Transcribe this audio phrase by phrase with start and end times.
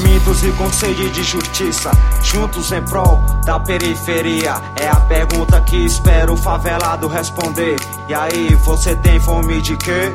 [0.00, 1.90] Famintos e com sede de justiça,
[2.22, 4.54] juntos em prol da periferia.
[4.74, 7.76] É a pergunta que espero o favelado responder.
[8.08, 10.10] E aí, você tem fome de quê?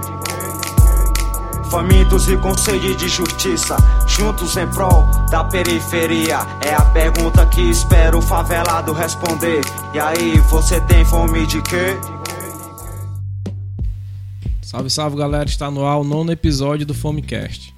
[1.70, 6.40] Famintos e com sede de justiça, juntos em prol da periferia.
[6.62, 9.62] É a pergunta que espero o favelado responder.
[9.94, 11.96] E aí, você tem fome de quê?
[14.64, 17.75] Salve, salve galera, está no ar o nono episódio do Fomecast.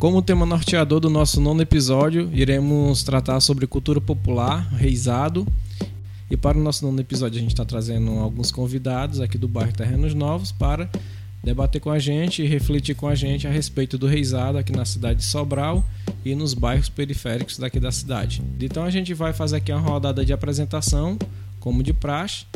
[0.00, 5.46] Como tema norteador do nosso nono episódio, iremos tratar sobre cultura popular, reizado.
[6.30, 9.74] E para o nosso nono episódio, a gente está trazendo alguns convidados aqui do bairro
[9.74, 10.88] Terrenos Novos para
[11.44, 14.86] debater com a gente e refletir com a gente a respeito do reizado aqui na
[14.86, 15.84] cidade de Sobral
[16.24, 18.42] e nos bairros periféricos daqui da cidade.
[18.58, 21.18] Então a gente vai fazer aqui uma rodada de apresentação,
[21.60, 22.46] como de praxe,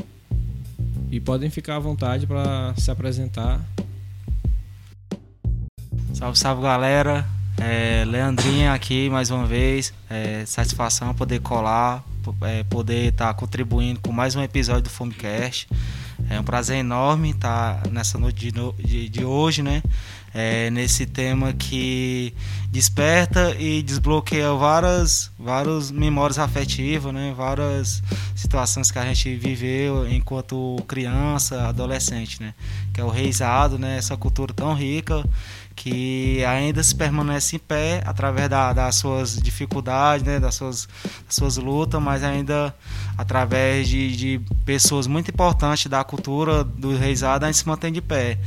[1.10, 3.62] e podem ficar à vontade para se apresentar
[6.14, 7.33] Salve, salve galera.
[7.58, 9.92] É, Leandrinha aqui mais uma vez.
[10.10, 12.04] É, satisfação poder colar,
[12.42, 15.68] é, poder estar tá contribuindo com mais um episódio do Fomecast.
[16.28, 19.82] É um prazer enorme estar tá nessa noite de, de, de hoje, né?
[20.32, 22.34] É, nesse tema que
[22.72, 27.32] desperta e desbloqueia várias, várias memórias afetivas, né?
[27.36, 28.02] várias
[28.34, 32.52] situações que a gente viveu enquanto criança, adolescente, né?
[32.92, 33.96] que é o reizado, né?
[33.96, 35.24] essa cultura tão rica
[35.74, 40.88] que ainda se permanece em pé através da, das suas dificuldades, né, das, suas,
[41.26, 42.74] das suas lutas, mas ainda
[43.18, 48.00] através de, de pessoas muito importantes da cultura do reisado, a gente se mantém de
[48.00, 48.38] pé.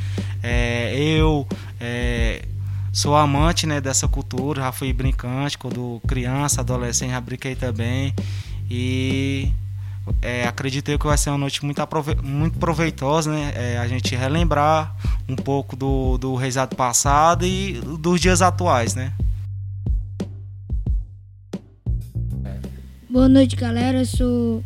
[0.42, 1.45] É, eu
[1.80, 2.45] é,
[2.94, 8.14] sou amante né, dessa cultura, já fui brincante quando criança, adolescente, já brinquei também.
[8.69, 9.52] E
[10.22, 11.81] é, acredito eu que vai ser uma noite muito,
[12.23, 13.53] muito proveitosa, né?
[13.55, 14.95] É, a gente relembrar
[15.27, 19.13] um pouco do, do reisado passado e dos dias atuais, né?
[23.09, 24.00] Boa noite, galera.
[24.00, 24.63] Eu sou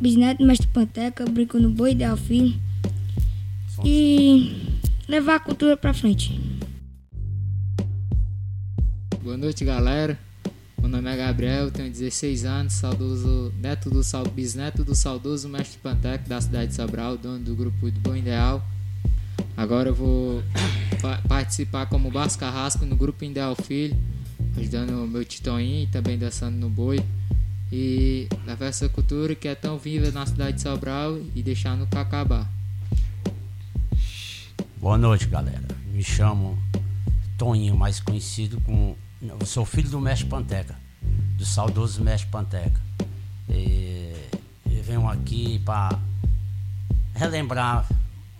[0.00, 2.60] bisneto do mestre Panteca, brinco no Boi Filho.
[3.84, 6.40] E levar a cultura pra frente.
[9.22, 10.18] Boa noite, galera.
[10.88, 14.00] Meu nome é Gabriel, tenho 16 anos, saudoso, neto do
[14.30, 18.66] bisneto do saudoso mestre Pantec da cidade de Sobral, dono do grupo do Bom Ideal.
[19.54, 20.42] Agora eu vou
[21.28, 23.98] participar como Basco Carrasco no grupo Ideal Filho,
[24.56, 27.04] ajudando meu Titoinho e também dançando no boi.
[27.70, 31.86] E levar essa cultura que é tão viva na cidade de Sobral e deixar no
[31.86, 32.48] Cacabá.
[34.78, 35.68] Boa noite, galera.
[35.92, 36.58] Me chamo
[37.36, 40.76] Toninho, mais conhecido como eu sou filho do mestre Panteca,
[41.36, 42.80] do saudoso mestre Panteca.
[43.48, 44.14] E,
[44.70, 45.98] eu venho aqui para
[47.14, 47.86] relembrar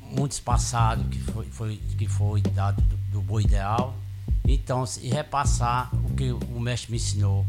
[0.01, 3.97] muitos passados que foi, foi, que foi dado do, do Boi Ideal.
[4.47, 7.45] Então, e repassar o que o mestre me ensinou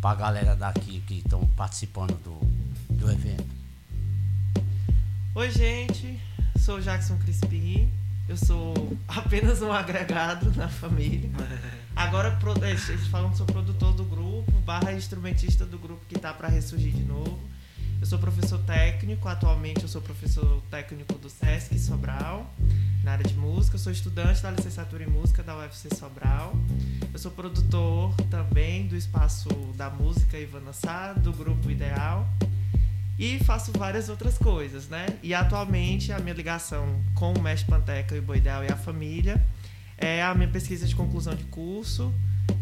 [0.00, 3.46] para a galera daqui que estão participando do, do evento.
[5.34, 6.18] Oi, gente.
[6.58, 7.90] Sou Jackson Crispim.
[8.28, 11.28] Eu sou apenas um agregado na família.
[11.94, 12.38] Agora,
[12.88, 16.92] eles falam que sou produtor do grupo, barra instrumentista do grupo que está para ressurgir
[16.92, 17.38] de novo.
[18.00, 22.52] Eu sou professor técnico, atualmente eu sou professor técnico do SESC Sobral,
[23.04, 23.76] na área de música.
[23.76, 26.52] Eu sou estudante da licenciatura em música da UFC Sobral.
[27.12, 32.26] Eu sou produtor também do espaço da música Ivana Sá, do grupo Ideal.
[33.18, 35.06] E faço várias outras coisas, né?
[35.22, 39.40] E atualmente a minha ligação com o Mestre Panteca e o Boidal e a família
[40.02, 42.12] é a minha pesquisa de conclusão de curso,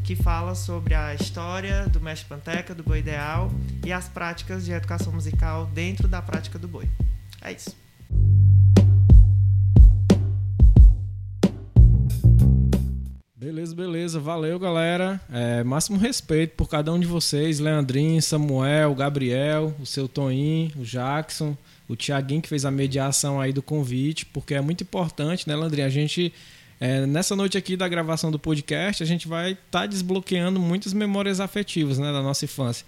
[0.04, 3.50] que fala sobre a história do mestre Panteca, do boi ideal
[3.84, 6.86] e as práticas de educação musical dentro da prática do boi.
[7.40, 7.74] É isso.
[13.34, 14.20] Beleza, beleza.
[14.20, 15.18] Valeu, galera.
[15.32, 17.58] É, máximo respeito por cada um de vocês.
[17.58, 21.56] Leandrinho, Samuel, Gabriel, o seu Toninho, o Jackson,
[21.88, 25.86] o Tiaguinho que fez a mediação aí do convite, porque é muito importante, né, Leandrinho?
[25.86, 26.34] A gente
[26.80, 30.94] é, nessa noite aqui da gravação do podcast, a gente vai estar tá desbloqueando muitas
[30.94, 32.86] memórias afetivas né, da nossa infância.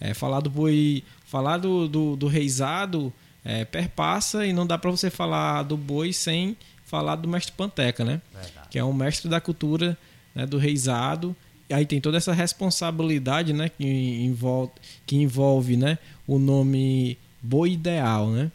[0.00, 3.12] É, falar do boi, falar do, do, do reizado
[3.44, 8.02] é, perpassa e não dá para você falar do boi sem falar do mestre Panteca,
[8.02, 8.22] né?
[8.32, 8.68] Verdade.
[8.70, 9.96] Que é um mestre da cultura
[10.34, 11.36] né, do reizado.
[11.68, 14.72] E aí tem toda essa responsabilidade né, que envolve,
[15.06, 18.50] que envolve né, o nome boi ideal, né?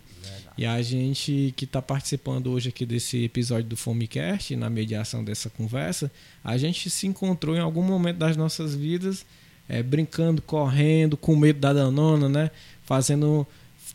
[0.59, 5.49] E a gente que está participando hoje aqui desse episódio do Fomecast, na mediação dessa
[5.49, 6.11] conversa,
[6.43, 9.25] a gente se encontrou em algum momento das nossas vidas
[9.69, 12.51] é, brincando, correndo, com medo da danona, né?
[12.83, 13.47] Fazendo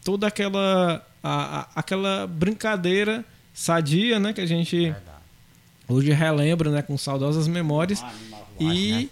[0.03, 3.23] toda aquela, a, a, aquela brincadeira
[3.53, 4.33] sadia, né?
[4.33, 5.19] Que a gente Verdade.
[5.87, 6.81] hoje relembra, né?
[6.81, 8.03] Com saudosas memórias.
[8.03, 8.15] Ah,
[8.59, 9.11] e,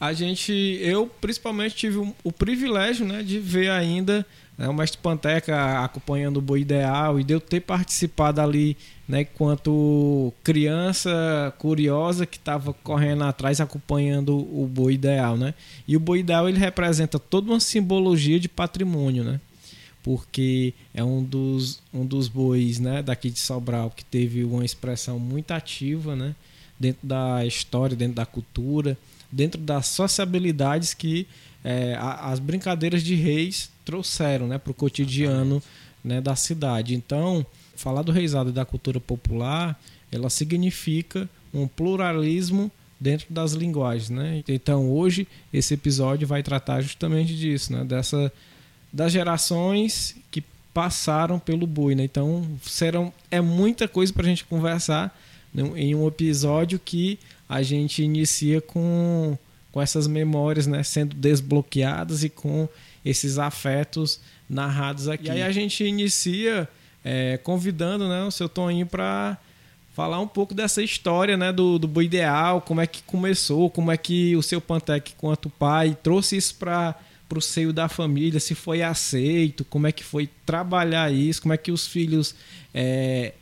[0.00, 4.26] a gente, eu principalmente tive o, o privilégio né, de ver ainda
[4.56, 8.76] né, o Mestre Panteca acompanhando o Boi Ideal e de eu ter participado ali
[9.08, 15.36] né, enquanto criança curiosa que estava correndo atrás acompanhando o Boi Ideal.
[15.36, 15.54] Né?
[15.86, 19.40] E o Boi Ideal ele representa toda uma simbologia de patrimônio, né?
[20.02, 25.18] porque é um dos, um dos bois né, daqui de Sobral que teve uma expressão
[25.18, 26.34] muito ativa né,
[26.78, 28.96] dentro da história, dentro da cultura
[29.30, 31.26] dentro das sociabilidades que
[31.64, 35.62] é, as brincadeiras de reis trouxeram né, para o cotidiano
[36.04, 36.94] né, da cidade.
[36.94, 39.80] Então, falar do reisado e da cultura popular,
[40.12, 44.42] ela significa um pluralismo dentro das linguagens, né?
[44.48, 47.84] Então hoje esse episódio vai tratar justamente disso, né?
[47.84, 48.32] Dessa
[48.92, 50.42] das gerações que
[50.72, 52.04] passaram pelo boi, né?
[52.04, 55.16] Então serão é muita coisa para a gente conversar
[55.52, 55.62] né?
[55.76, 57.18] em um episódio que
[57.48, 59.36] a gente inicia com,
[59.70, 62.68] com essas memórias né, sendo desbloqueadas e com
[63.06, 64.20] esses afetos
[64.50, 65.28] narrados aqui.
[65.28, 66.68] E aí a gente inicia
[67.04, 69.38] é, convidando né, o seu Toninho para
[69.94, 73.92] falar um pouco dessa história né, do, do Boi Ideal, como é que começou, como
[73.92, 76.96] é que o seu Pantec, quanto pai, trouxe isso para
[77.34, 81.56] o seio da família, se foi aceito, como é que foi trabalhar isso, como é
[81.56, 82.34] que os filhos
[82.74, 83.34] é,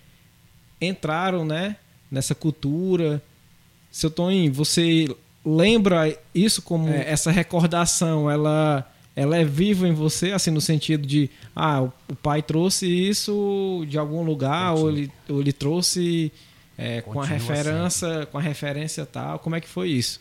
[0.81, 1.76] entraram né,
[2.11, 3.20] nessa cultura,
[3.90, 5.08] seu Toninho, você
[5.44, 11.06] lembra isso como é, essa recordação, ela ela é viva em você, assim, no sentido
[11.06, 16.32] de, ah, o pai trouxe isso de algum lugar, ou ele, ou ele trouxe
[16.76, 20.20] é, com a referência, com a referência tal, como é que foi isso?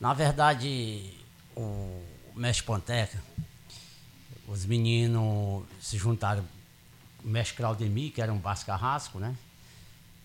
[0.00, 1.12] Na verdade,
[1.54, 2.00] o
[2.34, 3.22] Mestre Ponteca,
[4.48, 6.44] os meninos se juntaram,
[7.24, 9.36] o Mestre Claudemir, que era um bascarrasco, né?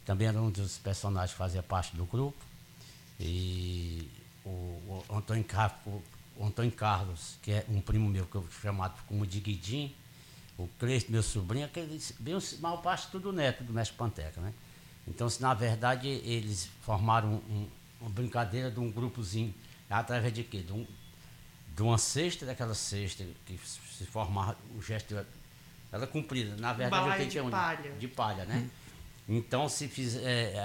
[0.08, 2.38] também era um dos personagens que fazia parte do grupo.
[3.20, 4.10] E
[4.46, 6.02] o, o, Antônio, Carlos,
[6.38, 9.94] o Antônio Carlos, que é um primo meu, que eu chamado como de Guidim,
[10.58, 14.54] o Cleiton, meu sobrinho, aqueles, bem, mal parte tudo neto do mestre Panteca, né?
[15.08, 17.68] Então, se na verdade eles formaram um,
[18.02, 19.54] uma brincadeira de um grupozinho,
[19.90, 20.60] através de quê?
[20.60, 20.86] De, um,
[21.76, 25.16] de uma cesta, daquela cesta que se formava, o gesto
[25.92, 26.56] era cumprida.
[26.58, 27.92] Na verdade, eu de palha.
[27.92, 28.68] De palha, né?
[29.30, 29.38] Hum.
[29.38, 30.58] Então, se fizer, é,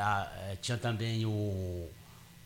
[0.53, 1.91] é, tinha também o,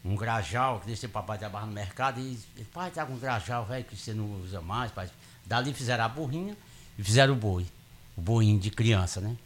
[0.07, 3.19] um grajal, que deixei o papai trabalhar no mercado, e ele, pai, tá com um
[3.19, 5.11] grajal, velho, que você não usa mais, pai.
[5.45, 6.57] Dali fizeram a burrinha
[6.99, 7.67] e fizeram o boi,
[8.17, 9.37] o boinho de criança, né?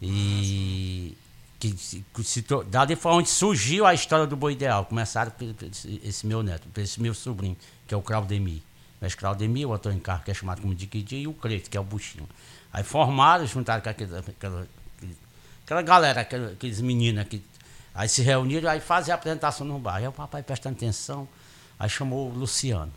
[0.00, 1.16] E
[1.60, 4.84] que, que se, dali foi onde surgiu a história do boi ideal.
[4.86, 5.32] Começaram
[6.02, 7.56] esse, meu neto, esse meu sobrinho,
[7.86, 8.62] que é o Claudemir.
[9.00, 11.80] Mas Claudemir, o Antônio Carlos, que é chamado como Diquidi, e o Creto, que é
[11.80, 12.28] o buchinho.
[12.72, 14.66] Aí formaram, juntaram com aquele, aquela
[15.64, 17.42] Aquela galera, aqueles meninos que
[17.94, 19.96] aí se reuniram, aí fazem a apresentação no bar.
[19.96, 21.28] Aí o papai prestando atenção,
[21.78, 22.92] aí chamou o Luciano.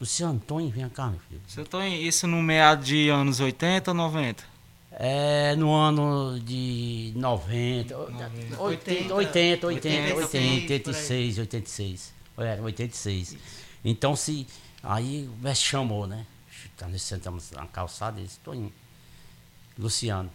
[0.00, 1.40] Luciano, Tony, vem cá, meu filho.
[1.46, 4.44] Seu Tony, isso no meado de anos 80 ou 90?
[4.92, 12.14] É, no ano de 90, 90 80, 80, 80, 80, 86, 86.
[12.38, 13.36] Era 86.
[13.84, 14.46] Então, se.
[14.82, 16.26] Aí o mestre chamou, né?
[16.80, 18.72] Nós sentamos na calçada e disse: Toninho,
[19.78, 20.30] Luciano,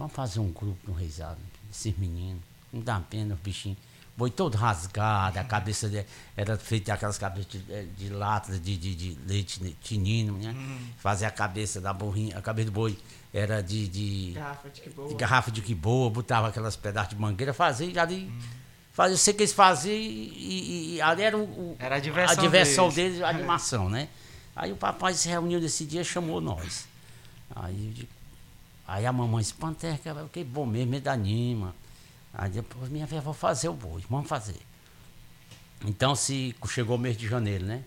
[0.00, 1.40] Vamos fazer um grupo no Reisado,
[1.70, 2.42] esses meninos.
[2.72, 3.78] Não dá pena, os bichinhos.
[4.16, 8.94] Boi todo rasgado, a cabeça dele era feita aquelas cabeças de, de lata de, de,
[8.94, 10.50] de leite tinino, né?
[10.50, 10.78] Hum.
[10.98, 12.98] Fazer a cabeça da burrinha, a cabeça do boi
[13.32, 13.88] era de.
[13.88, 15.08] de garrafa de que boa.
[15.08, 18.24] De garrafa de que boa, botava aquelas pedaços de mangueira, fazia ali.
[18.24, 18.40] Hum.
[18.92, 22.38] Fazia, eu sei que eles faziam e, e, e ali era, o, era a diversão,
[22.38, 23.12] a diversão deles.
[23.12, 24.08] deles, a animação, né?
[24.54, 26.86] Aí o papai se reuniu nesse dia chamou nós.
[27.54, 28.06] Aí
[28.90, 31.72] Aí a mamãe disse, Panteca, que bom mesmo, me dá anima.
[32.32, 34.60] Aí depois minha avó, vou fazer o boi, vamos fazer.
[35.84, 37.84] Então se chegou o mês de janeiro, né?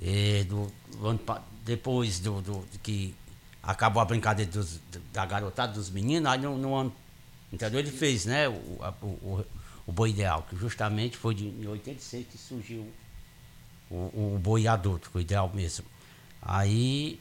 [0.00, 0.72] E do,
[1.64, 3.14] depois do, do, que
[3.62, 4.80] acabou a brincadeira dos,
[5.12, 6.92] da garotada dos meninos, aí no, no ano.
[7.52, 7.80] Entendeu?
[7.80, 9.44] Ele fez, né, o, a, o,
[9.86, 12.90] o boi ideal, que justamente foi de, em 86 que surgiu
[13.90, 15.84] o, o boi adulto, o ideal mesmo.
[16.40, 17.20] Aí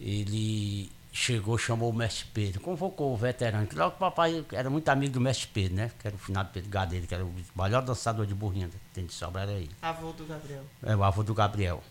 [0.00, 4.88] ele chegou, chamou o mestre Pedro, convocou o veterano, que logo o papai era muito
[4.88, 5.90] amigo do mestre Pedro, né?
[5.98, 9.04] Que era o finado Pedro Gadeiro, que era o maior dançador de burrinha que tem
[9.04, 9.70] de sobra, era ele.
[9.82, 10.64] Avô do Gabriel.
[10.82, 11.82] É, o avô do Gabriel.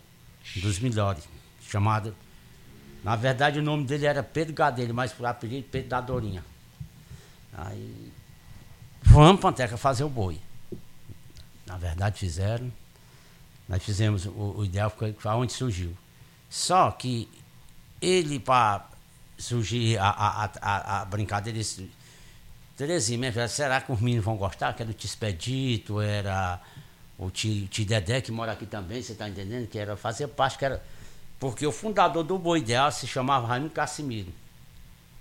[0.56, 1.28] Dos melhores.
[1.62, 2.14] Chamado.
[3.04, 6.44] Na verdade o nome dele era Pedro Gadeiro, mas por apelido Pedro da Dorinha.
[7.56, 8.12] Aí.
[9.02, 10.40] Vamos, Panteca, fazer o boi.
[11.64, 12.72] Na verdade fizeram.
[13.68, 15.96] Nós fizemos o, o ideal, foi onde surgiu.
[16.50, 17.28] Só que
[18.00, 18.91] ele, para
[19.38, 21.90] surgir a, a, a, a brincadeira desse.
[22.76, 24.72] Terezinha, minha filha, será que os meninos vão gostar?
[24.72, 26.60] Que era o Tispedito, era
[27.18, 29.68] o, o tio, tio Dedé, que mora aqui também, você está entendendo?
[29.68, 30.82] Que era, fazia parte, que era.
[31.38, 34.32] Porque o fundador do Boi Ideal se chamava Raimundo Cassimiro,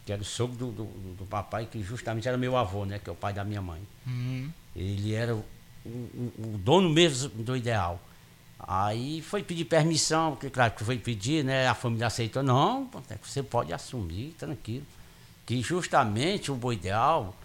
[0.05, 0.83] que era o sogro do, do,
[1.15, 2.99] do papai, que justamente era meu avô, né?
[2.99, 3.81] Que é o pai da minha mãe.
[4.05, 4.51] Uhum.
[4.75, 5.43] Ele era o,
[5.85, 7.99] o, o dono mesmo do Ideal.
[8.67, 11.67] Aí foi pedir permissão, porque claro que foi pedir, né?
[11.67, 12.89] A família aceitou, não,
[13.21, 14.85] você pode assumir, tranquilo.
[15.45, 17.35] Que justamente o Boi Ideal,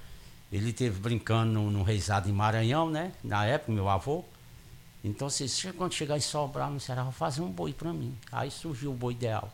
[0.52, 3.12] ele teve brincando no, no Reisado em Maranhão, né?
[3.25, 4.25] Na época, meu avô.
[5.02, 8.14] Então, se quando chegar em Sobral, no Ceará, vou fazer um boi para mim.
[8.30, 9.50] Aí surgiu o boi ideal.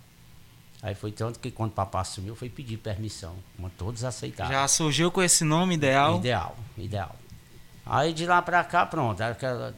[0.83, 3.35] Aí foi tanto que quando o papai assumiu, foi pedir permissão.
[3.57, 4.50] Mas todos aceitaram.
[4.50, 6.16] Já surgiu com esse nome ideal?
[6.16, 7.16] Ideal, ideal.
[7.85, 9.19] Aí de lá pra cá, pronto.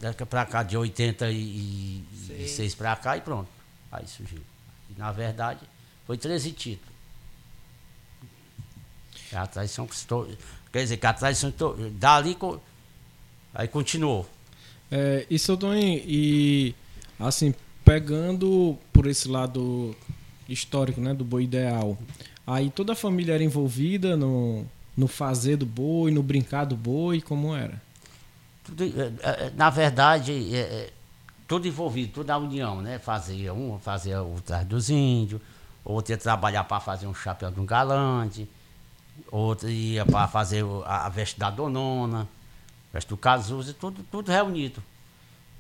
[0.01, 3.49] Daqui pra cá, de 86 pra cá, e pronto.
[3.91, 4.41] Aí surgiu.
[4.91, 5.61] E, na verdade,
[6.07, 6.95] foi 13 títulos.
[9.33, 10.29] A traição custou.
[10.73, 11.53] Quer dizer, que a traição.
[11.93, 12.37] Dali.
[13.55, 14.29] Aí continuou.
[14.91, 16.75] É, e seu e
[17.19, 19.97] assim, pegando por esse lado
[20.49, 21.99] histórico, né, do boi ideal,
[22.47, 24.65] aí toda a família era envolvida no,
[24.97, 27.83] no fazer do boi, no brincar do boi, como era?
[28.65, 30.91] Tudo, é, é, na verdade, é,
[31.47, 32.99] tudo envolvido, tudo na união, né?
[32.99, 35.41] Fazia um, fazia o traje dos índios,
[35.85, 38.49] outro ia trabalhar para fazer um chapéu de um galante,
[39.31, 42.27] outro ia para fazer a, a veste da donona,
[42.93, 44.83] veste do casuso, tudo, tudo reunido.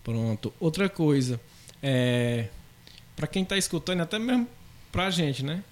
[0.02, 0.52] Pronto.
[0.58, 1.40] Outra coisa,
[1.82, 2.48] é,
[3.14, 4.48] para quem está escutando, até mesmo
[4.90, 5.62] para a gente, né?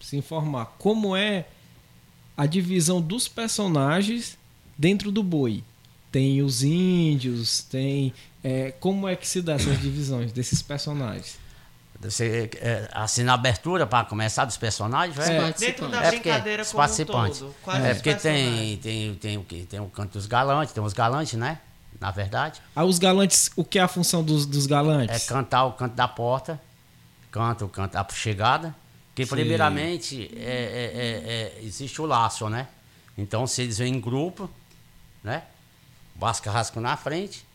[0.00, 1.46] Se informar, como é
[2.36, 4.36] a divisão dos personagens
[4.76, 5.62] dentro do boi?
[6.12, 8.12] Tem os índios, tem.
[8.44, 11.40] É, como é que se dá essas divisões desses personagens?
[12.00, 16.76] Você, é, assim, na abertura, para começar, dos personagens, é, dentro da é brincadeira como
[16.76, 17.42] participantes.
[17.42, 20.82] Um todo, é porque tem, tem, tem, o que tem o canto dos galantes, tem
[20.82, 21.60] os galantes, né?
[22.00, 22.60] Na verdade.
[22.74, 25.24] Ah, os galantes, o que é a função dos, dos galantes?
[25.24, 26.60] É cantar o canto da porta,
[27.30, 28.74] canta o canto da chegada.
[29.14, 29.30] Que, Sim.
[29.30, 32.66] primeiramente, é, é, é, existe o laço, né?
[33.16, 34.50] Então, se eles vêm em grupo,
[35.22, 35.44] né?
[36.16, 37.46] Vasco Carrasco na frente,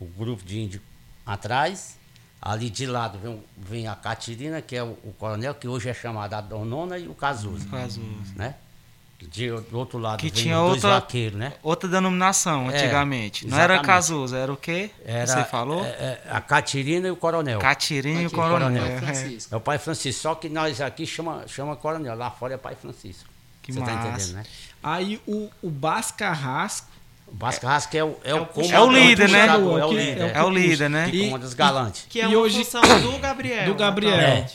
[0.00, 0.82] o grupo de índio
[1.24, 1.96] atrás.
[2.40, 5.94] Ali de lado vem, vem a Catirina, que é o, o, coronel, que hoje é
[5.94, 7.66] chamado a Donona, e o Cazuza.
[7.68, 8.34] Cazuza.
[8.36, 8.54] Né?
[9.18, 11.54] De, do outro lado que tinha outra, vaqueiros, né?
[11.62, 13.46] Outra denominação é, antigamente.
[13.46, 14.90] Não era Cazuza, era o quê?
[15.04, 15.82] Era, Você falou?
[15.82, 17.58] É, é, a Catirina e o Coronel.
[17.58, 18.82] Catirina e o Coronel.
[18.82, 19.08] coronel.
[19.08, 20.22] É, é, o Pai Francisco.
[20.22, 23.28] Só que nós aqui chama, chama Coronel, lá fora é Pai Francisco.
[23.62, 24.02] Que Você tá massa.
[24.02, 24.44] tá entendendo, né?
[24.82, 26.95] Aí o, o Bascarrasco
[27.26, 27.66] o Vasco
[27.96, 29.46] é o, é, o, é o líder, né?
[29.46, 31.10] É o líder, é o líder, né?
[31.10, 32.06] Que comanda os galantes.
[32.08, 33.66] Que é uma hoje, função do Gabriel.
[33.66, 34.14] Do Gabriel.
[34.14, 34.46] É.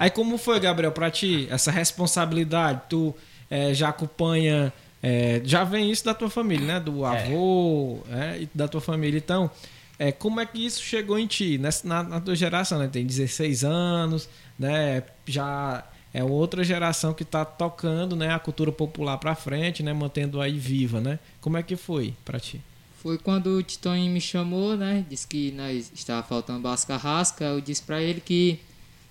[0.00, 2.82] Aí como foi, Gabriel, pra ti, essa responsabilidade?
[2.88, 3.14] Tu
[3.48, 6.80] é, já acompanha, é, já vem isso da tua família, né?
[6.80, 7.08] Do é.
[7.08, 9.16] avô é, e da tua família.
[9.16, 9.48] Então,
[9.96, 11.56] é, como é que isso chegou em ti?
[11.56, 12.88] Nessa, na, na tua geração, né?
[12.90, 15.04] Tem 16 anos, né?
[15.24, 20.40] Já é outra geração que está tocando né, a cultura popular para frente, né, mantendo
[20.40, 21.18] aí viva, né?
[21.40, 22.60] Como é que foi para ti?
[23.02, 25.04] Foi quando o Titonho me chamou, né?
[25.08, 27.44] Disse que nós estava faltando Bass Carrasca.
[27.44, 28.58] Eu disse para ele que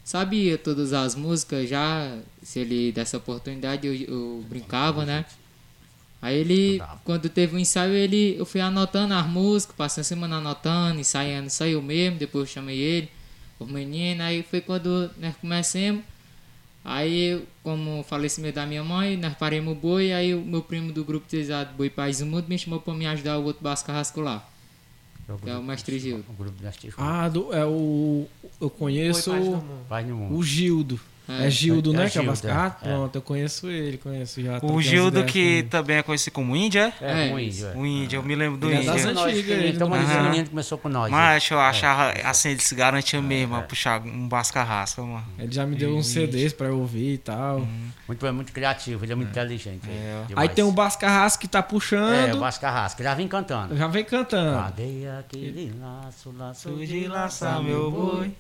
[0.03, 2.17] sabia todas as músicas já.
[2.43, 5.23] Se ele desse oportunidade, eu, eu brincava, né?
[6.21, 10.03] Aí ele, quando teve o um ensaio, ele, eu fui anotando as músicas, passei a
[10.03, 12.17] semana anotando, ensaiando, saiu mesmo.
[12.17, 13.09] Depois eu chamei ele,
[13.57, 14.25] os meninos.
[14.25, 16.03] Aí foi quando nós começamos.
[16.89, 20.93] Aí, como o falecimento da minha mãe, nós paremos o boi, aí o meu primo
[20.93, 23.87] do grupo utilizado Boi Paz do Mundo me chamou para me ajudar o outro Basco
[23.87, 24.47] Carrasco lá.
[25.27, 26.23] É o, que é o mestre Gildo.
[26.29, 28.25] O grupo mestre Ah, do, é o.
[28.61, 29.29] Eu conheço
[30.31, 30.97] o Gildo.
[31.29, 32.05] É, é Gildo, é, né?
[32.05, 34.59] É que é ah, pronto, eu conheço ele, conheço já.
[34.61, 37.29] O Gildo que também é conhecido como Índia, é?
[37.29, 37.67] É, o Índio.
[37.75, 38.89] O Índio, eu me lembro do Índio.
[38.89, 39.69] É das antigas, ele.
[39.69, 40.23] Então, mas uhum.
[40.23, 41.11] menino começou com nós.
[41.11, 45.25] Mas eu achava, assim, ele se garantia mesmo a puxar um bascarrasca, mano.
[45.37, 47.57] Ele já me deu uns CDs pra eu ouvir e tal.
[47.57, 47.87] Uhum.
[48.07, 49.81] Muito, é muito criativo, ele é muito inteligente.
[50.35, 52.13] Aí tem o Bascarrasco que tá puxando.
[52.13, 53.75] É, o Bascarrasco, já vem cantando.
[53.75, 54.63] Já vem cantando.
[54.63, 58.31] Cadê aquele laço, laço de laçar meu boi?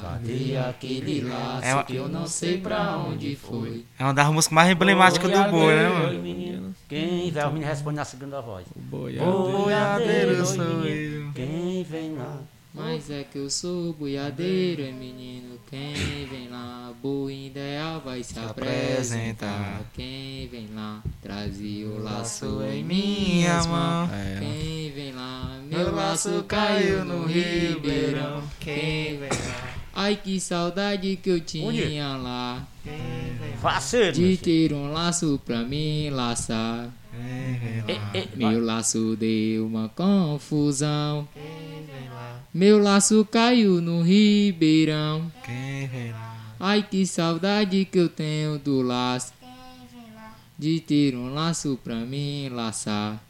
[0.00, 1.84] Cadê aquele laço é uma...
[1.84, 3.84] que eu não sei pra onde foi?
[3.98, 6.22] É uma das músicas mais emblemáticas do boi, né, mano?
[6.22, 6.74] Menino.
[6.88, 7.44] Quem vem?
[7.44, 8.66] O menino responde na segunda voz.
[8.74, 11.32] Boiadeiro, boiadeiro sou eu.
[11.34, 12.38] Quem vem lá?
[12.74, 15.58] Mas é que eu sou boiadeiro, é menino.
[15.68, 15.94] Quem
[16.30, 16.90] vem lá?
[17.02, 19.82] Boi ideal vai se, se apresentar.
[19.92, 21.02] Quem vem lá?
[21.20, 24.10] Trazia o laço em minhas mãos.
[24.10, 24.38] É.
[24.40, 25.58] Quem vem lá?
[25.66, 28.42] Meu laço caiu no ribeirão.
[28.58, 29.71] Quem vem lá?
[29.94, 32.22] Ai que saudade que eu tinha Onde?
[32.22, 32.66] lá.
[34.12, 36.88] De ter um laço pra mim laçar.
[38.34, 41.28] Meu laço deu uma confusão.
[42.52, 45.30] Meu laço caiu no ribeirão.
[45.44, 46.36] Quem vem lá?
[46.58, 49.32] Ai que saudade que eu tenho do laço.
[50.58, 53.20] De ter um laço pra mim laçar.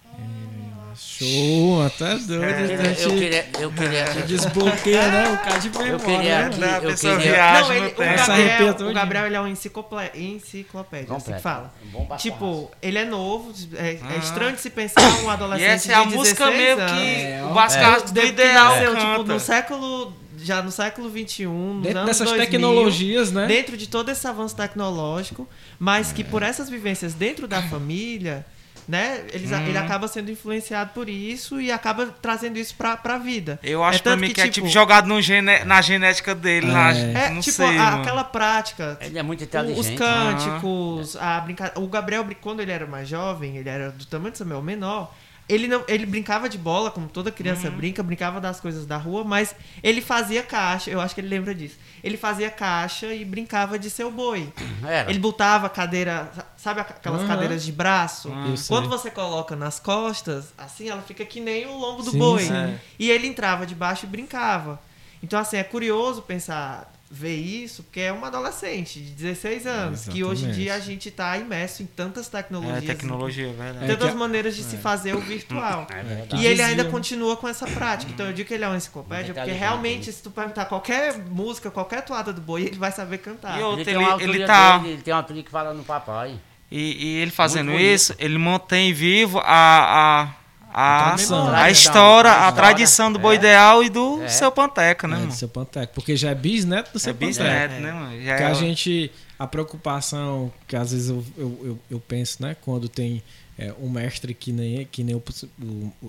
[1.05, 2.43] Show, até doido.
[2.43, 5.33] Eu a queria, eu gente queria, eu queria, Desbloqueia, né?
[5.33, 5.99] O cara de eu memória.
[5.99, 6.77] queria né?
[6.77, 7.33] aqui, eu pessoa queria...
[7.33, 11.37] viaja Não, ele, o, Gabriel, o Gabriel ele é um enciclopé- enciclopédia, assim Completo.
[11.37, 11.75] que fala.
[11.93, 14.17] Bom Tipo, ele é novo, é, é Ah.
[14.17, 16.93] estranho de se pensar um E adolescente essa é a música 16 mesmo anos.
[17.03, 17.53] que É, o ó.
[17.53, 21.47] Bascardo do Deve que Ideal nasceu, tipo, no século, já no século XXI,
[21.83, 23.47] Dentro dessas 2000, tecnologias, né?
[23.47, 28.45] dentro de todo esse avanço tecnológico, mas que por essas vivências dentro da família,
[28.93, 29.67] né, eles, Uhum.
[29.69, 33.59] ele acaba sendo influenciado por isso e acaba trazendo isso pra, pra vida.
[33.63, 36.35] Eu acho É pra mim que, que, é tipo- tipo jogado no gene- na genética
[36.35, 36.67] dele.
[36.67, 39.97] na- É, não tipo, sei, a- aquela prática, Ele é muito os inteligente.
[39.97, 41.81] cânticos, a brincadeira.
[41.81, 45.15] O Gabriel, quando ele era mais jovem, ele era do tamanho do Samuel menor.
[45.53, 47.77] Ele, não, ele brincava de bola, como toda criança Uhum.
[47.77, 51.55] brinca, brincava das coisas da rua, mas ele fazia caixa, eu acho que ele lembra
[51.55, 51.77] disso.
[52.03, 54.53] Ele fazia caixa e brincava de seu boi.
[54.87, 55.11] Era.
[55.11, 57.29] Ele botava cadeira, sabe aquelas Aham.
[57.29, 58.31] cadeiras de braço?
[58.57, 58.67] Sei.
[58.69, 62.43] Quando você coloca nas costas, assim, ela fica que nem o lombo do Sim, boi.
[62.45, 62.79] sim.
[62.99, 64.81] E ele entrava debaixo e brincava.
[65.23, 70.25] Então, assim, é curioso pensar, ver isso, porque é uma adolescente de 16 anos, que
[70.25, 72.85] hoje em dia a gente está imerso em tantas É tecnologias.
[72.87, 73.85] tecnologia, é verdade.
[73.85, 75.87] em Tantas É maneiras de se fazer o virtual.
[75.91, 76.27] É.
[76.37, 78.11] E ele ainda continua com essa prática.
[78.11, 81.71] Então eu digo que ele é uma enciclopédia, porque realmente, se tu perguntar qualquer música,
[81.71, 83.59] qualquer toada do boi, ele vai saber cantar.
[83.59, 85.51] E eu- Ele, Ele- tem uma ele autoria tá- dele, ele tem uma autoria que
[85.51, 86.41] fala no papai.
[86.71, 90.29] E, e ele fazendo isso, ele mantém vivo a, a,
[90.73, 91.49] a, tradição.
[91.55, 92.53] a história, A a história.
[92.55, 93.39] tradição do Boi É.
[93.39, 94.29] Ideal e do É.
[94.29, 95.33] seu Panteca, né, É, do mano?
[95.33, 95.95] seu Panteco.
[95.95, 97.29] Porque já é bisneto do É seu Panteco.
[97.29, 98.23] bisneto, né, mano?
[98.23, 102.41] Já que é a gente a preocupação que às vezes eu, eu, eu, eu penso
[102.43, 103.23] né quando tem
[103.59, 105.23] é, um mestre que nem que nem o,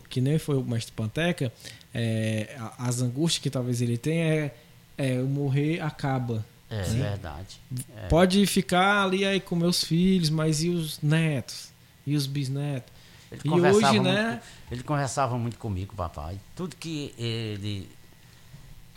[0.09, 1.51] que nem foi o mestre Panteca
[1.93, 4.51] é, a- as angústias que talvez ele tenha é,
[4.97, 7.59] é o morrer acaba É verdade.
[8.03, 8.07] É.
[8.07, 11.69] pode ficar ali aí com meus filhos mas e os netos
[12.05, 12.91] e os bisnetos
[13.33, 14.41] Ele e conversava hoje muito, né
[14.71, 16.39] Ele conversava muito comigo, papai.
[16.55, 17.89] Tudo que ele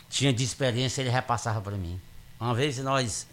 [0.09, 1.99] tinha de experiência, ele repassava para mim.
[2.39, 3.27] Uma vez nós,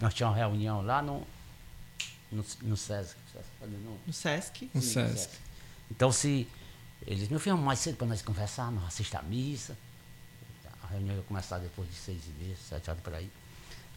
[0.00, 1.26] nós tínhamos uma reunião lá no,
[2.32, 3.16] no, no SESC.
[3.62, 4.70] no- No Sesc.
[4.74, 5.30] Sim, Sesc.
[5.90, 6.46] Então, se
[7.06, 9.76] eles meu filho, mais cedo para nós conversar, nós assistir a missa.
[10.82, 13.30] A reunião ia começar depois de seis e meia, sete horas por aí.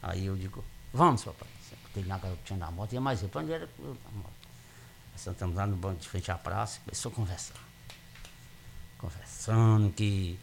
[0.04, 1.48] Aí eu digo, vamos, papai.
[1.94, 4.41] Tem lá que eu tinha na moto, ia mais eu, para onde era na moto.
[5.16, 7.56] Sentamos lá no banco de frente à praça e começou a conversar.
[8.98, 10.38] Conversando que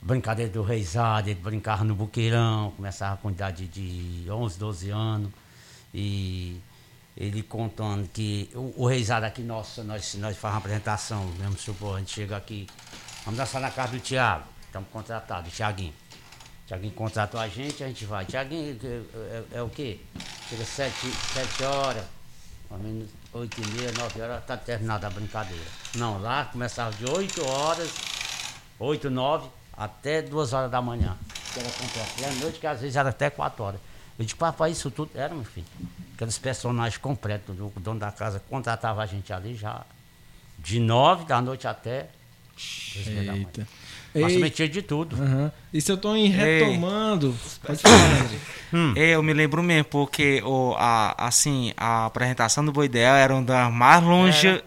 [0.00, 5.32] brincadeira do reizado, ele brincava no buqueirão, começava com idade de 11, 12 anos.
[5.92, 6.60] E
[7.16, 11.98] ele contando que o, o reizado aqui, nossa, nós, nós fazemos apresentação, mesmo supor, a
[12.00, 12.66] gente chega aqui,
[13.24, 15.94] vamos dançar na casa do Tiago, estamos contratados, Tiaguinho.
[16.66, 18.24] Tiaguinho contratou a gente, a gente vai.
[18.26, 18.86] Tiaguinho é,
[19.54, 20.00] é- é o quê?
[20.48, 22.04] Chega sete, sete horas,
[23.36, 25.64] mais ou menos oito e meia, nove horas, está terminada a brincadeira.
[25.94, 27.90] Não, lá começava de oito horas,
[28.78, 31.16] oito, nove, até duas horas da manhã.
[31.52, 32.10] Que era completo.
[32.18, 33.80] E à noite, que às vezes era até quatro horas.
[34.18, 35.66] Eu disse, papai, isso tudo era, meu filho.
[36.14, 39.84] Aqueles personagens completos, o dono da casa contratava a gente ali já
[40.58, 42.08] de nove da noite até
[42.56, 43.66] e meia da manhã.
[44.16, 45.16] Ei, metia de tudo.
[45.72, 46.60] E se eu tô em Ei.
[46.60, 49.00] retomando pode falar André.
[49.00, 53.34] É, eu me lembro mesmo, porque o, a, assim, a apresentação do Boi Ideal era
[53.34, 54.62] uma das mais longe,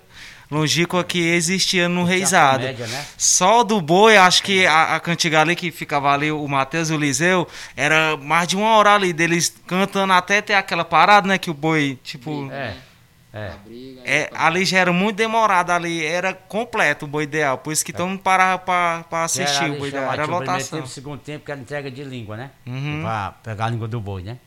[0.49, 2.63] longínqua que existia no Reisado.
[2.63, 3.05] comédia, né?
[3.17, 6.93] Só do boi, acho que a, a cantiga ali que ficava ali, o Matheus e
[6.93, 11.37] o Liseu, era mais de uma hora ali deles cantando até ter aquela parada, né?
[11.37, 12.49] Que o boi, tipo.
[12.51, 12.73] É.
[13.31, 13.49] É.
[13.49, 17.71] A briga, É, ali já era muito demorado, ali era completo o boi ideal, por
[17.71, 20.79] isso que todo mundo parava pra, pra assistir Era o boi ideal, era lotação.
[20.79, 22.49] tempo, segundo tempo, que era entrega de língua, né?
[22.65, 23.01] Uhum.
[23.03, 24.39] Pra pegar a língua do boi, né?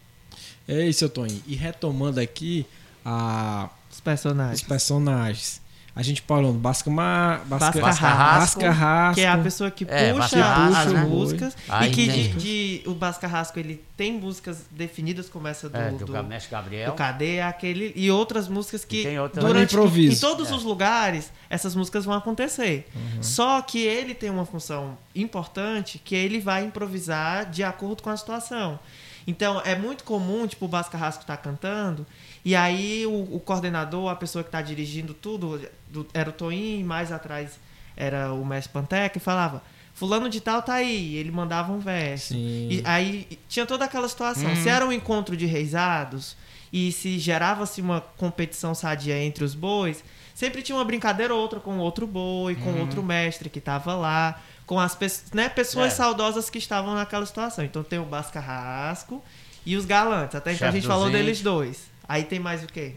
[0.66, 1.40] É isso, Tony.
[1.46, 2.66] E retomando aqui
[3.04, 4.60] a, Os personagens.
[4.62, 5.61] os personagens.
[5.94, 10.14] A gente falou do Bascamar, Basca, Basca Rasco, Rasco, Que é a pessoa que É,
[10.14, 11.56] puxa, as Rasco, músicas.
[11.68, 15.76] Aí e que de, de- o Basca Rasco ele tem músicas definidas como essa do,
[15.76, 16.92] É, do, do, Mestre do Gabriel.
[16.94, 20.16] Cadê aquele e outras músicas que E tem outras- durante improviso.
[20.16, 20.54] em todos É.
[20.54, 22.88] os lugares essas músicas vão acontecer.
[22.94, 23.22] Uhum.
[23.22, 28.16] Só que ele tem uma função importante que ele vai improvisar de acordo com a
[28.16, 28.78] situação.
[29.26, 32.04] Então é muito comum, tipo, o Basca Rasco tá cantando,
[32.44, 36.80] e aí o, o coordenador, a pessoa que tá dirigindo tudo, do- era o Toim,
[36.80, 37.58] e mais atrás
[37.96, 39.62] era o Mestre Panteca, e falava,
[39.94, 42.28] fulano de tal tá aí, ele mandava um verso.
[42.34, 42.68] Sim.
[42.70, 44.54] E aí tinha toda aquela situação.
[44.56, 46.36] Se era um encontro de reisados
[46.72, 50.02] e se gerava-se uma competição sadia entre os bois,
[50.34, 54.40] sempre tinha uma brincadeira ou outra com outro boi, com outro mestre que tava lá,
[54.66, 55.96] com as pe- né, pessoas É.
[55.96, 57.62] saudosas que estavam naquela situação.
[57.62, 59.22] Então tem o Bascarrasco
[59.66, 60.34] e os galantes.
[60.34, 61.91] Até então a gente falou deles dois.
[62.08, 62.94] Aí tem mais o quê?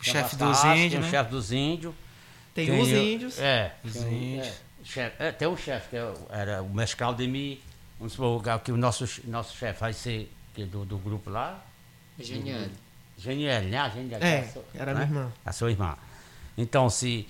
[0.00, 1.06] O chefe dos índios, tem né?
[1.06, 1.94] o chefe dos índios.
[2.54, 3.38] Tem, tem os índios.
[3.38, 3.74] É.
[3.84, 4.46] Os tem índios.
[4.46, 7.58] é, chefe- é, tem o chefe, que é o- era o mestre Claudemir.
[7.98, 11.62] Vamos supor que o nosso, nosso chefe vai ser que do, do grupo lá.
[12.18, 12.62] Genial.
[13.18, 13.78] Geniel, né?
[13.78, 15.04] A Geniel, É, sua- era né?
[15.06, 15.32] minha irmã.
[15.44, 15.96] A sua irmã.
[16.56, 17.28] Então, se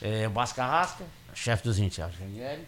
[0.00, 2.58] é, o Bascarrasca, chefe dos índios, é o Geniel.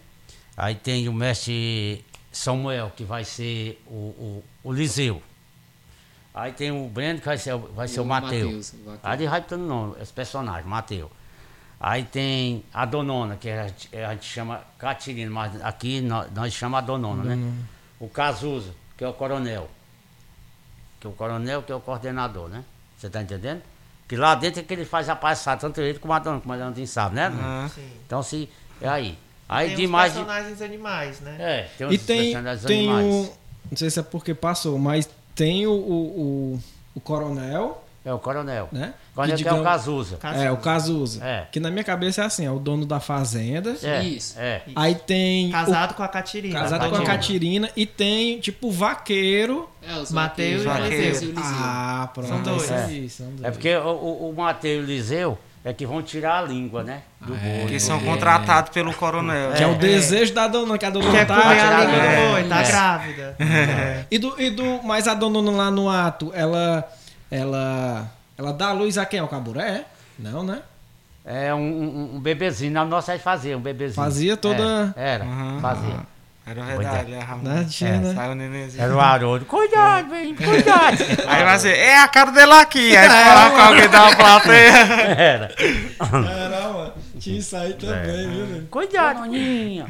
[0.55, 5.21] Aí tem o mestre Samuel, que vai ser o, o, o Liseu.
[6.33, 8.73] Aí tem o Breno, que vai ser, o- vai ser o, o Mateus.
[9.03, 11.09] Aí vai botando nome, esse personagem, Mateus.
[11.79, 16.53] Aí tem a Donona, que a gente, a gente chama Catirina, mas aqui nós, nós
[16.53, 17.53] chamamos a Donona, né?
[17.99, 19.69] O Cazuza, que é o coronel.
[20.99, 22.63] Que é o coronel, que é o coordenador, né?
[22.97, 23.61] Você tá entendendo?
[24.07, 26.53] Que lá dentro é que ele faz a palhaçada, tanto ele como a Dona, como
[26.53, 27.31] a Dona sabe, né?
[28.05, 28.47] Então, se.
[28.79, 29.17] É aí.
[29.49, 30.13] Aí tem demais.
[30.13, 31.35] os de- personagens animais, né?
[31.39, 33.05] É, tem os E tem, personagens tem animais.
[33.27, 33.33] o.
[33.71, 35.75] Não sei se é porque passou, mas tem o, o,
[36.55, 36.59] o,
[36.95, 38.67] o coronel, É o coronel.
[38.71, 38.93] né?
[39.11, 40.17] O coronel Que que é o digamos- Cazuza.
[40.17, 40.43] Cazuza.
[40.45, 41.23] É, o Cazuza.
[41.25, 41.47] É.
[41.51, 43.75] Que na minha cabeça é assim, é o dono da fazenda.
[43.83, 44.35] É, Isso.
[44.39, 44.61] É.
[44.75, 45.49] Aí tem.
[45.49, 46.59] o- Casado com a Catirina.
[46.59, 47.69] casado com a Catirina.
[47.75, 49.69] E tem, tipo, o vaqueiro.
[49.87, 51.29] É, os Mateus Mateus, e Mateus Eliseu.
[51.29, 51.43] Eliseu.
[51.55, 52.29] Ah, pronto.
[52.29, 52.71] São dois.
[52.71, 52.77] É, É.
[52.79, 53.43] isso aí, são dois.
[53.43, 56.83] É porque o, o, o Mateus e o Liseu é que vão tirar a língua,
[56.83, 57.01] né?
[57.19, 57.65] Do boi.
[57.67, 59.53] Que são porque- contratados pelo coronel.
[59.53, 61.35] Que é, o desejo da dona, que a dona Quer tá.
[61.35, 62.31] a língua do é.
[62.31, 62.67] boi, tá É.
[62.67, 63.37] grávida.
[64.09, 64.81] E do, e do.
[64.83, 66.87] Mas a dona lá no ato, ela.
[67.29, 68.11] Ela.
[68.37, 69.19] Ela dá luz a quem?
[69.19, 69.85] Ao caburé?
[70.17, 70.61] Não, né?
[71.23, 72.71] É um, um, um bebezinho.
[72.71, 73.93] Na nossa gente fazia, um bebezinho.
[74.03, 75.59] Fazia toda- É, era, Uhum.
[75.61, 75.99] fazia.
[76.45, 77.43] Era verdade, é, Ramon.
[77.43, 77.65] Né?
[77.69, 78.13] Tinha, É, né?
[78.15, 78.83] Saiu o nenenzinho.
[78.83, 79.45] Era o Haroldo.
[79.45, 80.97] Cuidado, velho, cuidado.
[81.27, 82.97] Aí vai ser, é a cara dele aqui.
[82.97, 84.71] Aí falar com alguém da plateia.
[85.17, 85.55] Era.
[85.99, 86.93] Era, mano.
[87.19, 88.67] Tinha isso aí também, viu, velho?
[88.71, 89.85] Cuidado, Aninha.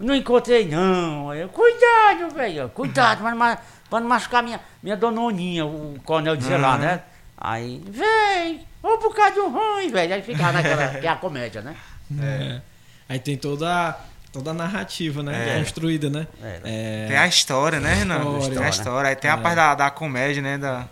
[0.00, 1.32] Não encontrei, não.
[1.32, 2.68] Eu, cuidado, velho.
[2.70, 7.00] Cuidado, para não, ma- pra não machucar minha, minha dononinha, o coronel dizia lá, né?
[7.38, 10.14] Aí, vem, vou por causa do ruim, velho.
[10.14, 11.76] Aí ficava naquela, que é a comédia, né?
[12.20, 12.60] É.
[13.08, 13.96] Aí tem toda,
[14.32, 15.56] toda a narrativa, né?
[15.56, 15.58] É.
[15.60, 16.26] Construída, né?
[16.42, 16.62] Era.
[16.64, 17.06] É.
[17.08, 18.38] Tem a história, né, Renan?
[18.38, 18.56] História.
[18.58, 19.10] Tem a história.
[19.10, 20.58] Aí tem a parte da, da comédia, né?
[20.58, 20.86] Da...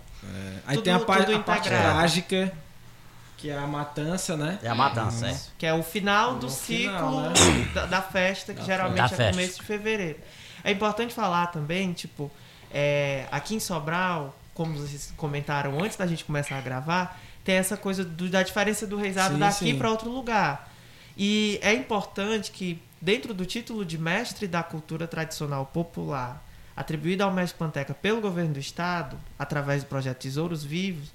[0.66, 2.52] Aí Tudo- tem a, par- tudo a parte trágica,
[3.38, 4.58] que é a matança, né?
[4.62, 5.36] É a matança, é.
[5.56, 7.32] Que é o final do ciclo final, né?
[7.74, 9.30] da, da festa, que Da geralmente é festa.
[9.32, 10.18] começo de fevereiro.
[10.62, 12.30] É importante falar também, tipo,
[12.70, 17.76] é, aqui em Sobral, como vocês comentaram antes da gente começar a gravar, tem essa
[17.76, 20.68] coisa do- da diferença do reisado Sim, daqui para outro lugar.
[21.16, 26.44] E é importante que, dentro do título de mestre da cultura tradicional popular,
[26.76, 31.10] atribuído ao mestre Panteca pelo governo do estado, através do projeto Tesouros Vivos,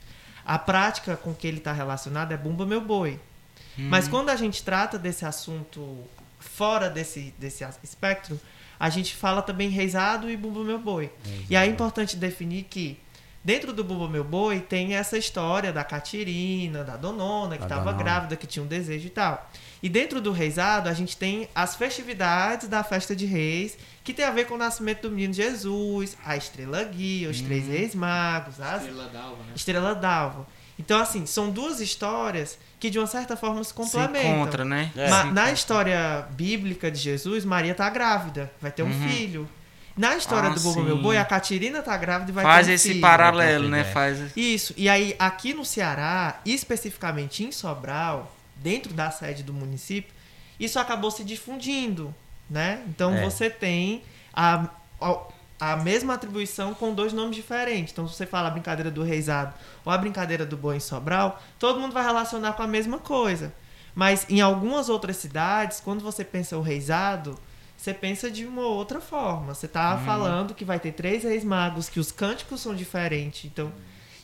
[0.45, 3.19] a prática com que ele está relacionado é Bumba Meu Boi.
[3.77, 5.97] Mas quando a gente trata desse assunto
[6.39, 8.39] fora desse, desse espectro,
[8.79, 11.09] a gente fala também reisado e Bumba Meu Boi.
[11.49, 12.99] E aí é importante definir que
[13.43, 18.35] dentro do Bumba Meu Boi tem essa história da Catirina, da Donona, que estava grávida,
[18.35, 19.49] que tinha um desejo e tal.
[19.83, 24.23] E dentro do reisado a gente tem as festividades da festa de reis, que tem
[24.23, 28.61] a ver com o nascimento do menino Jesus, a estrela guia, os três reis magos,
[28.61, 29.51] as Estrela d'Alva, né?
[29.55, 30.47] Estrela d'Alva.
[30.79, 34.31] Então, assim, são duas histórias que de uma certa forma se Se complementam.
[34.31, 34.89] encontra, né?
[34.95, 35.09] É.
[35.09, 39.07] Ma- Se na história bíblica de Jesus, Maria tá grávida, vai ter um Uhum.
[39.09, 39.49] filho.
[39.95, 40.85] Na história Ah, do Bobo sim.
[40.85, 43.01] Meu Boi, a Catirina tá grávida e vai Faz ter um esse filho.
[43.01, 43.81] paralelo, né?
[43.81, 43.83] É.
[43.83, 44.19] Faz.
[44.35, 44.73] Isso.
[44.75, 50.13] E aí, aqui no Ceará, especificamente em Sobral, dentro da sede do município,
[50.59, 52.13] isso acabou se difundindo,
[52.49, 52.83] né?
[52.87, 53.23] Então É.
[53.23, 54.01] você tem
[54.33, 55.19] a, a,
[55.59, 57.91] a mesma atribuição com dois nomes diferentes.
[57.93, 59.53] Então, se você fala a brincadeira do reisado
[59.85, 63.53] ou a brincadeira do boi em Sobral, todo mundo vai relacionar com a mesma coisa.
[63.93, 67.37] Mas em algumas outras cidades, quando você pensa o reisado,
[67.77, 69.53] você pensa de uma outra forma.
[69.53, 73.45] Você tá falando que vai ter três reis magos, que os cânticos são diferentes.
[73.45, 73.71] Então,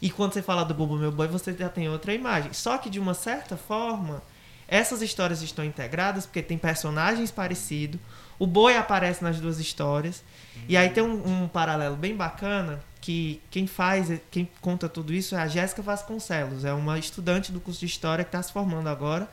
[0.02, 2.54] e quando você fala do Bobo Meu Boi, você já tem outra imagem.
[2.54, 4.24] Só que de uma certa forma,
[4.70, 8.00] essas histórias estão integradas porque tem personagens parecidos.
[8.38, 10.24] O boi aparece nas duas histórias.
[10.68, 15.36] E aí tem um, um paralelo bem bacana que quem faz, quem conta tudo isso
[15.36, 16.64] é a Jéssica Vasconcelos.
[16.66, 19.30] É uma estudante do curso de História que está se formando agora.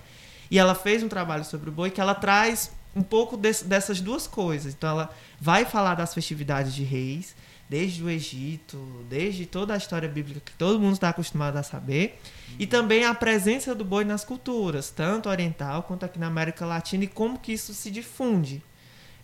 [0.51, 4.01] E ela fez um trabalho sobre o boi que ela traz um pouco desse- dessas
[4.01, 4.73] duas coisas.
[4.75, 7.35] Então ela vai falar das festividades de reis,
[7.69, 8.77] desde o Egito,
[9.09, 12.21] desde toda a história bíblica que todo mundo está acostumado a saber,
[12.59, 17.05] e também a presença do boi nas culturas, tanto oriental quanto aqui na América Latina,
[17.05, 18.63] e como que isso se difunde.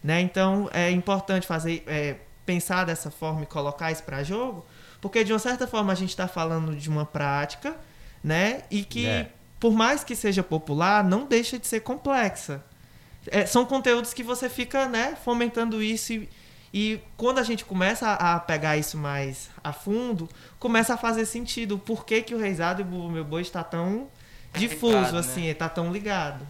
[0.02, 0.20] Né?
[0.20, 4.66] Então é importante fazer é, pensar dessa forma e colocar isso para jogo,
[5.00, 7.76] porque de uma certa forma a gente está falando de uma prática,
[8.22, 8.62] né?
[8.70, 9.30] E que É.
[9.60, 12.64] por mais que seja popular, não deixa de ser complexa.
[13.28, 16.28] É, são conteúdos que você fica, né, fomentando isso e,
[16.72, 21.78] e quando a gente começa a, pegar isso mais a fundo, começa a fazer sentido.
[21.78, 24.06] Por que, que o Reisado e o Meu Boi está tão
[24.54, 25.18] difuso, Ligado, né?
[25.20, 26.46] assim, está tão ligado.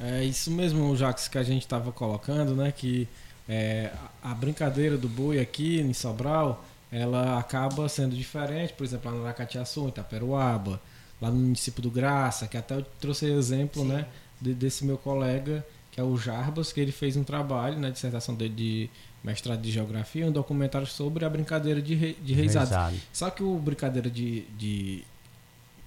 [0.00, 2.72] É isso mesmo, Jacques, que a gente estava colocando, né?
[2.72, 3.08] Que
[3.48, 3.90] é,
[4.22, 9.24] a brincadeira do boi aqui em Sobral, ela acaba sendo diferente, por exemplo, lá no
[9.24, 10.80] Aracatiaçu, em Itaperuaba,
[11.20, 14.06] lá no município do Graça, que até eu trouxe exemplo, né?
[14.40, 18.34] de- desse meu colega, que é o Jarbas, que ele fez um trabalho na dissertação
[18.36, 18.90] dele de
[19.22, 22.70] mestrado de geografia, um documentário sobre a brincadeira de, rei, de reisados.
[22.70, 22.96] Reisado.
[23.12, 25.04] Só que o brincadeira de, de,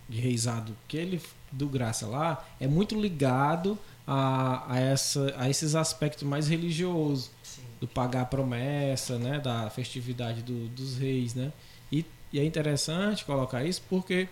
[0.09, 5.75] de reisado que ele do Graça lá é muito ligado a, a, essa, a esses
[5.75, 7.31] aspectos mais religiosos
[7.79, 11.51] do pagar a promessa, né, da festividade do- dos reis, né?
[11.91, 14.27] E, e é interessante colocar isso porque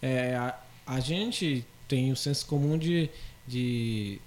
[0.00, 3.10] é, a, a gente tem o senso comum de,
[3.46, 4.20] de,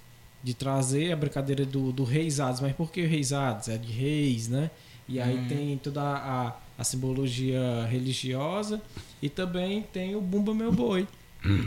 [0.46, 3.66] de trazer a brincadeira do, do reisados, mas por que reisados?
[3.68, 4.70] É de reis, né?
[5.08, 8.80] E aí tem toda a, a simbologia religiosa
[9.20, 11.08] e também tem o Bumba Meu Boi,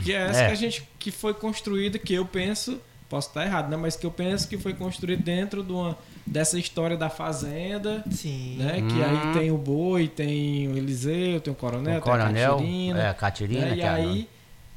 [0.03, 0.47] que é essa É.
[0.47, 3.75] que a gente que foi construída, que eu penso, posso estar errado, né?
[3.75, 8.55] Mas que eu penso que foi construída dentro de uma, dessa história da fazenda, Sim.
[8.59, 8.81] né?
[8.81, 12.93] Que aí tem o boi, tem o Eliseu, tem o coronel, O coronel, tem a
[12.93, 13.75] Catirina, é, a Catirina, né?
[13.75, 14.29] e é a- aí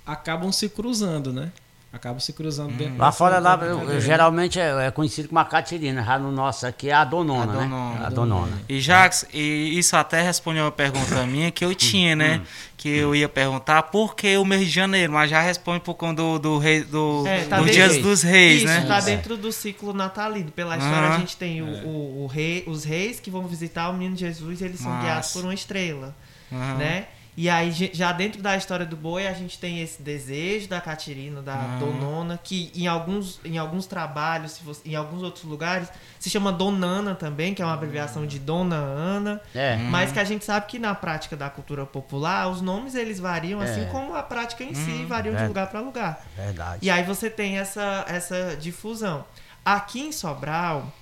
[0.04, 1.52] acabam se cruzando, né?
[1.92, 4.00] Acabam se cruzando dentro Lá dessa fora, lá, brincadeira.
[4.00, 6.02] geralmente é, é conhecido como a Catirina.
[6.02, 7.62] Já no nosso aqui é a Donona, A né?
[7.64, 8.06] Donona.
[8.06, 8.62] A Donona.
[8.66, 12.40] E Jax, e isso até respondeu uma pergunta minha que eu tinha, né?
[12.78, 16.22] Que eu ia perguntar por que o mês de janeiro, mas já responde por conta
[16.22, 18.86] do, do rei do, É, tá dos dentro- dias dos reis, Isso, né?
[18.88, 19.02] tá É.
[19.02, 20.50] dentro do ciclo natalino.
[20.50, 23.92] Pela história, a gente tem o, o- o rei, os reis que vão visitar o
[23.92, 26.16] menino Jesus e eles são guiados por uma estrela,
[26.50, 26.74] Aham.
[26.78, 27.06] né?
[27.34, 31.40] E aí, já dentro da história do boi, a gente tem esse desejo da Catirina,
[31.40, 31.76] da Ah.
[31.80, 37.14] Donona, que em alguns, em alguns trabalhos, você- em alguns outros lugares, se chama Donana
[37.14, 39.40] também, que é uma abreviação de Dona Ana.
[39.54, 39.76] É.
[39.78, 43.60] Mas que a gente sabe que na prática da cultura popular, os nomes eles variam,
[43.62, 43.86] assim É.
[43.86, 45.46] como a prática em si variam de É.
[45.48, 46.22] lugar para lugar.
[46.36, 46.80] Verdade.
[46.84, 49.24] E aí você tem essa, essa difusão.
[49.64, 50.92] Aqui em Sobral,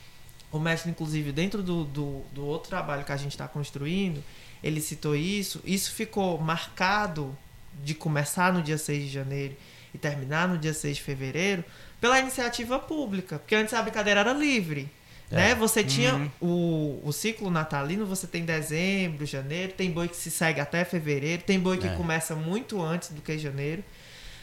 [0.52, 4.22] o mestre, inclusive, dentro do, do, do outro trabalho que a gente está construindo,
[4.62, 5.60] ele citou isso.
[5.64, 7.36] Isso ficou marcado
[7.82, 9.56] de começar no dia 6 de janeiro
[9.94, 11.64] e terminar no dia 6 de fevereiro
[12.00, 13.38] pela iniciativa pública.
[13.38, 14.88] Porque antes a brincadeira era livre.
[15.30, 15.54] Né?
[15.54, 20.60] Você tinha o, o ciclo natalino, você tem dezembro, janeiro, tem boi que se segue
[20.60, 21.94] até fevereiro, tem boi que É.
[21.94, 23.84] começa muito antes do que janeiro.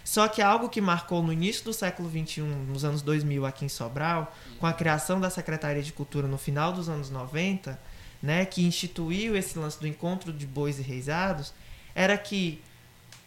[0.05, 3.69] Só que algo que marcou no início do século XXI, nos anos 2000 aqui em
[3.69, 7.77] Sobral, com a criação da Secretaria de Cultura no final dos anos 90,
[8.21, 11.53] né, que instituiu esse lance do encontro de bois e reisados,
[11.93, 12.61] era que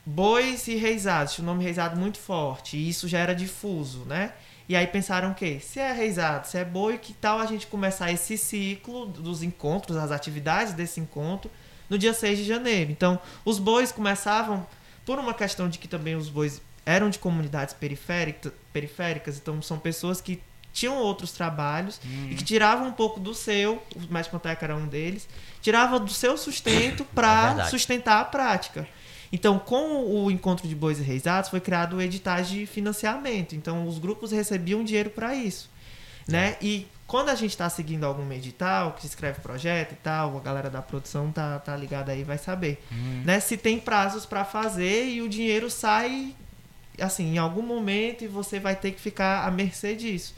[0.05, 4.33] bois e reisados, tinha um nome reisado muito forte, e isso já era difuso, né?
[4.69, 5.59] E aí pensaram o quê?
[5.61, 9.97] Se é reisado, se é boi, que tal a gente começar esse ciclo dos encontros,
[9.97, 11.51] as atividades desse encontro,
[11.89, 12.93] no dia 6 de janeiro.
[12.93, 14.65] Então, os bois começavam,
[15.05, 19.79] por uma questão de que também os bois eram de comunidades periférica- periféricas, então são
[19.79, 20.41] pessoas que
[20.73, 24.87] tinham outros trabalhos e que tiravam um pouco do seu, o Mestre Panteca era um
[24.87, 25.29] deles,
[25.61, 27.71] tirava do seu sustento É para verdade.
[27.71, 28.87] sustentar a prática.
[29.33, 33.55] Então, com o encontro de bois e reisados, foi criado o editais de financiamento.
[33.55, 35.71] Então, os grupos recebiam dinheiro para isso.
[36.27, 36.57] Né?
[36.61, 40.71] E quando a gente está seguindo algum edital, que escreve projeto e tal, a galera
[40.71, 42.85] da produção tá, tá ligada aí vai saber.
[43.25, 43.39] Né?
[43.41, 46.35] Se tem prazos para fazer e o dinheiro sai
[47.01, 50.35] assim, em algum momento e você vai ter que ficar à mercê disso.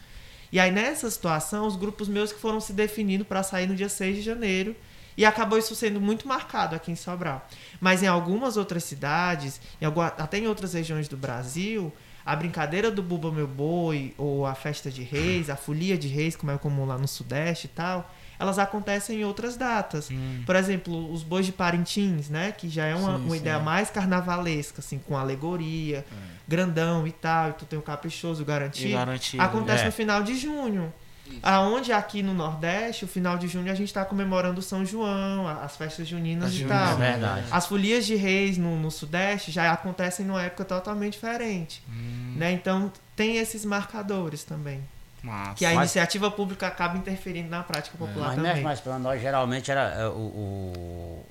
[0.52, 3.88] E aí nessa situação, os grupos meus que foram se definindo para sair no dia
[3.88, 4.76] 6 de janeiro
[5.16, 7.48] e acabou isso sendo muito marcado aqui em Sobral.
[7.80, 9.86] Mas em algumas outras cidades, em
[10.18, 11.92] até em outras regiões do Brasil,
[12.24, 16.36] a brincadeira do Buba Meu Boi, ou a festa de reis, a folia de reis,
[16.36, 18.12] como é comum lá no Sudeste e tal,
[18.42, 20.08] elas acontecem em outras datas.
[20.44, 22.50] Por exemplo, os bois de Parintins, né?
[22.50, 23.36] Que já é uma, Sim, uma sim.
[23.36, 26.04] ideia mais carnavalesca, assim, com alegoria,
[26.46, 28.88] grandão e tal, e tu tem o caprichoso, o garantido.
[28.88, 29.86] E garantido, Acontece é.
[29.86, 30.92] no final de junho.
[31.40, 35.48] Aonde aqui no Nordeste, o final de junho, a gente está comemorando o São João,
[35.48, 37.00] as festas juninas As e juninas, tal.
[37.00, 37.46] É verdade.
[37.50, 41.82] As folias de reis no, no Sudeste já acontecem numa época totalmente diferente.
[41.88, 42.34] Hum.
[42.36, 42.52] Né?
[42.52, 44.82] Então tem esses marcadores também.
[45.22, 45.54] Massa.
[45.54, 48.52] Que a Mas- iniciativa pública acaba interferindo na prática popular Mas também.
[48.54, 50.10] mesmo mas para nós, geralmente, era é, o.
[50.12, 51.26] o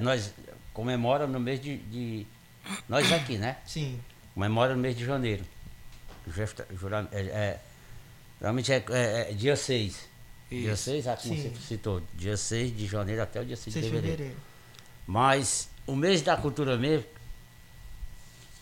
[0.00, 0.32] nós
[0.74, 2.26] comemora no mês de, de-
[2.88, 3.56] Nós aqui, né?
[3.66, 3.98] Sim.
[4.34, 5.44] Comemora no mês de janeiro.
[6.78, 7.60] Jura- é, é,
[8.38, 10.08] geralmente é, é- é dia 6.
[10.50, 10.82] Dia Isso.
[10.84, 11.50] 6, aqui como Sim.
[11.54, 12.02] você citou.
[12.14, 14.16] Dia 6 de janeiro até o dia 6 de 6 de fevereiro.
[14.18, 14.40] fevereiro.
[15.06, 17.06] Mas o mês da cultura mesmo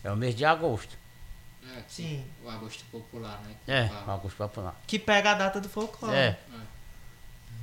[0.03, 0.97] é o mês de agosto.
[1.63, 2.25] É, Sim.
[2.43, 3.55] O Agosto Popular, né?
[3.65, 4.13] que É, fala.
[4.13, 4.75] Augusto Popular.
[4.87, 6.15] Que pega a data do folclore.
[6.15, 6.37] É.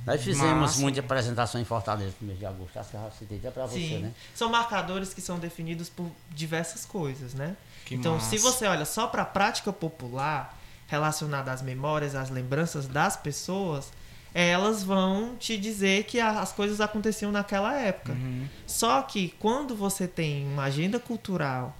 [0.05, 0.79] Nós fizemos Massa.
[0.81, 2.77] muita apresentação em Fortaleza no mês de agosto.
[2.79, 3.99] Acho que eu citei até pra você, Sim.
[3.99, 4.11] né?
[4.33, 7.55] São marcadores que são definidos por diversas coisas, né?
[7.85, 8.29] Que então, massa.
[8.29, 10.57] se você olha só para a prática popular
[10.87, 13.91] relacionada às memórias, às lembranças das pessoas,
[14.33, 18.13] elas vão te dizer que a- as coisas aconteciam naquela época.
[18.13, 18.47] Uhum.
[18.65, 21.75] Só que quando você tem uma agenda cultural,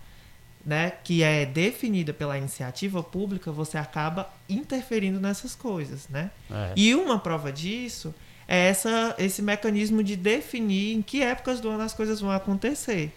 [0.65, 6.31] né, que é definida pela iniciativa pública, você acaba interferindo nessas coisas, né?
[6.51, 6.73] É.
[6.75, 8.13] E uma prova disso
[8.47, 13.15] é essa, esse mecanismo de definir em que épocas do ano as coisas vão acontecer.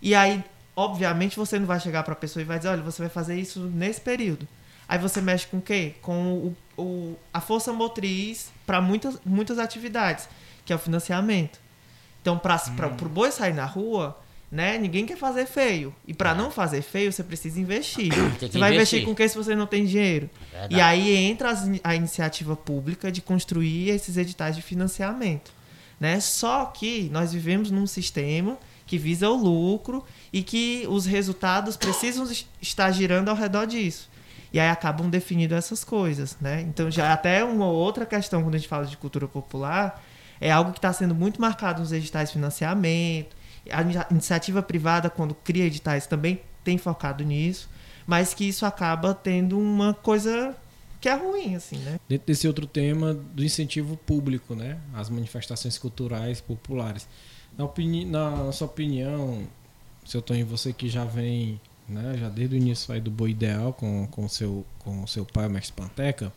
[0.00, 0.42] E aí,
[0.74, 3.38] obviamente, você não vai chegar para a pessoa e vai dizer, olha, você vai fazer
[3.38, 4.46] isso nesse período.
[4.88, 5.94] Aí você mexe com o quê?
[6.00, 10.26] Com o, o- a força motriz para muitas, muitas atividades,
[10.64, 11.58] que é o financiamento.
[12.22, 14.18] Então, para o boi sair na rua,
[14.50, 15.94] né, ninguém quer fazer feio.
[16.06, 18.12] E para não fazer feio, você precisa investir.
[18.40, 19.04] Você vai investir investir.
[19.04, 20.30] com o que se você não tem dinheiro?
[20.50, 20.74] Verdade.
[20.74, 25.52] E aí entra as a iniciativa pública de construir esses editais de financiamento.
[26.00, 26.18] Né?
[26.20, 28.56] Só que nós vivemos num sistema
[28.86, 34.08] que visa o lucro e que os resultados precisam es- estar girando ao redor disso.
[34.50, 36.38] E aí acabam definindo essas coisas.
[36.40, 36.62] Né?
[36.62, 40.02] Então, já até uma outra questão quando a gente fala de cultura popular,
[40.40, 43.36] é algo que está sendo muito marcado nos editais de financiamento.
[43.70, 47.68] A ini- iniciativa privada, quando cria editais, também tem focado nisso,
[48.06, 50.56] mas que isso acaba tendo uma coisa
[51.00, 52.00] que é ruim, assim, né?
[52.08, 54.78] Dentro desse outro tema do incentivo público, né?
[54.92, 57.06] As manifestações culturais populares.
[57.56, 59.46] Na, opini na sua opinião,
[60.04, 63.72] seu Tony, você que já vem, né, já desde o início aí do Boa Ideal
[63.72, 66.32] com com seu com seu pai, o mestre Panteca,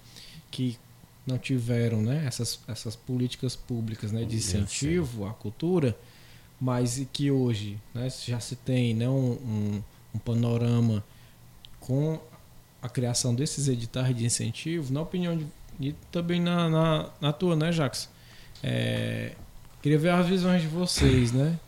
[0.50, 0.78] que
[1.26, 5.98] não tiveram, né, essas essas políticas públicas, né, de incentivo à cultura,
[6.62, 11.04] mas que hoje, né, já se tem, né, um, um, um panorama
[11.80, 12.20] com
[12.80, 15.48] a criação desses editais de incentivo, na opinião de,
[15.80, 18.10] e também na, na, na tua, né, Jackson?
[18.62, 19.32] É,
[19.82, 21.60] queria ver as visões de vocês, né?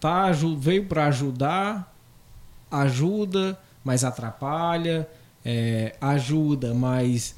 [0.00, 1.94] Tá, veio para ajudar,
[2.68, 5.08] ajuda, mas atrapalha,
[5.44, 7.36] é, ajuda, mas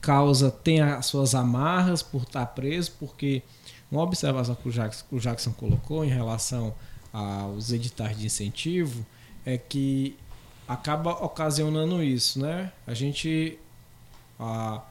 [0.00, 3.42] causa tem as suas amarras por estar preso, porque
[3.90, 6.74] uma observação que o Jackson, o Jackson colocou em relação
[7.12, 9.04] aos editais de incentivo
[9.44, 10.16] é que
[10.66, 12.70] acaba ocasionando isso, né?
[12.86, 13.58] A gente
[14.38, 14.82] a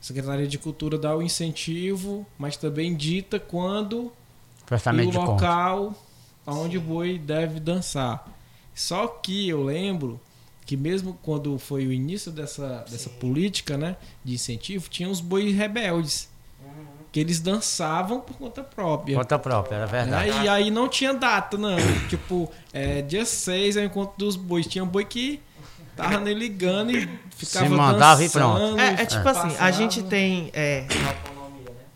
[0.00, 4.12] Secretaria de Cultura dá o incentivo, mas também dita quando
[4.70, 5.94] e o local
[6.46, 8.30] onde o boi deve dançar.
[8.74, 10.20] Só que eu lembro
[10.66, 15.54] que mesmo quando foi o início dessa, dessa política né, de incentivo, tinha os bois
[15.54, 16.28] rebeldes.
[17.14, 19.16] Que eles dançavam por conta própria.
[19.16, 20.30] Conta própria, era verdade.
[20.32, 20.44] Né?
[20.46, 21.76] E aí não tinha data, não.
[22.10, 24.66] tipo, é, dia 6 é o encontro dos bois.
[24.66, 25.40] Tinha um boi que
[25.94, 28.80] tava nem ligando e ficava mandava e dançando pronto.
[28.80, 30.50] É, é tipo assim, a gente tem.
[30.52, 30.88] É,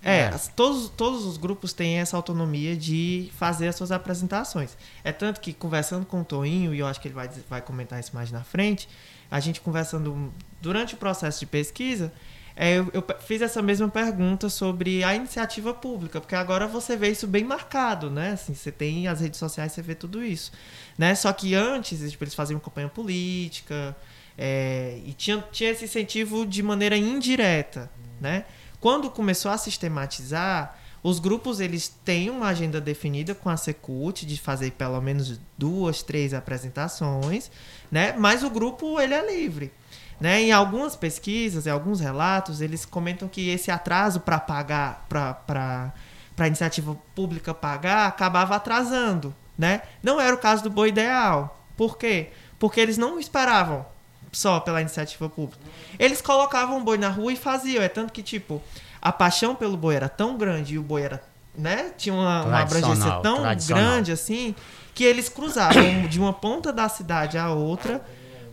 [0.04, 4.76] é, as- todos, todos os grupos têm essa autonomia de fazer as suas apresentações.
[5.02, 7.98] É tanto que conversando com o Toinho, e eu acho que ele vai, vai comentar
[7.98, 8.88] isso mais na frente,
[9.28, 12.12] a gente conversando durante o processo de pesquisa,
[12.60, 17.08] é, eu, eu fiz essa mesma pergunta sobre a iniciativa pública, porque agora você vê
[17.08, 18.32] isso bem marcado, né?
[18.32, 20.50] Assim, você tem as redes sociais, você vê tudo isso.
[20.98, 21.14] Né?
[21.14, 23.96] Só que antes, tipo, eles faziam campanha política,
[24.36, 27.88] é, e tinha, tinha esse incentivo de maneira indireta,
[28.20, 28.44] né?
[28.80, 34.36] Quando começou a sistematizar, os grupos eles têm uma agenda definida com a Secult de
[34.36, 37.52] fazer pelo menos duas, três apresentações,
[37.88, 38.14] né?
[38.18, 39.72] Mas o grupo ele é livre,
[40.20, 40.42] né?
[40.42, 45.92] Em algumas pesquisas, em alguns relatos, eles comentam que esse atraso para pagar, para
[46.36, 49.82] a iniciativa pública pagar, acabava atrasando, né?
[50.02, 51.60] Não era o caso do Boi Ideal.
[51.76, 52.30] Por quê?
[52.58, 53.86] Porque eles não esperavam
[54.32, 55.62] só pela iniciativa pública.
[55.98, 57.82] Eles colocavam o boi na rua e faziam.
[57.82, 58.62] É tanto que, tipo,
[59.00, 61.22] a paixão pelo boi era tão grande e o boi era,
[61.56, 61.92] né?
[61.96, 64.54] Tinha uma, uma abrangência tão grande assim
[64.94, 68.04] que eles cruzavam de uma ponta da cidade à outra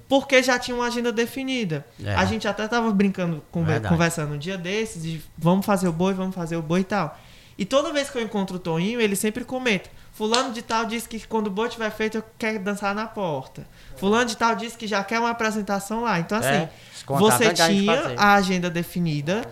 [0.08, 1.86] porque já tinha uma agenda definida.
[2.04, 2.14] É.
[2.16, 6.14] A gente até tava brincando, conver- conversando um dia desses, de vamos fazer o boi,
[6.14, 7.18] vamos fazer o boi e tal.
[7.58, 9.90] E toda vez que eu encontro o Toninho, ele sempre comenta.
[10.12, 13.66] Fulano de tal disse que quando o boi tiver feito, eu quero dançar na porta.
[13.98, 16.20] Fulano de tal disse que já quer uma apresentação lá.
[16.20, 16.70] Então, assim, É,
[17.06, 18.16] você é gente tinha fazer.
[18.20, 19.46] a agenda definida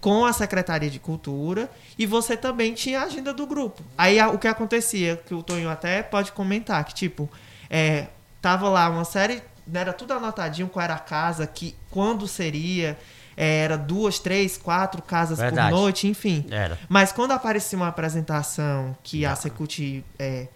[0.00, 3.82] com a Secretaria de Cultura e você também tinha a agenda do grupo.
[3.96, 7.28] Aí a- o que acontecia, que o Tonho até pode comentar, que tipo,
[7.70, 8.08] é,
[8.42, 9.42] tava lá uma série,
[9.72, 12.98] era tudo anotadinho qual era a casa, que quando seria,
[13.36, 15.70] é, era duas, três, quatro casas Verdade.
[15.70, 16.46] por noite, enfim.
[16.50, 16.78] Era.
[16.88, 20.48] Mas quando aparecia uma apresentação que a Secult é,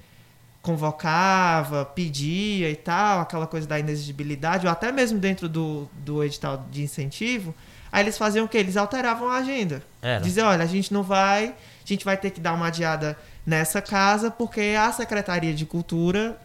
[0.61, 6.67] convocava, pedia e tal, aquela coisa da inexigibilidade, ou até mesmo dentro do, do edital
[6.71, 7.55] de incentivo,
[7.91, 8.59] aí eles faziam o quê?
[8.59, 9.83] Eles alteravam a agenda.
[10.03, 10.21] Era.
[10.21, 11.55] Dizer, olha, a gente não vai, a
[11.87, 16.39] gente vai ter que dar uma adiada nessa casa porque a Secretaria de Cultura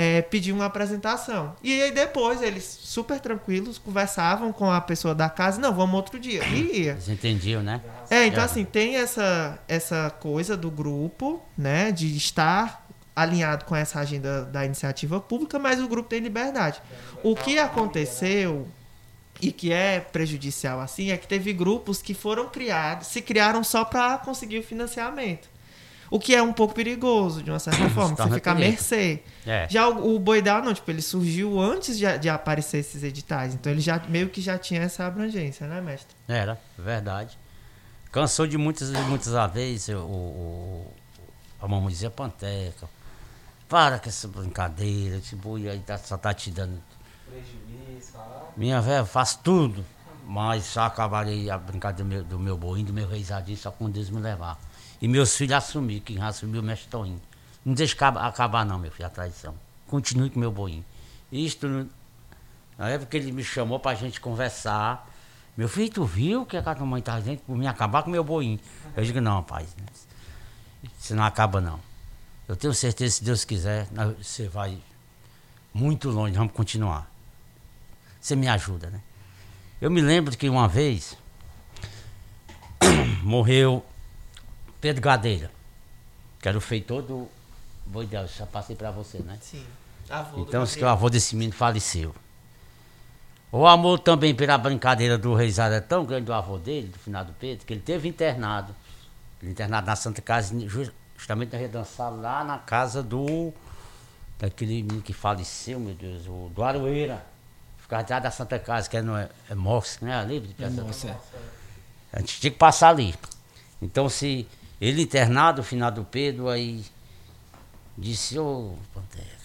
[0.00, 1.56] é, pediu uma apresentação.
[1.60, 6.20] E aí depois eles, super tranquilos, conversavam com a pessoa da casa, não, vamos outro
[6.20, 6.44] dia.
[6.46, 6.92] E ia.
[6.92, 7.80] Eles entendiam, né?
[8.08, 8.44] É, então É.
[8.44, 12.86] assim, tem essa, essa coisa do grupo, né, de estar
[13.16, 16.80] alinhado com essa agenda da iniciativa pública, mas o grupo tem liberdade.
[17.24, 18.68] O que aconteceu
[19.42, 23.84] e que é prejudicial assim é que teve grupos que foram criados, se criaram só
[23.84, 25.48] para conseguir o financiamento.
[26.10, 29.22] O que é um pouco perigoso, de uma certa forma, você torna fica à mercê.
[29.46, 29.66] É.
[29.68, 33.70] Já o, o Boidal não, tipo, ele surgiu antes de, de aparecer esses editais, então
[33.70, 36.16] ele já meio que já tinha essa abrangência, né, mestre?
[36.26, 37.38] Era, verdade.
[38.10, 40.92] Cansou de muitas muitas vezes o, o-
[41.60, 42.88] a mamãe dizia panteca.
[43.68, 46.80] Para com essa brincadeira, esse boi aí tá- só tá te dando.
[48.56, 49.84] Minha velha, faço tudo.
[50.26, 53.94] Mas só acabarei a brincadeira do meu, do meu boinho, do meu reisadinho, só quando
[53.94, 54.58] Deus me levar.
[55.00, 57.20] E meus filhos assumiram, quem assumiu o mestre Toninho.
[57.64, 59.54] Não deixe acaba- acabar não, meu filho, a traição.
[59.86, 60.84] Continue com meu boinho.
[61.30, 61.88] Isto,
[62.76, 65.08] na época ele me chamou pra gente conversar,
[65.56, 68.24] meu filho, tu viu o que a mãe tá dizendo por mim acabar com meu
[68.24, 68.58] boinho?
[68.96, 69.68] Eu digo, não, rapaz,
[70.98, 71.80] isso não acaba não.
[72.46, 73.86] Eu tenho certeza, se Deus quiser,
[74.16, 74.78] você vai
[75.74, 77.10] muito longe, vamos continuar.
[78.20, 79.00] Você me ajuda, né?
[79.80, 81.16] Eu me lembro que uma vez
[83.22, 83.84] morreu
[84.80, 85.50] Pedro Gadeira,
[86.40, 87.28] que era o feitor do
[87.86, 89.38] Boi já passei pra você, né?
[89.40, 89.64] Sim.
[90.10, 92.14] Avô do Então, que o avô desse menino faleceu.
[93.50, 97.34] O amor também pela brincadeira do Reisado é tão grande do avô dele, do finado
[97.40, 98.74] Pedro, que ele teve internado.
[99.42, 103.52] Ele internado na Santa Casa, ju- justamente nós ia dançar lá na casa do.
[104.38, 107.24] daquele menino que faleceu, meu Deus, o do Aroeira.
[107.78, 110.14] Ficava atrás da Santa Casa, que é, no, é, é Mox, né?
[110.14, 111.16] Ali, de Nossa,
[112.12, 113.14] a gente tinha que passar ali.
[113.80, 114.46] Então, se
[114.80, 116.84] ele internado, o final do Pedro, aí
[117.96, 119.38] disse, ô Pantera.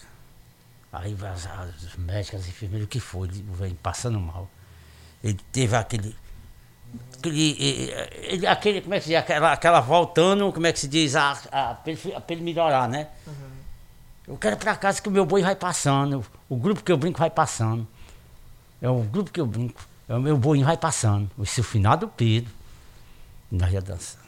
[0.92, 3.26] Aí vai as, as médicas, as enfermeiras, o que foi?
[3.28, 4.48] Ele, velho passando mal.
[5.22, 6.14] Ele teve aquele.
[7.18, 7.56] Aquele,
[8.22, 9.18] ele, aquele como é que se diz?
[9.18, 11.16] Aquela, aquela voltando, como é que se diz?
[11.16, 13.08] A, a, pra, ele, fi- pra ele melhorar, né?
[14.28, 16.24] Eu quero ir pra casa que o meu boi vai passando.
[16.48, 17.86] O grupo que eu brinco vai passando.
[18.80, 19.84] É o grupo que eu brinco.
[20.08, 21.28] É o meu boinho vai passando.
[21.42, 22.52] Esse é o final do Pedro.
[23.50, 24.23] Nós ia dançando.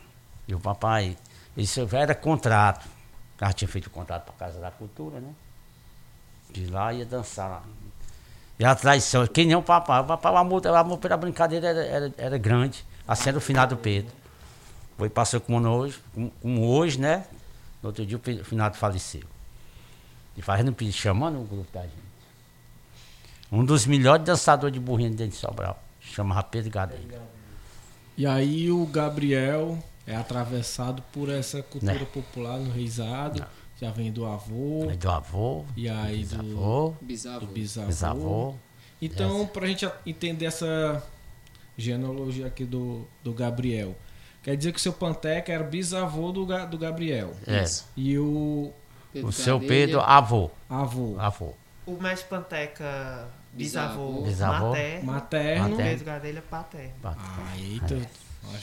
[0.46, 1.16] E o papai,
[1.56, 2.86] isso era contrato.
[3.40, 5.34] Já tinha feito contrato para Casa da Cultura, né?
[6.50, 7.62] De lá ia dançar lá.
[8.58, 10.00] E a traição, que nem o papai.
[10.00, 12.84] O papai, o amor, o amor pela brincadeira era, era, era grande.
[13.06, 14.12] Assim era o final do Pedro.
[14.96, 16.00] Foi, passou como hoje,
[16.40, 17.26] como, hoje, né?
[17.82, 19.24] No outro dia o finado faleceu.
[20.36, 22.06] E fazendo pedido, chamando o grupo da gente.
[23.52, 25.80] Um dos melhores dançadores de burrinho dentro de Sobral.
[26.00, 27.20] Chamava Pedro Gadeira.
[28.16, 32.04] E aí o Gabriel é atravessado por essa cultura Né.
[32.12, 33.44] popular no reisado.
[33.80, 34.86] Já vem do avô.
[34.88, 37.40] Aí do avô, E aí do, avô, Bisavô.
[37.40, 37.86] do bisavô.
[37.88, 38.54] bisavô.
[39.02, 41.02] Então, pra gente a- entender essa
[41.76, 43.94] genealogia aqui do, do Gabriel.
[44.42, 47.34] Quer dizer que o seu Panteca era bisavô do, do Gabriel.
[47.46, 47.64] É.
[47.96, 48.72] E o
[49.12, 50.50] Pedro O seu Pedro, avô.
[50.70, 51.52] avô Avô.
[51.84, 54.68] O mestre Panteca bisavô, Bisavô.
[54.70, 55.62] materno, materno.
[55.70, 55.76] Materno.
[55.76, 56.94] Pedro Gadelha paterno.
[57.04, 57.94] Ah, eita.
[57.94, 58.56] Nossa, né?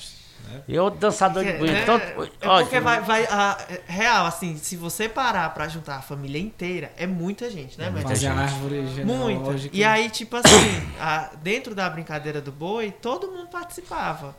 [0.68, 1.76] E outro dançador de É, burrinho.
[1.76, 1.84] né?
[1.84, 5.98] Então, É olha, porque vai, vai a- é real, assim, se você parar pra juntar
[5.98, 8.28] a família inteira, é muita gente, né, muita mestre?
[8.28, 8.54] Fazer a gente.
[8.54, 9.70] árvore Muita.
[9.74, 14.36] E aí, tipo assim, a- dentro da brincadeira do boi, todo mundo participava.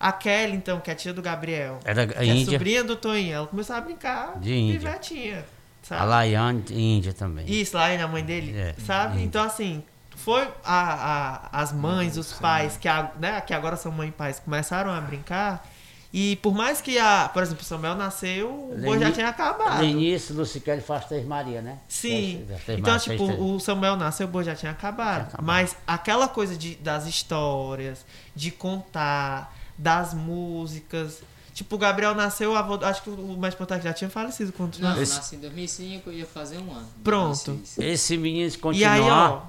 [0.00, 2.84] A Kelly, então, que é a tia do Gabriel, Era que a é Índia, sobrinha
[2.84, 4.78] do Toninho, ela começou a brincar De Índia.
[4.78, 5.44] pivetinha,
[5.82, 6.00] sabe?
[6.02, 7.44] a Laiane, Índia também.
[7.50, 9.14] Isso, lá na mãe dele, É, sabe?
[9.14, 9.24] Índia.
[9.26, 9.82] Então, assim,
[10.18, 14.12] foi a, a- as mães, os pais, que, a- né, que agora são mãe e
[14.12, 15.66] pais, começaram a brincar.
[16.10, 19.84] E por mais que, a, por exemplo, o Samuel nasceu, o boi já tinha acabado.
[19.84, 21.78] Início, Luciquele faz Três Maria, né?
[21.86, 22.46] Sim.
[22.68, 25.14] Então, tipo, fez- o Samuel nasceu, o boi já tinha acabado.
[25.16, 25.44] Tinha acabado.
[25.44, 31.22] Mas aquela coisa de, das histórias, de contar, das músicas.
[31.52, 34.78] Tipo, o Gabriel nasceu, o avô, acho que o mais Pantac já tinha falecido quando
[34.78, 36.86] Não, eu Esse- nasci em 2005, eu ia fazer um ano.
[37.02, 37.44] Pronto.
[37.52, 37.78] 2006.
[37.94, 38.92] Esse menino se E continuar.
[38.92, 39.40] aí, ó,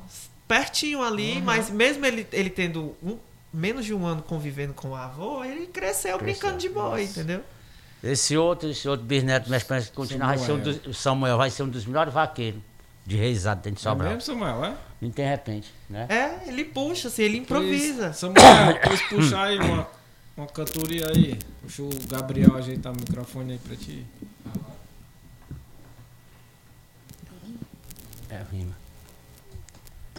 [0.49, 1.41] pertinho ali, uhum.
[1.43, 3.19] mas mesmo ele, ele tendo um,
[3.53, 6.17] menos de um ano convivendo com o avô, ele cresceu, cresceu.
[6.17, 7.43] brincando de boa, entendeu?
[8.03, 11.61] Esse outro, esse outro bisneto, minha experiência continuar, vai ser um dos, Samuel vai ser
[11.63, 12.59] um dos melhores vaqueiros
[13.05, 14.07] de reisado dentro de Sobral.
[14.07, 14.75] É mesmo, Samuel, é?
[15.01, 16.07] E de repente, né?
[16.09, 18.05] É, ele puxa, assim, ele improvisa.
[18.05, 19.87] Pois, Samuel, depois puxar aí uma,
[20.35, 21.37] uma cantoria aí.
[21.61, 24.03] Deixa o Gabriel ajeitar o microfone aí pra ti.
[28.29, 28.78] É rima.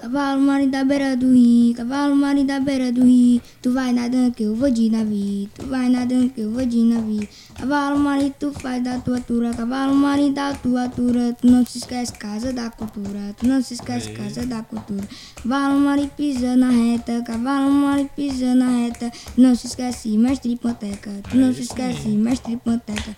[0.01, 4.33] Cavalo marinho da beira do rio, cavalo marinho da beira do rio, tu vai nadando
[4.33, 7.29] que eu vou de navio, tu vai nadando que eu vou de navio.
[7.55, 11.77] Cavalo marinho tu faz da tua altura, cavalo marinho da tua altura, tu não se
[11.77, 15.07] esquece casa da cultura, tu não se esquece casa da cultura.
[15.43, 20.57] Cavalo marinho pisa na reta, cavalo marinho pisa na reta, tu não se esquece mestre
[20.57, 23.15] panteca, tu não se esquece mestre panteca.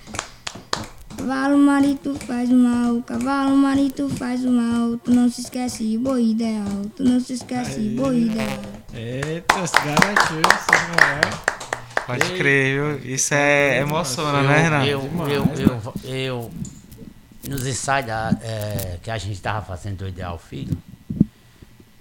[1.16, 6.30] Cavalo marido faz o mal, cavalo marido faz o mal, tu não se esquece, boi
[6.30, 8.58] ideal, tu não se esquece, boi ideal.
[8.92, 11.52] Eita, se garantiu, Samuel.
[12.06, 12.38] Pode Ei.
[12.38, 13.14] crer, viu?
[13.14, 14.84] Isso é emociona, né, Renan?
[14.84, 16.50] Eu, eu, eu, eu,
[17.48, 18.08] nos ensaios
[18.42, 20.76] é, que a gente estava fazendo do Ideal Filho,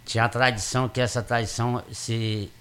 [0.06, 2.52] tinha a tradição que essa tradição se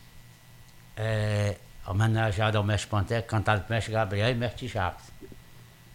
[0.97, 5.11] é, homenageada ao mestre Panté, cantado pelo mestre Gabriel e mestre Jacques.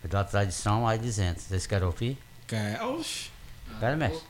[0.05, 1.39] É tradição aí dizendo.
[1.39, 2.21] Vocês querem ouvir?
[2.47, 2.79] Quer.
[2.83, 3.31] Oxi.
[3.71, 4.21] Espera, mestre.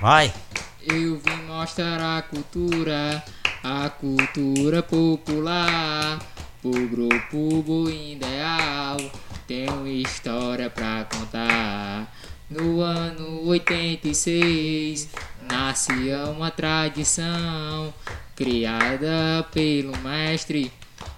[0.00, 0.32] Vai!
[0.80, 3.24] Eu vim mostrar a cultura,
[3.64, 6.18] a cultura popular.
[6.62, 8.98] O grupo Boa Ideal
[9.46, 12.14] tem uma história pra contar.
[12.50, 15.08] No ano 86
[15.50, 17.92] nascia uma tradição
[18.34, 20.70] criada pelo mestre,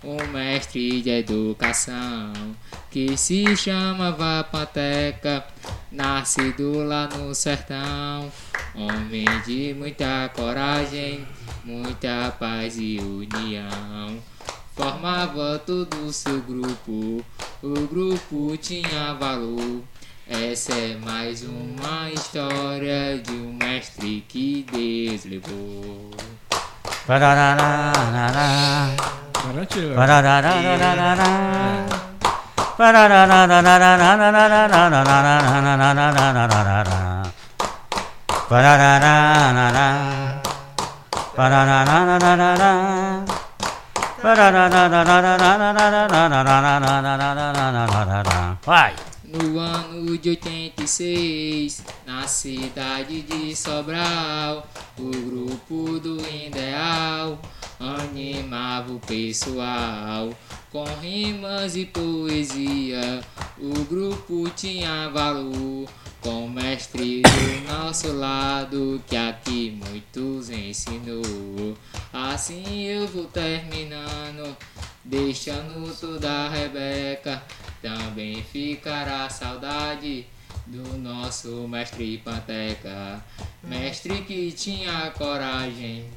[0.03, 2.33] um mestre de educação
[2.91, 5.45] que se chamava Panteca,
[5.91, 8.31] nascido lá no sertão,
[8.75, 11.27] homem de muita coragem,
[11.65, 14.19] muita paz e união.
[14.75, 17.25] Formava todo o seu grupo,
[17.63, 19.83] o grupo tinha valor.
[20.27, 26.11] Essa é mais uma história de um mestre que Deus levou.
[48.67, 48.93] Vai.
[49.31, 54.67] No ano de 86, na cidade de Sobral,
[54.99, 57.39] o grupo do Ideal
[57.79, 60.31] animava o pessoal
[60.73, 63.21] com rimas e poesia.
[63.59, 65.87] O grupo tinha valor
[66.23, 71.77] com o mestre do nosso lado que aqui muitos ensinou.
[72.13, 74.57] Assim eu vou terminando,
[75.09, 77.43] deixando toda a Rebeca.
[77.81, 80.27] Também ficará saudade
[80.67, 83.25] do nosso mestre Panteca.
[83.63, 86.09] Mestre que tinha coragem,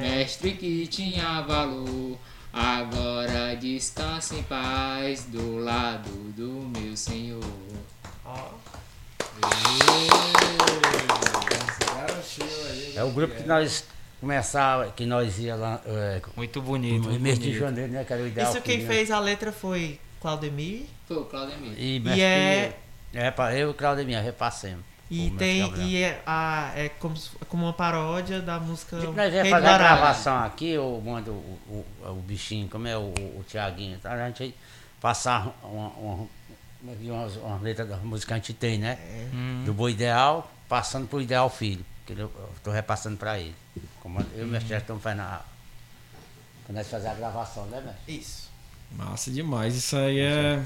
[0.00, 2.16] mestre que tinha valor.
[2.52, 7.44] Agora descansa em paz do lado do meu Senhor.
[12.94, 13.84] É o grupo que nós
[14.20, 17.08] começava, que nós ia lá é, Muito bonito.
[17.08, 18.04] no mês de janeiro, né?
[18.04, 18.50] Que era o ideal.
[18.52, 20.84] Isso quem Filho, fez a letra foi Claudemir.
[21.06, 21.72] Foi o Claudemir.
[21.78, 22.76] E, E é-
[23.14, 23.30] é.
[23.30, 24.84] para eu e o Claudemir, repassemos.
[25.08, 25.60] E tem.
[25.60, 25.86] Gabriel.
[25.88, 28.98] E é, a, é como, se- como uma paródia da música.
[28.98, 32.88] Tipo, nós ia do fazer a gravação aqui, eu mando o, o, o bichinho, como
[32.88, 33.02] é o,
[33.38, 34.12] o, Tiaguinho, tá?
[34.12, 34.54] a gente aí
[35.00, 36.28] passar uma, uma,
[36.82, 38.98] umas letras da música que a gente tem, né?
[39.32, 39.62] Hum.
[39.64, 43.54] Do Boi Ideal, passando pro Ideal Filho, que eu estou repassando para ele.
[44.00, 45.44] Como eu e o mestre já estamos fazendo a,
[46.64, 48.18] quando nós fazer a gravação, né, mestre?
[48.20, 48.50] Isso.
[48.96, 49.74] Massa demais.
[49.74, 50.62] Isso aí é.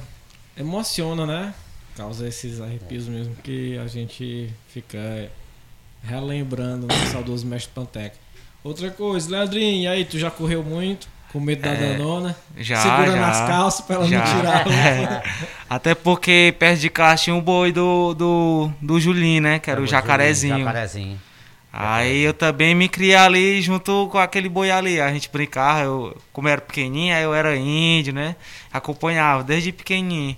[0.56, 1.54] Emociona, né?
[1.96, 5.30] Causa esses arrepios mesmo que a gente fica
[6.02, 8.16] relembrando no saudoso mestre Panteca.
[8.62, 11.08] Outra coisa, Leandrinho, e aí, tu já correu muito?
[11.32, 12.36] Com medo da É, danona?
[12.58, 14.18] já, Segurando já, as calças pra ela já.
[14.24, 14.66] não tirar.
[14.68, 15.22] É.
[15.68, 19.58] Até porque perto de casa tinha um boi do, do, do Julinho, né?
[19.58, 20.58] Que era o jacarezinho.
[20.58, 21.20] Jacarezinho.
[21.72, 25.00] Aí eu também me criei ali junto com aquele boi ali.
[25.00, 28.34] A gente brincava, eu, como era pequenininho, aí eu era índio, né?
[28.72, 30.36] Acompanhava desde pequenininho.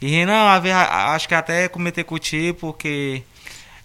[0.00, 0.22] E
[0.72, 3.22] a- acho que até comentei contigo, porque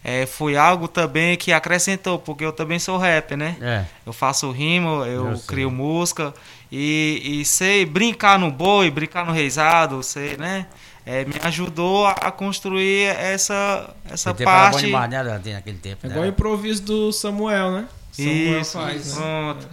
[0.03, 3.57] é, foi algo também que acrescentou, porque eu também sou rapper, né?
[3.61, 3.83] É.
[4.05, 6.33] Eu faço rima, eu, Eu crio música
[6.71, 10.65] e, e sei brincar no boi, brincar no reisado, sei, né?
[11.05, 14.85] É, me ajudou a, a construir essa, essa Naquele tempo era bom parte.
[14.87, 15.99] demais, né, naquele tempo.
[16.03, 16.13] É né?
[16.15, 17.87] igual o improviso do Samuel, né?
[18.11, 19.21] Samuel Isso, faz, né?
[19.21, 19.67] pronto.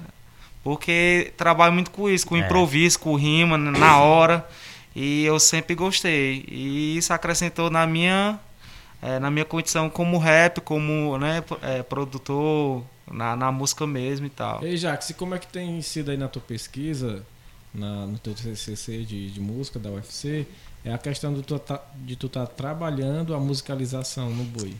[0.63, 2.41] Porque trabalho muito com isso, com É.
[2.41, 4.47] improviso, com rima, n- na hora.
[4.95, 6.45] E eu sempre gostei.
[6.47, 8.39] E isso acrescentou na minha,
[9.01, 14.31] eh, na minha condição como rap, como né, eh, produtor, na, na música mesmo e
[14.31, 14.63] tal.
[14.63, 17.25] Ei, Jax, e como é que tem sido aí na tua pesquisa,
[17.75, 20.47] na, no teu TCC de, de música da UFC,
[20.85, 24.77] é a questão do tu tá- de tu estar trabalhando a musicalização no boi?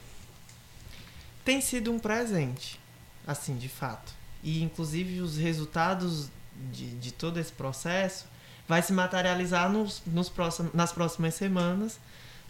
[1.45, 2.79] tem sido um presente,
[3.27, 4.13] assim, de fato.
[4.45, 6.29] E inclusive os resultados
[6.73, 8.27] de, de todo esse processo
[8.69, 11.99] vai se materializar nos, nos próximos, nas próximas semanas,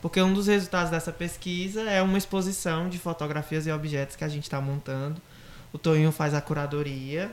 [0.02, 4.28] porque um dos resultados dessa pesquisa é uma exposição de fotografias e objetos que a
[4.28, 5.22] gente está montando.
[5.72, 7.32] O Toninho faz a curadoria,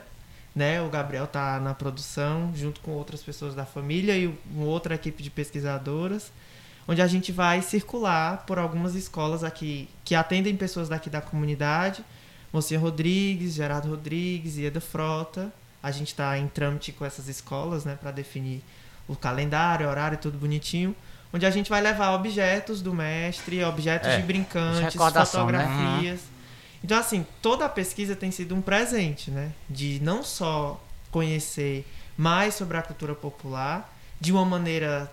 [0.54, 0.80] né?
[0.82, 5.22] O Gabriel tá na produção, junto com outras pessoas da família e uma outra equipe
[5.22, 6.32] de pesquisadoras
[6.90, 12.04] onde a gente vai circular por algumas escolas aqui que atendem pessoas daqui da comunidade.
[12.52, 15.52] Mocinha Rodrigues, Gerardo Rodrigues, Ieda Frota.
[15.80, 18.60] A gente está em trâmite com essas escolas, né, para definir
[19.06, 20.94] o calendário, horário, tudo bonitinho.
[21.32, 25.24] Onde a gente vai levar objetos do mestre, objetos É, de brincantes, né?
[25.24, 26.20] fotografias.
[26.82, 29.52] Então, assim, toda a pesquisa tem sido um presente, né?
[29.68, 35.10] De não só conhecer mais sobre a cultura popular, de uma maneira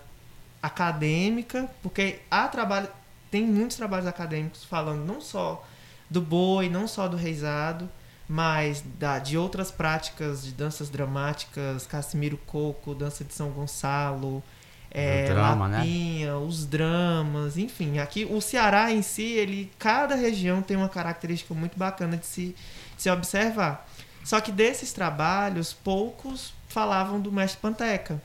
[0.62, 2.88] acadêmica, porque há trabalho,
[3.30, 5.64] tem muitos trabalhos acadêmicos falando não só
[6.10, 7.88] do boi, não só do reizado,
[8.28, 14.42] mas da, de outras práticas de danças dramáticas, Casimiro Coco, dança de São Gonçalo,
[14.90, 15.78] é, O drama, né?
[15.78, 17.98] Lapinha, os dramas, enfim.
[17.98, 22.56] Aqui o Ceará em si, ele, cada região tem uma característica muito bacana de se,
[22.96, 23.88] de se observar.
[24.24, 28.20] Só que desses trabalhos, poucos falavam do mestre Panteca.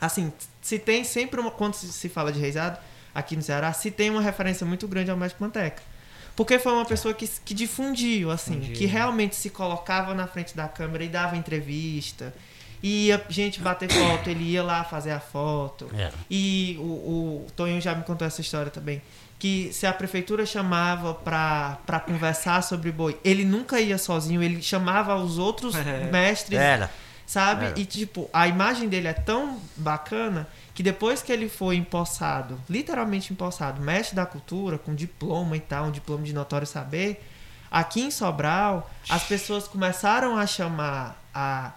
[0.00, 1.50] Assim, se tem sempre uma.
[1.50, 2.78] Quando se fala de reizado,
[3.14, 5.82] aqui no Ceará, se tem uma referência muito grande ao mestre Panteca.
[6.36, 8.76] Porque foi uma pessoa que, que difundiu, assim, Difundiu.
[8.76, 12.34] que realmente se colocava na frente da câmera e dava entrevista.
[12.86, 15.88] E ia gente bater foto, ele ia lá fazer a foto.
[15.96, 16.12] Era.
[16.30, 19.00] E o, o Tonho já me contou essa história também.
[19.38, 24.60] Que se a prefeitura chamava pra, pra conversar sobre boi, ele nunca ia sozinho, ele
[24.60, 26.10] chamava os outros É.
[26.10, 26.90] mestres Era.
[27.26, 27.64] sabe?
[27.64, 27.80] Era.
[27.80, 33.32] E tipo, a imagem dele é tão bacana que depois que ele foi empossado, literalmente
[33.32, 37.24] empossado, mestre da cultura, com diploma e tal, um diploma de notório saber,
[37.70, 41.72] aqui em Sobral, as pessoas começaram a chamar a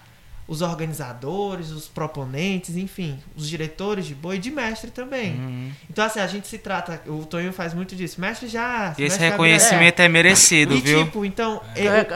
[0.47, 5.33] os organizadores, os proponentes, enfim, os diretores de boi de mestre também.
[5.35, 5.71] Uhum.
[5.89, 9.15] Então assim, a gente se trata, o Tonho faz muito disso, mestre já, E esse
[9.19, 10.99] mestre reconhecimento é, merecido, Gabriel.
[10.99, 11.05] E viu?
[11.05, 11.61] tipo, então,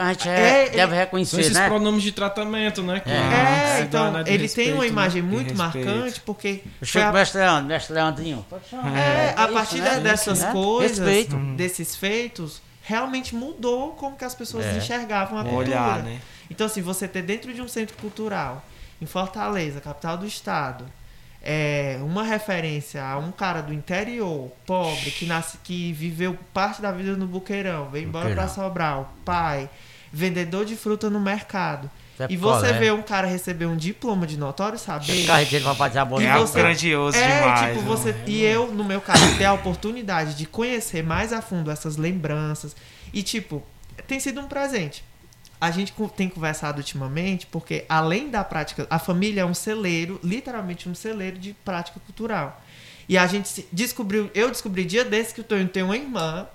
[0.00, 1.66] A gente é- é- deve São reconhecer, esses né?
[1.68, 3.00] pronomes de tratamento, né?
[3.00, 3.14] que- É.
[3.14, 4.86] é, então, né, ele tem uma respeito, né?
[4.88, 5.86] imagem De muito respeito.
[5.88, 8.46] marcante porque foi a mestre Leandro, mestre Leandrinho.
[8.48, 8.96] Pode chamar.
[8.96, 10.00] É, a isso, partir né?
[10.00, 10.52] dessas Isso, né?
[10.52, 11.36] coisas, Respeito.
[11.56, 14.76] desses feitos, realmente mudou como que as pessoas É.
[14.78, 15.66] enxergavam a cultura.
[15.68, 16.18] olhar, né?
[16.52, 18.62] Então, assim, você ter dentro de um centro cultural,
[19.00, 20.84] em Fortaleza, capital do estado,
[21.42, 26.92] é, uma referência a um cara do interior, pobre, que, nasce, que viveu parte da
[26.92, 28.54] vida no Buqueirão, veio embora pra Buqueirão.
[28.68, 29.68] Sobral, pai,
[30.12, 31.90] vendedor de fruta no mercado.
[32.18, 32.78] Zé e você Picolé.
[32.78, 35.24] vê um cara receber um diploma de notório saber.
[35.24, 37.60] O carro dele vai fazer a boa E É você- grandioso É, demais.
[37.60, 37.86] tipo, né?
[37.88, 38.14] você.
[38.26, 42.76] E eu, no meu caso, ter a oportunidade de conhecer mais a fundo essas lembranças.
[43.10, 43.62] E, tipo,
[44.06, 45.02] tem sido um presente.
[45.62, 50.88] A gente tem conversado ultimamente, porque além da prática, a família é um celeiro, literalmente
[50.88, 52.60] um celeiro de prática cultural.
[53.08, 56.48] E a gente descobriu, eu descobri dia desse que o Tonho tem uma irmã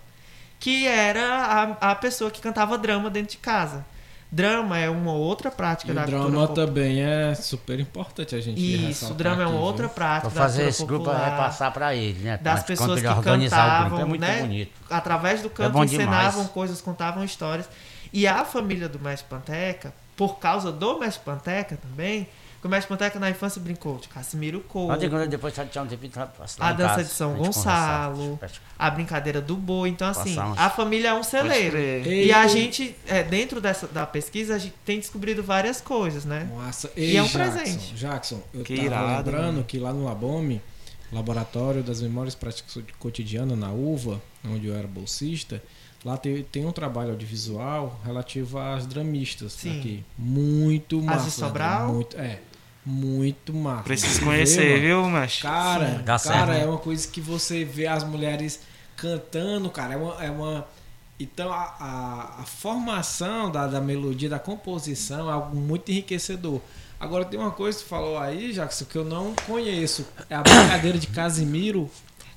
[0.59, 3.85] que era a, a pessoa que cantava drama dentro de casa.
[4.29, 6.65] Drama é uma outra prática E da o drama cultura popular.
[6.67, 9.95] também é super importante a gente Isso, drama é uma outra viu?
[9.95, 12.37] prática Vou da fazer esse grupo é repassar pra ele, né?
[12.41, 14.41] das Quando- pessoas que o cantavam, grupo, é muito né?
[14.41, 14.71] bonito.
[14.89, 16.49] Através do canto encenavam demais.
[16.49, 17.69] coisas, contavam histórias.
[18.11, 22.27] E a família do Mestre Panteca, por causa do Mestre Panteca também,
[22.59, 26.11] que o Mestre Panteca na infância brincou de Casimiro Couto, Mas depois tinha um tempinho
[26.59, 28.39] A dança casa, de São Gonçalo.
[28.79, 29.89] a brincadeira do boi.
[29.89, 31.77] Então, assim, a família é um celeiro.
[31.77, 36.49] E a gente, é, dentro dessa, da pesquisa, a gente tem descobrido várias coisas, né?
[36.51, 37.93] Nossa, E Ei, é um Jackson, presente.
[37.93, 39.65] Jackson, eu Que tava irado, lembrando né?
[39.67, 40.59] que lá no Labome,
[41.11, 45.61] Laboratório das Memórias Práticas Cotidianas, na UVA, onde eu era bolsista,
[46.07, 49.77] lá tem, tem um trabalho audiovisual relativo às dramistas Sim.
[49.77, 50.03] aqui.
[50.17, 51.25] Muito massa.
[51.25, 51.93] de Sobral?
[51.93, 52.39] Muito, é,
[52.85, 53.83] muito massa.
[53.83, 55.41] Preciso Você conhecer, viu, mestre?
[55.41, 56.63] Cara, Sim, dá cara, certo, né?
[56.63, 58.61] é uma coisa que você vê as mulheres
[58.95, 60.23] cantando, cara, é uma.
[60.23, 60.67] É uma
[61.19, 66.61] então a, a, a formação da, da melodia, da composição é algo muito enriquecedor.
[66.99, 70.07] Agora tem uma coisa que tu falou aí, Jackson, que eu não conheço.
[70.29, 71.89] É a brincadeira de Casimiro.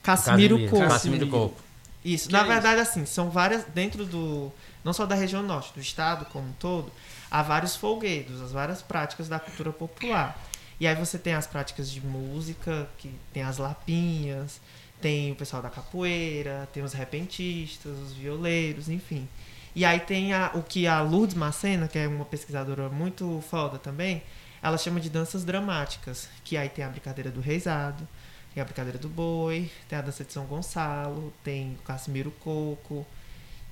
[0.02, 0.88] Casimiro Casimiro, Couto.
[0.88, 1.69] Casimiro Coco.
[2.05, 3.64] Isso, Que na é verdade, assim, são várias.
[3.64, 4.53] Dentro do.
[4.82, 6.90] Não só da região norte, do estado como um todo,
[7.30, 10.38] há vários folguedos, as várias práticas da cultura popular.
[10.80, 14.59] E aí você tem as práticas de música, que tem as lapinhas,
[15.01, 19.28] tem o pessoal da capoeira, tem os repentistas, os violeiros, enfim.
[19.74, 23.78] E aí tem a, o que a Lourdes Macena, que é uma pesquisadora muito foda
[23.78, 24.22] também,
[24.62, 28.07] ela chama de danças dramáticas, que aí tem a brincadeira do reisado,
[28.55, 33.07] tem a brincadeira do boi, tem a dança de São Gonçalo, tem o Casimiro Coco,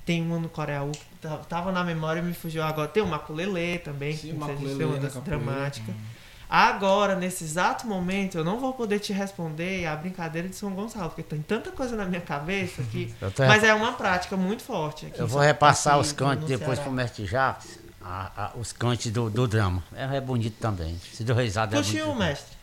[0.05, 2.87] tem uma no Coreia que ta- tava na memória e me fugiu agora.
[2.87, 5.43] Tem o Maculelê também, Sim, que Maculelê tem uma dança capoeira.
[5.45, 5.93] dramática.
[6.49, 11.09] Agora, nesse exato momento, eu não vou poder te responder a brincadeira de São Gonçalo,
[11.09, 13.13] porque tem tanta coisa na minha cabeça que.
[13.37, 15.05] Mas é uma prática muito forte.
[15.05, 19.11] Aqui Eu vou repassar aqui os cantos depois pro mestre Jacques, a- a- os cantos
[19.11, 19.83] do, do drama.
[19.93, 20.99] É, é bonito também.
[21.13, 22.09] Se do reisado é Puxe bonito.
[22.09, 22.57] um, mestre.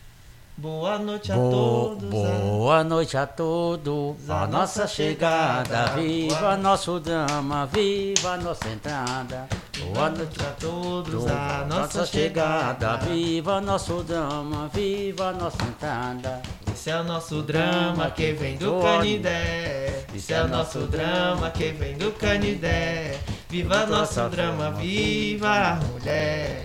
[0.58, 2.08] Boa noite a Boa, todos.
[2.08, 9.46] boa noite a todos, a nossa chegada, viva nosso drama, viva a nossa entrada.
[9.78, 16.40] Boa noite a todos, a a nossa chegada, viva nosso drama, viva a nossa entrada.
[16.72, 20.06] Esse é o nosso drama que vem do Canidé.
[20.14, 23.18] Esse é o nosso drama que vem do Canidé.
[23.50, 26.64] Viva nosso drama, viva a mulher.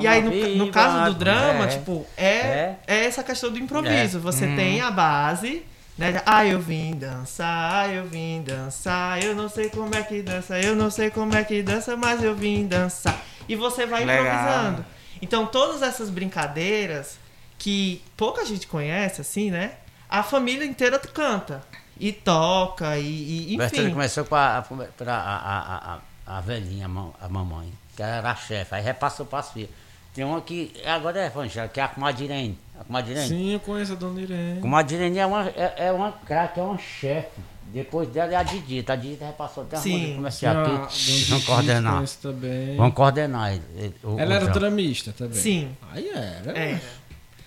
[0.00, 1.78] E aí, no, no caso do drama, mulher.
[1.78, 4.18] tipo, é, é essa questão do improviso.
[4.18, 4.20] É.
[4.20, 4.56] Você Hum.
[4.56, 5.62] tem a base,
[5.98, 6.20] né?
[6.26, 9.22] Ah, eu vim dançar, eu vim dançar.
[9.22, 12.22] Eu não sei como é que dança, eu não sei como é que dança, mas
[12.22, 13.20] eu vim dançar.
[13.48, 14.24] E você vai Legal.
[14.26, 14.84] improvisando.
[15.20, 17.18] Então, todas essas brincadeiras
[17.58, 19.72] que pouca gente conhece, assim, né?
[20.10, 21.62] A família inteira canta.
[22.00, 23.92] E toca, e, e Bertone enfim.
[23.92, 24.64] começou com a, a,
[25.06, 25.94] a,
[26.26, 26.86] a, a velhinha,
[27.20, 29.70] a mamãe, que era a chefe, aí repassou para as filhas.
[30.14, 33.92] Tem uma que agora é evangélica, que é a comadre A comadre Sim, eu conheço
[33.92, 34.60] a dona Irene.
[34.60, 37.40] Comadre é uma, é, é uma craque, é uma chefe.
[37.72, 38.92] Depois dela é a Didita.
[38.92, 40.14] A Didita repassou até a Sim.
[40.26, 40.50] a
[40.84, 41.24] aqui.
[41.30, 42.04] Vamos coordenar.
[42.20, 42.76] também.
[42.76, 43.52] Vamos coordenar.
[43.54, 44.52] ele- ele- o- Ela o era drama.
[44.60, 45.38] dramista também.
[45.40, 45.74] Sim.
[45.90, 46.58] Aí era.
[46.58, 46.80] É.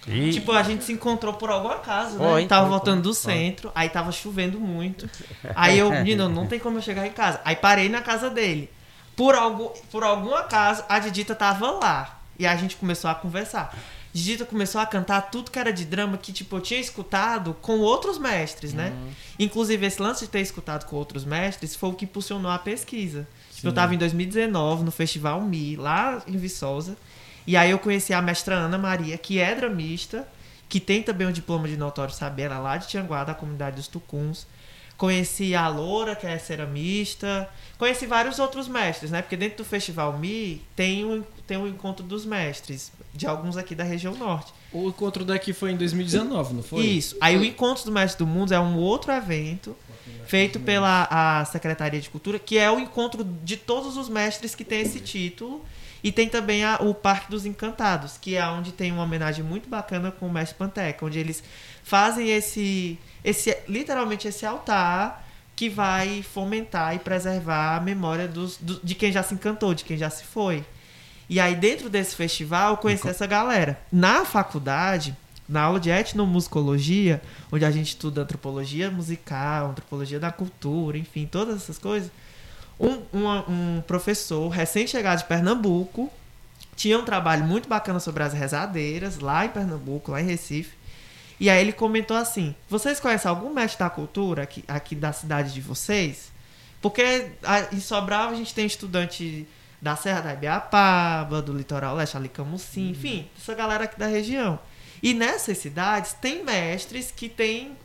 [0.08, 2.28] E- Tipo, a gente se encontrou por algum acaso, né?
[2.28, 3.34] Foi, tava foi, voltando do foi.
[3.34, 5.08] centro, aí tava chovendo muito.
[5.56, 7.40] Aí eu, menino, não tem como eu chegar em casa.
[7.46, 8.70] Aí parei na casa dele.
[9.16, 12.20] Por, algo, por algum acaso, a Didita tava lá.
[12.38, 13.76] E a gente começou a conversar.
[14.14, 17.80] Didita começou a cantar tudo que era de drama que, tipo, eu tinha escutado com
[17.80, 18.90] outros mestres, né?
[18.90, 19.12] Uhum.
[19.40, 23.28] Inclusive, esse lance de ter escutado com outros mestres foi o que impulsionou a pesquisa.
[23.52, 23.68] Sim.
[23.68, 26.96] Eu tava em 2019 no Festival Mi, lá em Viçosa.
[27.48, 30.28] E aí eu conheci a mestra Ana Maria, que é dramista,
[30.68, 33.76] que tem também um diploma de notório saber, ela é lá de Tianguá, da comunidade
[33.76, 34.48] dos Tucuns.
[34.98, 37.50] Conheci a Loura, que é ceramista.
[37.78, 39.22] Conheci vários outros mestres, né?
[39.22, 43.76] Porque dentro do Festival Mi tem um, tem um encontro dos mestres, de alguns aqui
[43.76, 44.54] da região norte.
[44.72, 46.86] O encontro daqui foi em 2019, não foi?
[46.86, 47.16] Isso.
[47.22, 49.76] Aí o Encontro do Mestre do Mundo é um outro evento
[50.28, 54.64] feito pela a Secretaria de Cultura, que é o encontro de todos os mestres que
[54.66, 55.64] tem esse título.
[56.04, 59.68] E tem também a- o Parque dos Encantados, que é onde tem uma homenagem muito
[59.68, 61.44] bacana com o Mestre Panteca, onde eles
[61.86, 65.24] fazem esse, esse literalmente esse altar
[65.56, 69.86] que vai fomentar e preservar a memória dos, do- de quem já se encantou, de
[69.86, 70.66] quem já se foi.
[71.30, 73.80] E aí, dentro desse festival, eu conheci essa galera.
[73.92, 75.16] Na faculdade,
[75.48, 77.22] na aula de etnomusicologia,
[77.52, 82.12] onde a gente estuda antropologia musical, antropologia da cultura, enfim, todas essas coisas,
[82.80, 86.12] um, uma- um professor recém-chegado de Pernambuco
[86.76, 90.76] tinha um trabalho muito bacana sobre as rezadeiras, lá em Pernambuco, lá em Recife.
[91.40, 95.54] E aí ele comentou assim: Vocês conhecem algum mestre da cultura aqui, aqui da cidade
[95.54, 96.32] de vocês?
[96.82, 99.48] Porque a- em Sobral a gente tem estudante
[99.82, 104.60] da Serra da Ibiapaba, do Litoral Leste, ali Camusim, enfim, essa galera aqui da região.
[105.04, 107.78] E nessas cidades tem mestres que têm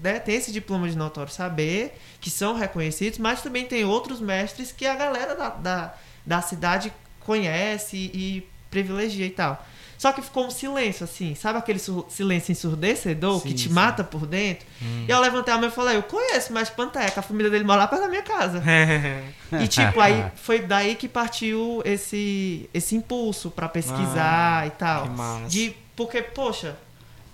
[0.00, 4.70] né, tem esse diploma de notório saber, que são reconhecidos, mas também tem outros mestres
[4.72, 9.66] que a galera da, da, da cidade conhece e privilegia e tal.
[9.98, 11.78] Só que ficou um silêncio, assim, sabe aquele
[12.08, 13.74] silêncio ensurdecedor que Sim, te sim.
[13.74, 14.66] mata por dentro?
[15.06, 17.82] E eu levantei a mão e falei, eu conheço Mestre Panteca, a família dele mora
[17.82, 18.62] lá perto da minha casa.
[19.52, 25.04] E tipo, aí foi daí que partiu esse, esse impulso pra pesquisar e tal.
[25.04, 25.48] que massa.
[25.48, 26.76] De, porque, poxa,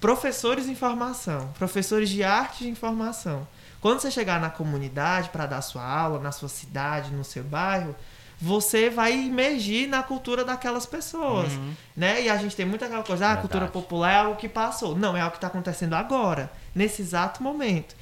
[0.01, 3.47] professores de informação, professores de arte de informação.
[3.81, 7.97] Quando você chegar na comunidade para dar sua aula, na sua cidade, no seu bairro,
[8.41, 11.53] você vai imergir na cultura daquelas pessoas,
[11.95, 12.23] né?
[12.23, 14.97] E a gente tem muita aquela coisa, ah, a cultura popular é algo que passou.
[14.97, 17.95] Não, é algo que está acontecendo agora, nesse exato momento.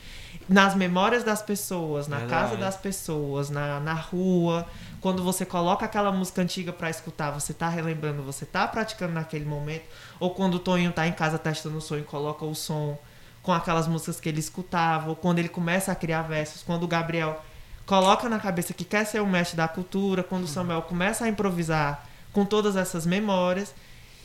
[0.49, 2.43] Nas memórias das pessoas, na Verdade.
[2.43, 4.65] casa das pessoas, na, na rua.
[5.01, 9.45] Quando você coloca aquela música antiga para escutar, você tá relembrando, você tá praticando naquele
[9.45, 9.85] momento.
[10.21, 12.97] Ou quando o Toninho tá em casa testando o som e coloca o som
[13.43, 16.89] com aquelas músicas que ele escutava, ou quando ele começa a criar versos, quando o
[16.89, 17.43] Gabriel
[17.89, 21.29] coloca na cabeça que quer ser o mestre da cultura, quando o Samuel começa a
[21.29, 23.75] improvisar com todas essas memórias.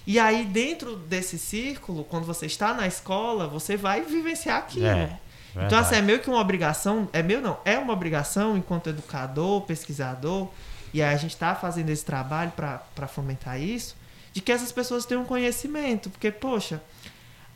[0.05, 4.86] E aí, dentro desse círculo, quando você está na escola, você vai vivenciar aquilo.
[4.86, 5.18] É,
[5.55, 7.07] então, assim, é meio que uma obrigação.
[7.14, 10.49] É meu não, é uma obrigação enquanto educador, pesquisador,
[10.93, 13.95] e aí a gente está fazendo esse trabalho para fomentar isso,
[14.34, 16.09] de que essas pessoas tenham conhecimento.
[16.09, 16.82] Porque, poxa,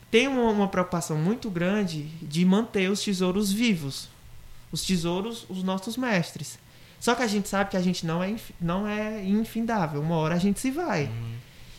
[0.10, 4.16] tem uma, uma preocupação muito grande de manter os tesouros vivos.
[4.72, 6.60] Os tesouros, os nossos mestres.
[7.00, 10.02] Só que a gente sabe que a gente não é, não é infindável.
[10.02, 11.10] Uma hora a gente se vai.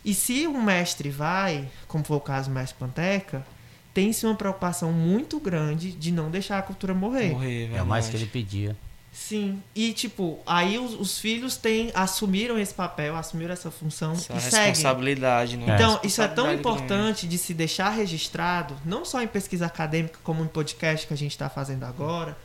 [0.05, 3.45] E se um mestre vai, como foi o caso do mestre Panteca,
[3.93, 7.31] tem-se uma preocupação muito grande de não deixar a cultura morrer.
[7.31, 8.77] Morrer, É o mais que ele pedia.
[9.13, 9.61] Sim.
[9.75, 14.41] E, tipo, aí os, os filhos têm, assumiram esse papel, assumiram essa função Essa e
[14.41, 14.67] seguem.
[14.69, 15.75] responsabilidade, né?
[15.75, 20.45] Então, isso é tão importante de se deixar registrado, não só em pesquisa acadêmica, como
[20.45, 22.39] em podcast que a gente está fazendo agora,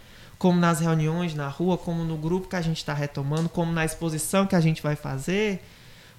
[0.44, 3.86] como nas reuniões na rua, como no grupo que a gente está retomando, como na
[3.86, 5.64] exposição que a gente vai fazer,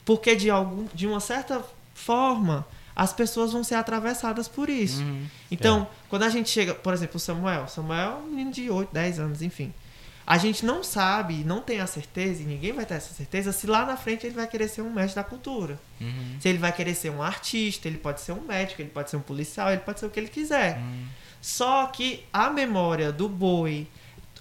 [0.03, 1.62] porque de, algum, de uma certa
[1.93, 2.66] forma
[2.97, 5.03] as pessoas vão ser atravessadas por isso.
[5.03, 5.27] Uhum.
[5.51, 8.95] Então, quando a gente chega, por exemplo, o Samuel, Samuel é um menino de 8,
[8.95, 9.75] 10 anos, enfim.
[10.27, 13.66] A gente não sabe, não tem a certeza, e ninguém vai ter essa certeza, se
[13.66, 15.79] lá na frente ele vai querer ser um mestre da cultura.
[16.01, 16.39] Uhum.
[16.41, 19.18] Se ele vai querer ser um artista, ele pode ser um médico, ele pode ser
[19.18, 20.79] um policial, ele pode ser o que ele quiser.
[20.79, 21.05] Uhum.
[21.43, 23.87] Só que a memória do boi,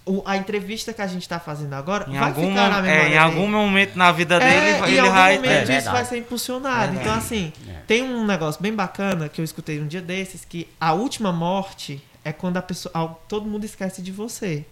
[0.06, 2.82] o- a entrevista que a gente está fazendo agora, Em, vai algum, ficar na mo-
[2.82, 3.18] memória é, em dele.
[3.18, 5.36] algum momento na vida dele, É, em ele algum vai.
[5.36, 5.96] momento É isso verdade.
[5.96, 6.96] vai ser impulsionado.
[6.96, 7.74] Então, assim, É.
[7.88, 12.04] tem um negócio bem bacana que eu escutei um dia desses, que a última morte
[12.26, 13.18] é quando a pessoa.
[13.28, 14.66] todo mundo esquece de você.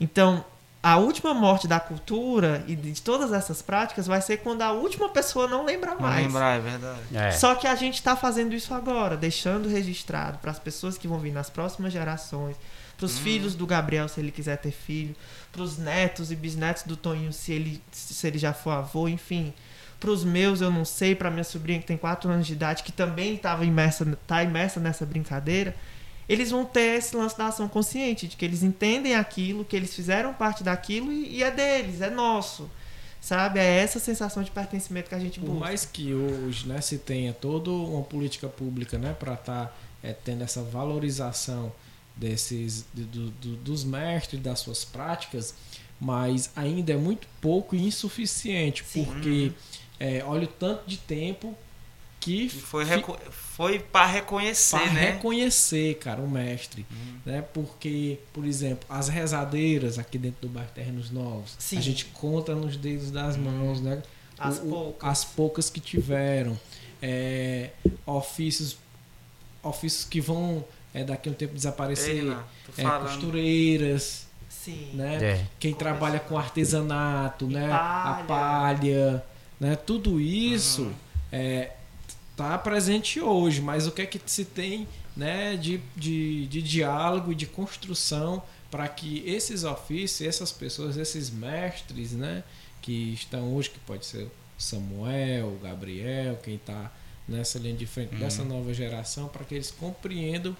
[0.00, 0.44] Então,
[0.82, 5.08] a última morte da cultura e de todas essas práticas vai ser quando a última
[5.08, 6.24] pessoa não lembra Não mais.
[6.26, 7.00] lembrar, é verdade.
[7.14, 7.30] É.
[7.32, 11.18] Só que a gente está fazendo isso agora, deixando registrado para as pessoas que vão
[11.18, 12.54] vir nas próximas gerações,
[12.98, 15.14] para os filhos do Gabriel, se ele quiser ter filho,
[15.52, 19.54] para os netos e bisnetos do Toninho, se ele, se ele já for avô, enfim.
[20.00, 22.82] Para os meus, eu não sei, para minha sobrinha que tem 4 anos de idade,
[22.82, 25.76] que também estava imersa, tá imersa nessa brincadeira,
[26.28, 29.94] eles vão ter esse lance da ação consciente, de que eles entendem aquilo, que eles
[29.94, 32.68] fizeram parte daquilo e, e é deles, é nosso.
[33.20, 33.60] Sabe?
[33.60, 35.60] É essa sensação de pertencimento que a gente Por busca.
[35.60, 39.76] mais que hoje né, se tenha toda uma política pública né, para estar
[40.24, 41.72] tendo essa valorização
[42.18, 45.54] desses do- do- do- dos mestres das suas práticas,
[46.00, 49.04] mas ainda é muito pouco e insuficiente, Sim.
[49.04, 49.52] porque
[50.00, 51.56] é, olha o tanto de tempo
[52.20, 53.16] que E foi, reco...
[53.30, 55.10] foi para reconhecer, para né?
[55.12, 56.84] reconhecer, cara, o mestre,
[57.24, 57.42] né?
[57.54, 61.78] Porque, por exemplo, as rezadeiras aqui dentro do bairro Terrenos Novos, Sim.
[61.78, 64.02] a gente conta nos dedos das mãos, né?
[64.36, 65.08] As O- o- poucas.
[65.10, 66.58] as poucas que tiveram,
[67.00, 67.70] é,
[68.04, 68.76] ofícios,
[69.62, 70.64] ofícios que vão
[70.94, 72.30] é, daqui a um tempo desaparecer, Ei,
[72.78, 74.90] é, costureiras, Sim.
[74.94, 75.16] né?
[75.22, 75.46] É.
[75.58, 77.70] Quem trabalha com artesanato, E né?
[77.72, 78.26] A palha.
[78.26, 79.24] palha,
[79.60, 79.76] né?
[79.76, 80.94] Tudo isso Uhum.
[81.32, 81.72] é,
[82.36, 84.86] tá presente hoje, mas o que é que se tem,
[85.16, 85.56] né?
[85.56, 92.12] De, de, de diálogo e de construção para que esses ofícios, essas pessoas, esses mestres,
[92.12, 92.42] né?
[92.82, 96.90] Que estão hoje, que pode ser Samuel, Gabriel, quem está
[97.26, 100.56] nessa linha de frente dessa nova geração, para que eles compreendam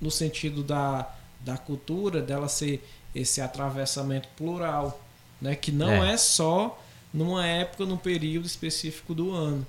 [0.00, 5.00] no sentido da, da cultura, dela ser esse atravessamento plural,
[5.40, 5.54] né?
[5.54, 6.14] que não é.
[6.14, 6.16] É.
[6.16, 6.80] só
[7.12, 9.66] numa época, num período específico do ano,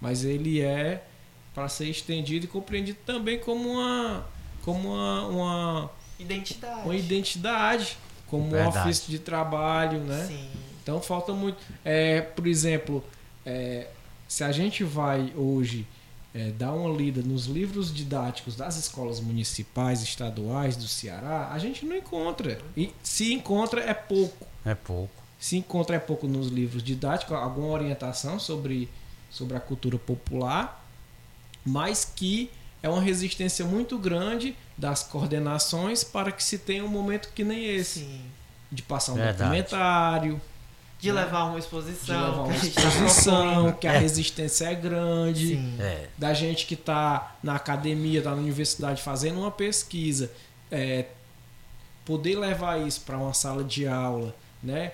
[0.00, 1.04] mas ele é
[1.54, 4.26] para ser estendido e compreendido também como uma,
[4.62, 6.80] como uma, uma, Identidade.
[6.82, 8.78] uma identidade, como um Verdade.
[8.78, 10.26] ofício de trabalho, né?
[10.26, 10.50] Sim.
[10.82, 11.58] Então falta muito.
[11.84, 13.02] É, por exemplo,
[13.44, 13.88] é,
[14.28, 15.86] se a gente vai hoje
[16.36, 21.86] é, dar uma lida nos livros didáticos das escolas municipais, estaduais do Ceará, a gente
[21.86, 22.60] não encontra.
[22.76, 24.46] E se encontra é pouco.
[24.62, 25.24] É pouco.
[25.38, 28.86] Se encontra é pouco nos livros didáticos, alguma orientação sobre,
[29.30, 30.86] sobre a cultura popular,
[31.64, 32.50] mas que
[32.82, 37.64] é uma resistência muito grande das coordenações para que se tenha um momento que nem
[37.64, 38.20] esse, Sim.
[38.70, 39.38] de passar um Verdade.
[39.38, 40.40] documentário,
[41.06, 41.22] De Né?
[41.24, 42.20] levar uma de exposição.
[42.30, 45.74] levar uma que a tá exposição, que a resistência é grande, Sim.
[45.80, 46.06] É.
[46.18, 50.30] da gente que está na academia, está na universidade fazendo uma pesquisa,
[50.70, 51.06] é,
[52.04, 54.92] poder levar isso para uma sala de aula, né?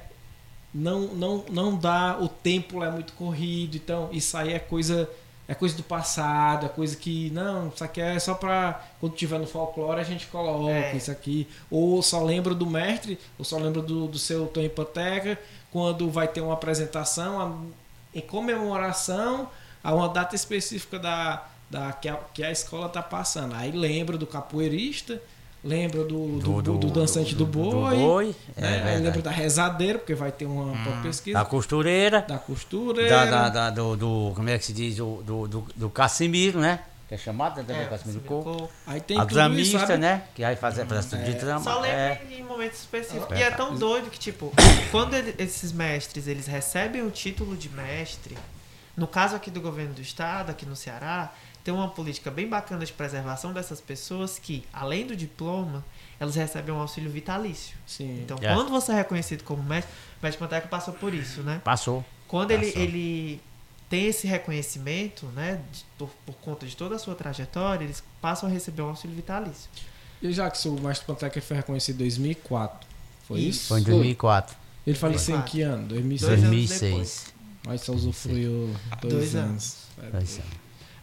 [0.75, 5.09] Não, não, não dá, o tempo é muito corrido, então isso aí é coisa
[5.47, 9.39] é coisa do passado, é coisa que não, isso aqui é só para quando tiver
[9.39, 10.97] no folclore a gente coloca É.
[10.97, 15.39] isso aqui, ou só lembra do mestre, ou só lembra do, do seu Tom Hipoteca
[15.73, 17.67] quando vai ter uma apresentação
[18.15, 19.49] em comemoração
[19.83, 23.55] a uma data específica da, da, que, a, que a escola tá passando.
[23.55, 25.21] Aí lembra do capoeirista,
[25.65, 27.97] lembra do, do, Do- do, dançante do, boi.
[27.97, 28.69] boi, é né?
[28.69, 29.03] Aí verdade.
[29.05, 31.39] lembra da rezadeira, porque vai ter uma, uma pesquisa.
[31.39, 33.11] Da costureira, Da costureira.
[33.11, 34.97] da, da, da- do, do- Como é que se diz?
[34.97, 36.81] Do, do, do, do Cassimiro, né?
[37.13, 38.71] Que é chamado né, também É, Casimiro Coco.
[38.87, 40.23] Aí tem A tudo isso, dramista, né?
[40.35, 41.63] Que vai fazer fazer tudo de drama.
[41.63, 42.19] Só é.
[42.21, 43.37] lembra em momentos específicos.
[43.37, 43.41] É.
[43.41, 44.51] E é tão doido que, tipo,
[44.91, 48.35] quando ele- esses mestres eles recebem o título de mestre,
[48.97, 51.31] no caso aqui do governo do estado, aqui no Ceará,
[51.63, 55.85] tem uma política bem bacana de preservação dessas pessoas que, além do diploma,
[56.19, 57.77] elas recebem um auxílio vitalício.
[57.87, 58.23] Sim.
[58.23, 58.55] Então, É.
[58.55, 61.61] quando você é reconhecido como mestre, o mestre Panteca passou por isso, né?
[61.63, 62.03] Passou.
[62.27, 62.81] Quando ele, Passou.
[62.83, 63.41] ele
[63.93, 68.49] tem esse reconhecimento, né, de- por, por conta de toda a sua trajetória, eles passam
[68.49, 69.69] a receber um auxílio vitalício.
[70.23, 72.89] E já que o Mestre Panteca foi reconhecido em 2004,
[73.29, 73.69] foi isso?
[73.69, 74.57] Foi em 2004.
[74.87, 75.51] Ele faleceu em 2004.
[75.53, 75.87] que ano?
[75.89, 76.29] 2006.
[76.31, 77.35] Dois anos 2006.
[77.67, 79.77] Mas só usufruiu dois, Dois anos.
[80.11, 80.51] Dois anos.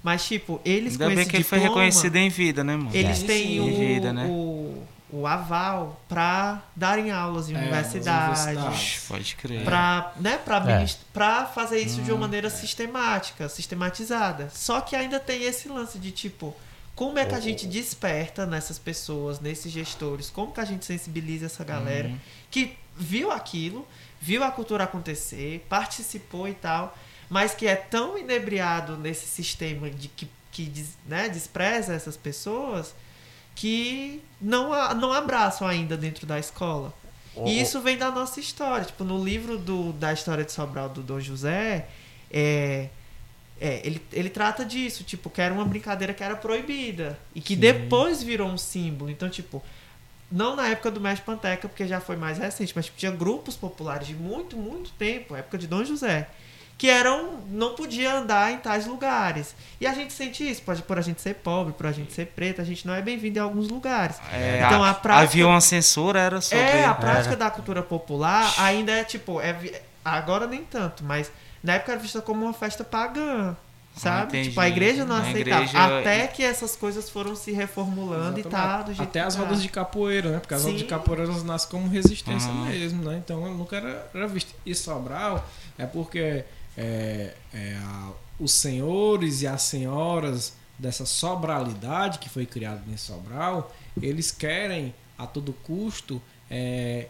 [0.01, 2.75] Mas, tipo, eles Ainda com bem esse que ele foi diploma, reconhecido em vida, né,
[2.75, 2.89] mano?
[2.91, 3.59] Eles têm sim.
[3.59, 4.25] o, Em vida, né?
[4.25, 9.05] o, o aval para darem aulas em É, universidades, universidades.
[9.07, 9.63] Pode crer.
[9.65, 10.85] para né, pra, É.
[11.11, 14.49] pra fazer isso Hum, de uma maneira sistemática, sistematizada.
[14.53, 16.55] Só que ainda tem esse lance de tipo,
[16.95, 21.45] como é que a gente desperta nessas pessoas, nesses gestores, como que a gente sensibiliza
[21.47, 22.19] essa galera Uhum.
[22.51, 23.87] que viu aquilo,
[24.21, 26.95] viu a cultura acontecer, participou e tal,
[27.29, 32.93] mas que é tão inebriado nesse sistema de que, que né, despreza essas pessoas
[33.59, 36.93] que não, não abraçam ainda dentro da escola.
[37.45, 38.85] E isso vem da nossa história.
[38.85, 41.87] Tipo, no livro do, da história de Sobral do Dom José,
[42.31, 42.87] é,
[43.59, 47.19] é, ele, ele trata disso, tipo, que era uma brincadeira que era proibida.
[47.35, 47.59] E que Sim.
[47.59, 49.11] depois virou um símbolo.
[49.11, 49.61] Então, tipo,
[50.31, 53.57] não na época do Mestre Panteca, porque já foi mais recente, mas tipo, tinha grupos
[53.57, 56.29] populares de muito, muito tempo, época de Dom José,
[56.79, 57.37] que eram.
[57.51, 59.53] não podia andar em tais lugares.
[59.81, 62.27] E a gente sente isso, pode por a gente ser pobre, por a gente ser
[62.27, 64.17] preto, a gente não é bem-vindo em alguns lugares.
[64.31, 66.63] É, Então, a prática- Havia uma censura, era sobre.
[66.63, 67.35] É, a prática Era.
[67.37, 71.31] da cultura popular ainda é tipo, é, agora nem tanto, mas
[71.63, 73.55] na época era vista como uma festa pagã.
[73.95, 74.27] Sabe?
[74.27, 74.49] entendi.
[74.49, 75.63] tipo, a igreja não A aceitava.
[75.63, 79.41] igreja- Até que essas coisas foram se reformulando e tá do jeito Até as tá.
[79.41, 80.39] rodas de capoeira, né?
[80.39, 80.89] Porque as rodas de Sim.
[80.89, 82.65] capoeira elas nascem como resistência Aham.
[82.67, 83.17] mesmo, né?
[83.21, 84.53] Então eu nunca era, era visto.
[84.65, 85.43] E Sobral
[85.77, 86.45] é porque
[86.79, 93.75] é, é, a- os senhores e as senhoras dessa sobralidade que foi criada em Sobral,
[94.01, 97.07] eles querem a todo custo é,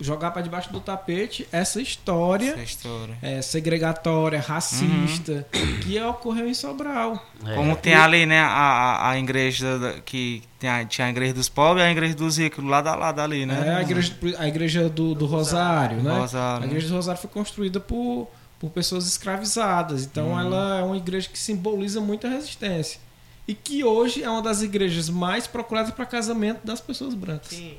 [0.00, 3.16] jogar para debaixo do tapete essa história Essa história.
[3.22, 5.46] é, segregatória, racista,
[5.82, 7.24] que ocorreu em Sobral.
[7.46, 7.54] É.
[7.54, 11.34] Como tem ali, né, a, a, a igreja da- que tem a, tinha a igreja
[11.34, 13.62] dos pobres e a igreja dos ricos, lado a lado ali, né?
[13.64, 16.18] É a igreja, a igreja do, do Rosário, né?
[16.18, 18.28] Rosário, A igreja do Rosário foi construída por,
[18.58, 20.04] por pessoas escravizadas.
[20.04, 20.40] Então Hum.
[20.40, 23.00] ela é uma igreja que simboliza muita resistência.
[23.46, 27.48] E que hoje é uma das igrejas mais procuradas para casamento das pessoas brancas.
[27.48, 27.74] Sim.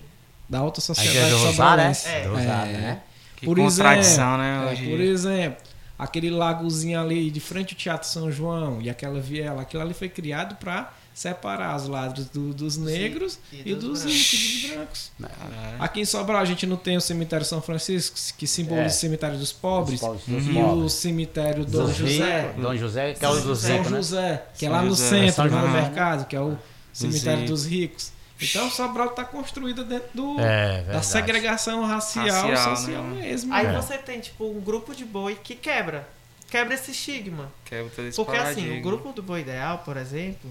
[0.48, 2.22] Da alta A sociedade igreja do Rosário, é?
[2.24, 2.78] Do Rosário, É.
[2.82, 3.02] né?
[3.36, 4.68] Que Por contradição, exemplo, né?
[4.68, 4.90] É, Hoje.
[4.90, 5.64] por exemplo,
[6.00, 10.08] aquele lagozinho ali de frente ao Teatro São João e aquela viela, aquilo ali foi
[10.10, 14.14] criado para separar os lados do- dos negros e e, dos dos brancos.
[14.32, 15.12] ricos e dos brancos.
[15.22, 15.76] É.
[15.80, 18.88] Aqui em Sobral a gente não tem o cemitério São Francisco, que simboliza É.
[18.88, 20.84] o cemitério dos pobres, Dos pobres, dos e pobres.
[20.86, 22.42] o cemitério Dom José.
[22.48, 23.68] ricos, Dom José, que é o dos José.
[23.68, 23.98] São ricos, né?
[23.98, 25.82] José, que é São lá no José, centro, São no José.
[25.82, 26.58] mercado, que é o
[26.94, 27.50] cemitério ricos.
[27.64, 28.12] dos ricos.
[28.42, 33.22] Então Sobral está construída dentro do, É, da segregação racial, Racial, social né?
[33.22, 33.54] mesmo.
[33.54, 33.72] Aí É.
[33.74, 36.08] você tem, tipo, um grupo de boi que quebra.
[36.50, 37.52] Quebra esse estigma.
[37.66, 38.80] Quebra todo esse Porque assim, paradigma.
[38.80, 40.50] o grupo do Boi Ideal, por exemplo,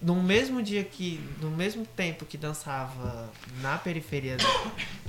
[0.00, 1.18] no mesmo dia que.
[1.40, 4.44] No mesmo tempo que dançava na periferia do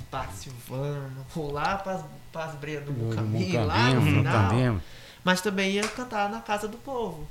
[0.10, 2.02] Parque Silvano, ou lá para
[2.46, 4.84] as breias do Mucambinho, lá no final, Mucambinho.
[5.24, 7.28] mas também ia cantar na casa do povo,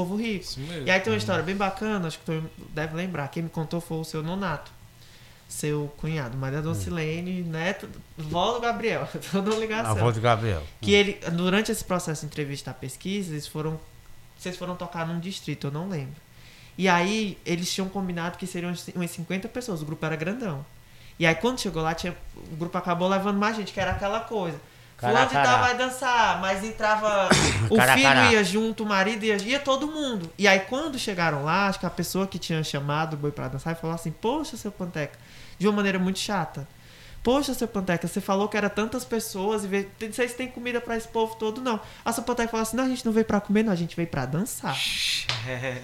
[0.00, 0.44] povo rico.
[0.84, 3.28] E aí tem uma história bem bacana, acho que tu deve lembrar.
[3.28, 4.70] Quem me contou foi o seu nonato,
[5.48, 9.92] seu cunhado, Maria Dona Silene, neto, vó do Gabriel, toda ligação.
[9.92, 10.62] Avô do Gabriel.
[10.80, 13.78] Que ele, durante esse processo de entrevista à pesquisa, eles foram.
[14.38, 16.16] Vocês foram tocar num distrito, eu não lembro.
[16.78, 20.64] E aí, eles tinham combinado que seriam umas 50 pessoas, o grupo era grandão.
[21.18, 22.16] E aí, quando chegou lá, tinha,
[22.50, 24.58] o grupo acabou levando mais gente, que era aquela coisa.
[25.08, 27.28] Fulano de tal vai dançar, mas entrava.
[27.70, 28.24] O Caracará.
[28.26, 30.30] filho ia junto, o marido ia, ia todo mundo.
[30.36, 33.48] E aí, quando chegaram lá, acho que a pessoa que tinha chamado o boi pra
[33.48, 35.18] dançar falou assim: Poxa, seu Panteca,
[35.58, 36.66] de uma maneira muito chata.
[37.22, 40.80] Poxa, seu Panteca, você falou que era tantas pessoas e vê- tem- vocês têm comida
[40.80, 41.78] pra esse povo todo, não.
[42.02, 43.94] A seu Panteca falou assim: Não, a gente não veio pra comer, não, a gente
[43.94, 44.74] veio pra dançar.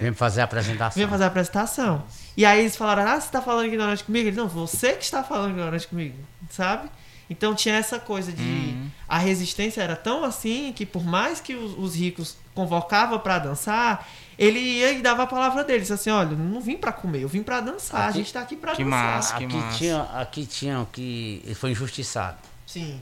[0.00, 0.98] Vem fazer a apresentação.
[0.98, 2.04] Veio fazer a apresentação.
[2.36, 4.28] E aí eles falaram, ah, você tá falando ignorante comigo?
[4.28, 6.16] Ele, não, você que está falando ignorante comigo,
[6.50, 6.88] sabe?
[7.28, 8.42] Então tinha essa coisa de.
[8.42, 8.90] Uhum.
[9.08, 14.08] A resistência era tão assim que, por mais que os, os ricos convocavam pra dançar,
[14.38, 17.28] ele ia e dava a palavra deles, assim: olha, eu não vim pra comer, eu
[17.28, 19.14] vim pra dançar, a Aqui- gente tá aqui pra Que dançar.
[19.16, 19.36] massa.
[19.38, 19.78] que Aqui massa.
[19.78, 21.42] tinha, aqui tinha o que.
[21.44, 22.38] Ele foi injustiçado.
[22.66, 23.00] Sim.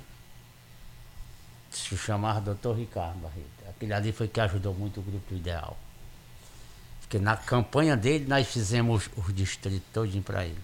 [1.71, 2.73] Se chamava Dr.
[2.77, 3.45] Ricardo Barreto.
[3.69, 5.77] Aquele ali foi que ajudou muito o grupo ideal.
[7.01, 10.59] Porque na campanha dele nós fizemos os, os distritos todinho para ele.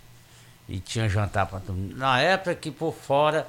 [0.71, 1.97] E tinha jantar para todo mundo.
[1.97, 3.47] Na época que por fora,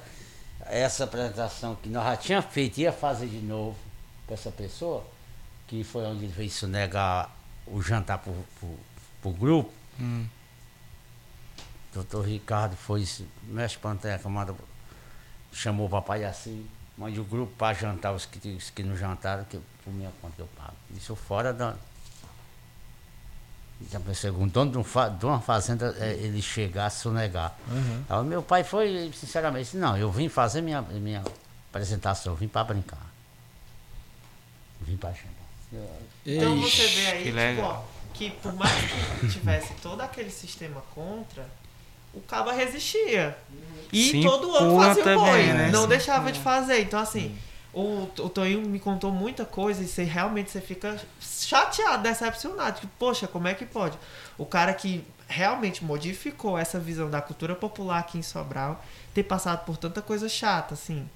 [0.66, 3.78] essa apresentação que nós já tinha feito, ia fazer de novo
[4.26, 5.06] com essa pessoa,
[5.68, 7.30] que foi onde ele veio sonegar
[7.68, 8.80] o jantar pro, pro,
[9.22, 9.72] pro grupo.
[10.00, 10.26] Hum.
[11.94, 13.08] Doutor Ricardo foi,
[13.44, 14.56] mestre Panteca, manda,
[15.52, 16.66] chamou o papai assim,
[16.98, 20.36] mande o grupo para jantar, os que, os que não jantaram, que por minha conta
[20.40, 20.74] eu pago.
[20.96, 21.76] Isso fora da.
[23.90, 27.56] Já pensei, um dono de, um fa- de uma fazenda, é, ele chegar a sonegar.
[27.70, 28.04] Aham.
[28.10, 31.24] Aí meu pai foi, sinceramente, disse, não, eu vim fazer minha, minha
[31.70, 33.00] apresentação, eu vim para brincar.
[34.82, 35.88] Vim para jantar.
[36.26, 37.82] Então você vê aí, que tipo, ó,
[38.14, 38.74] que por mais
[39.20, 41.46] que tivesse todo aquele sistema contra,
[42.14, 43.38] o caba resistia.
[43.94, 45.70] E Se todo ano fazia o boi, né?
[45.72, 46.82] não Se deixava de fazer.
[46.82, 47.38] Então, assim,
[47.74, 52.82] o, o Toinho me contou muita coisa e você realmente você fica chateado, decepcionado.
[52.82, 53.98] Tipo, poxa, como é que pode?
[54.38, 59.66] O cara que realmente modificou essa visão da cultura popular aqui em Sobral ter passado
[59.66, 61.10] por tanta coisa chata, assim.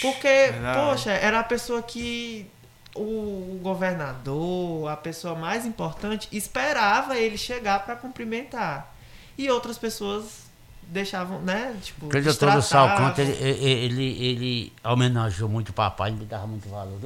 [0.00, 0.78] Porque, Verdade.
[0.78, 2.48] poxa, era a pessoa que
[2.94, 8.94] o, o governador, a pessoa mais importante, esperava ele chegar para cumprimentar.
[9.36, 10.49] E outras pessoas
[10.90, 11.74] deixavam, né?
[11.82, 12.62] Tipo, o doutor do.
[12.62, 13.64] Salcanto, ele, ele,
[14.02, 16.98] ele, ele homenageou muito o papai, ele me dava muito valor.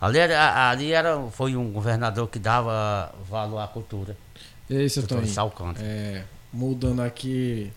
[0.00, 4.16] Ali, era, ali era, foi um governador que dava valor à cultura.
[4.68, 5.26] E aí, seu Toninho?
[5.32, 5.80] Salcanto.
[5.82, 6.22] É,
[6.52, 7.72] mudando aqui.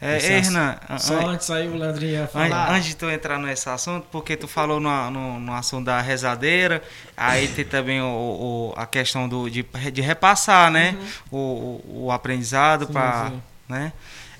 [0.00, 2.70] É, Esse ei, ass- Renan, Só an- antes aí o Leandrinho ia an- falar.
[2.72, 6.80] antes de tu entrar nesse assunto, porque tu falou no, no, no assunto da rezadeira,
[7.16, 10.96] aí tem também o, o- a questão do, de, de repassar, né?
[11.32, 13.32] O, o, o aprendizado para
[13.68, 13.92] né?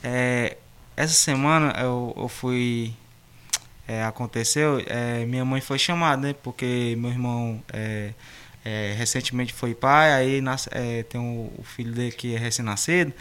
[0.02, 0.56] É,
[0.96, 2.92] essa semana eu, eu fui.
[3.86, 6.34] é, aconteceu, é, minha mãe foi chamada, né?
[6.42, 8.10] Porque meu irmão é,
[8.64, 13.12] é, recentemente foi pai, aí nas- é, tem o, o filho dele que é recém-nascido.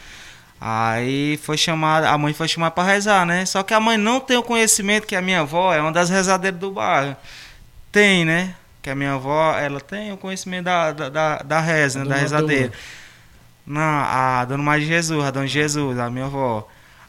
[0.60, 3.46] Aí foi chamada, a mãe foi chamada para rezar, né?
[3.46, 6.10] Só que a mãe não tem o conhecimento que a minha avó é uma das
[6.10, 7.16] rezadeiras do bairro.
[7.92, 8.56] Tem, né?
[8.82, 12.06] Que a minha avó, ela tem o conhecimento da, da, da, da reza, né?
[12.06, 12.72] da rezadeira.
[13.68, 16.66] Não, a Dona Maria de Jesus, a Dona Jesus, a minha avó.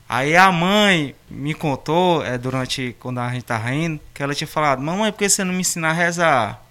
[0.08, 4.48] Aí a mãe me contou, é, durante quando a gente tava indo, que ela tinha
[4.48, 6.62] falado, mamãe, por que você não me ensina a rezar?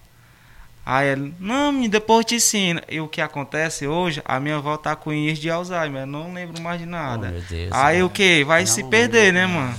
[0.85, 2.81] Aí ela, não, depois te ensino.
[2.89, 6.33] E o que acontece hoje, a minha avó tá com IES de Alzheimer, eu não
[6.33, 7.33] lembro mais de nada.
[7.37, 8.03] Oh, Deus, aí é.
[8.03, 8.43] o que?
[8.43, 9.47] Vai Não, se perder, né, é.
[9.47, 9.75] mano?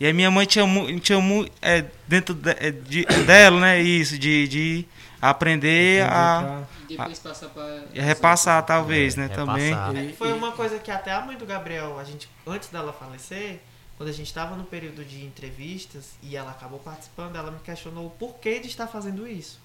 [0.00, 0.64] E aí minha mãe tinha,
[1.00, 1.18] tinha
[1.62, 4.84] é, dentro de- é, de- dela, né, isso, de, de
[5.20, 7.84] aprender a, E depois passar pra.
[7.92, 9.88] e repassar, talvez, né, Repassar.
[9.88, 10.10] também.
[10.10, 13.60] É, foi uma coisa que até a mãe do Gabriel, a gente, antes dela falecer,
[13.96, 18.06] quando a gente estava no período de entrevistas e ela acabou participando, ela me questionou
[18.06, 19.60] o porquê de estar fazendo isso.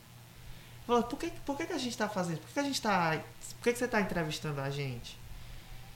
[0.86, 2.40] Falou, por que, por que, que a gente está fazendo?
[2.40, 3.22] Por que, que a gente tá.
[3.58, 5.18] Por que, que você está entrevistando a gente?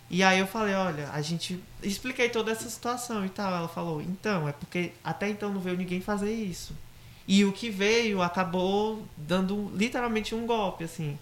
[0.10, 1.60] E aí eu falei, olha, a gente.
[1.82, 3.51] Expliquei toda essa situação e tal.
[3.56, 6.76] Ela falou, então, é porque até então não veio ninguém fazer isso.
[7.28, 11.17] E o que veio acabou dando literalmente um golpe, assim.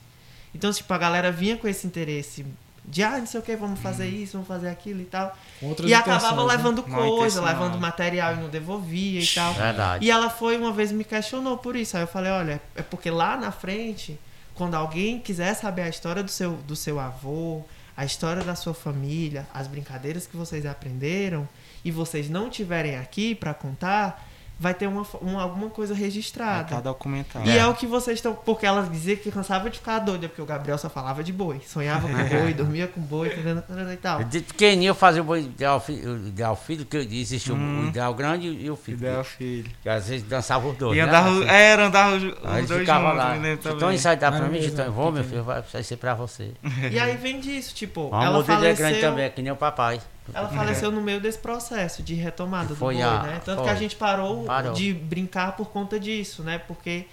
[0.54, 2.46] Então, tipo, a galera vinha com esse interesse
[2.84, 5.38] de, ah, não sei o que, vamos fazer isso, vamos fazer aquilo e tal.
[5.62, 6.54] Outras E acabava né?
[6.54, 9.54] levando Mal coisa, levando material e não devolvia e tal.
[9.54, 10.06] Verdade.
[10.06, 11.96] E ela foi uma vez e me questionou por isso.
[11.96, 14.20] Aí eu falei, olha, é porque lá na frente,
[14.56, 17.64] quando alguém quiser saber a história do seu, do seu avô,
[17.96, 21.48] a história da sua família, as brincadeiras que vocês aprenderam,
[21.86, 24.28] e vocês não tiverem aqui pra contar,
[24.62, 26.76] vai ter uma, uma- alguma coisa registrada.
[26.76, 27.50] Tá documentado.
[27.50, 27.66] E é.
[27.66, 28.34] o que vocês estão.
[28.36, 31.60] Porque ela dizia que cansava de ficar doida, porque o Gabriel só falava de boi.
[31.66, 33.64] Sonhava com boi, dormia com boi, entendeu?
[33.92, 34.24] e tal.
[34.24, 37.86] De pequenininho eu fazia o ideal, fi- o ideal filho, que existe o- Hum.
[37.86, 38.98] o ideal grande e o filho.
[38.98, 39.70] Ideal, filho.
[39.82, 40.96] Que às vezes dançava os dois.
[40.96, 41.08] E né?
[41.08, 41.48] andava, Assim.
[41.50, 43.34] era, andava os, os Aí dois ficava juntos, lá.
[43.34, 46.14] lembro Então isso aí dá pra mim, então vou, meu filho, vai vai ser pra
[46.14, 46.52] você.
[46.92, 49.56] E aí vem disso, tipo, O ela amor dele é grande também, que nem o
[49.56, 50.00] papai.
[50.34, 53.42] Ela faleceu no meio desse processo de retomada do Foi boi, a- né?
[53.44, 53.66] Tanto foi.
[53.66, 54.74] que a gente parou, Parou.
[54.74, 56.58] de brincar por conta disso, né?
[56.60, 57.06] Porque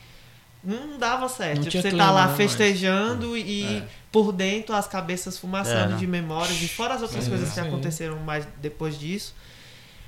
[0.62, 1.56] não dava certo.
[1.58, 3.88] Não Tipo, você clima, tá lá né, festejando e É.
[4.12, 7.54] por dentro as cabeças fumaçando É, de memórias e fora as outras Sim, coisas que
[7.54, 7.60] sim.
[7.66, 9.34] aconteceram mais depois disso.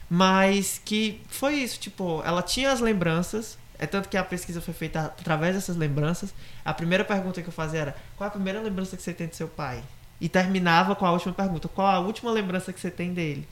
[0.09, 3.57] Mas que foi isso, tipo, ela tinha as lembranças.
[3.79, 6.35] É tanto que a pesquisa foi feita através dessas lembranças.
[6.65, 9.27] A primeira pergunta que eu fazia era: qual é a primeira lembrança que você tem
[9.27, 9.83] do seu pai?
[10.21, 13.47] E terminava com a última pergunta: qual a última lembrança que você tem dele?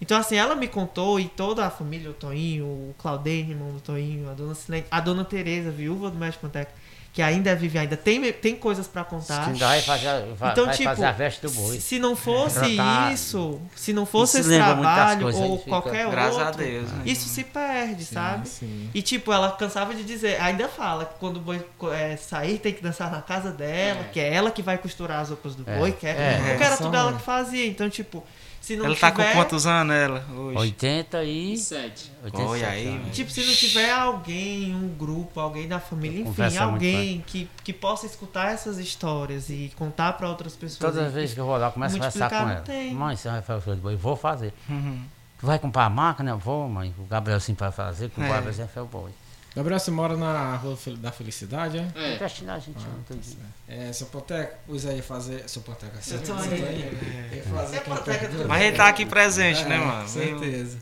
[0.00, 3.80] Então, assim, ela me contou, e toda a família, o Toinho, o Claudênio, irmão do
[3.80, 6.72] Toinho, a dona Silene, a dona Tereza, viúva do Médico Panteca,
[7.12, 9.42] que ainda vive ainda, tem, tem coisas pra contar.
[9.44, 11.80] Que ainda vai fazer, vai, Então, vai tipo, fazer a veste do boi.
[11.80, 16.08] Se não fosse Tratar- isso, se não fosse Isso esse trabalho coisas, ou fica- qualquer
[16.10, 16.92] Graças outro, a Deus.
[16.92, 17.02] né?
[17.06, 18.48] isso se perde, sabe?
[18.48, 18.88] Sim.
[18.94, 21.60] E tipo, ela cansava de dizer, ainda fala que quando o boi
[21.92, 25.30] é, sair tem que dançar na casa dela, que é ela que vai costurar as
[25.30, 25.76] roupas do É.
[25.76, 26.48] boi, que é, É.
[26.50, 27.66] porque era tudo ela que fazia.
[27.66, 28.22] Então, tipo,
[28.68, 29.34] se não Ela tá com tiver.
[29.34, 30.58] quantos anos ela hoje?
[30.58, 31.56] 80 e.
[31.56, 32.12] 7.
[32.24, 33.16] 87 Olha aí, anos.
[33.16, 37.48] Tipo, se não tiver alguém, um grupo, alguém da família, enfim, Conversa muito alguém que,
[37.64, 40.78] que possa escutar essas histórias e contar pra outras pessoas.
[40.94, 42.60] Toda e- vez que eu vou lá, eu começo a conversar com ela.
[42.60, 42.92] tem.
[42.94, 43.96] Mãe, você vai fazer o de boi?
[43.96, 44.52] Vou fazer.
[44.68, 45.02] Uhum.
[45.40, 46.36] Tu vai comprar a máquina?
[46.36, 46.94] Vou, mãe.
[46.98, 48.28] O Gabriel sim vai fazer, o É.
[48.28, 49.10] Gabriel sempre foi o boi.
[49.58, 51.90] Gabriel, você mora na Rua da Felicidade, é?
[52.14, 52.16] É.
[52.16, 53.20] Prestina a gente não tem
[53.68, 55.48] É, seu Poteca, o Zé ia fazer.
[55.48, 56.48] Seu Poteca, seu Seu Toinho.
[56.48, 57.34] Toinho.
[57.34, 60.02] Ia fazer do- Mas ele tá aqui presente, né, É, mano?
[60.02, 60.78] Com certeza.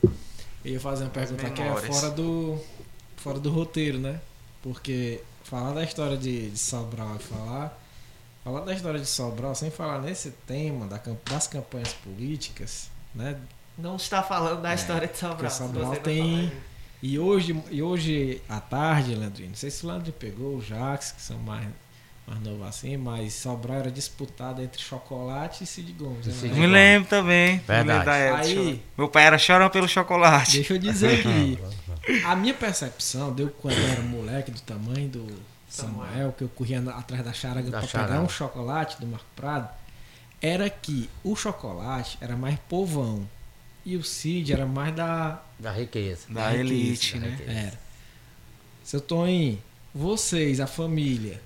[0.63, 2.59] Eu ia fazer uma pergunta que é fora do,
[3.17, 4.19] fora do roteiro, né?
[4.61, 7.79] Porque falar da história de, de Sobral e falar.
[8.43, 13.37] Falar da história de Sobral sem falar nesse tema da, das campanhas políticas, né?
[13.77, 15.37] Não está falando da É, história de Sobral.
[15.37, 16.61] porque Sobral tem- falar.
[17.01, 21.11] E hoje, e hoje à tarde, Leandrinho, não sei se o Leandro pegou, o Jax,
[21.11, 21.67] que são mais,
[22.25, 26.25] mais novos assim, mas Sobral era disputado entre Chocolate e Cid Gomes.
[26.25, 26.61] né, Cid Leandro?
[26.61, 27.57] Me lembro também.
[27.67, 28.09] Verdade.
[28.09, 30.53] Aí- Meu pai era chorando pelo chocolate.
[30.53, 31.59] Deixa eu dizer aqui.
[32.25, 35.27] A minha percepção deu quando eu era moleque do tamanho do
[35.69, 38.07] Samuel, que eu corria atrás da charaga charaga.
[38.13, 39.69] pegar um chocolate do Marco Prado,
[40.41, 43.27] era que o chocolate era mais povão
[43.87, 46.25] e o Cid era mais da, Da riqueza.
[46.29, 47.29] Da riqueza, elite, da né?
[47.31, 47.51] riqueza.
[47.51, 47.79] Era.
[48.83, 49.63] Seu Toninho,
[49.95, 51.41] vocês, a família,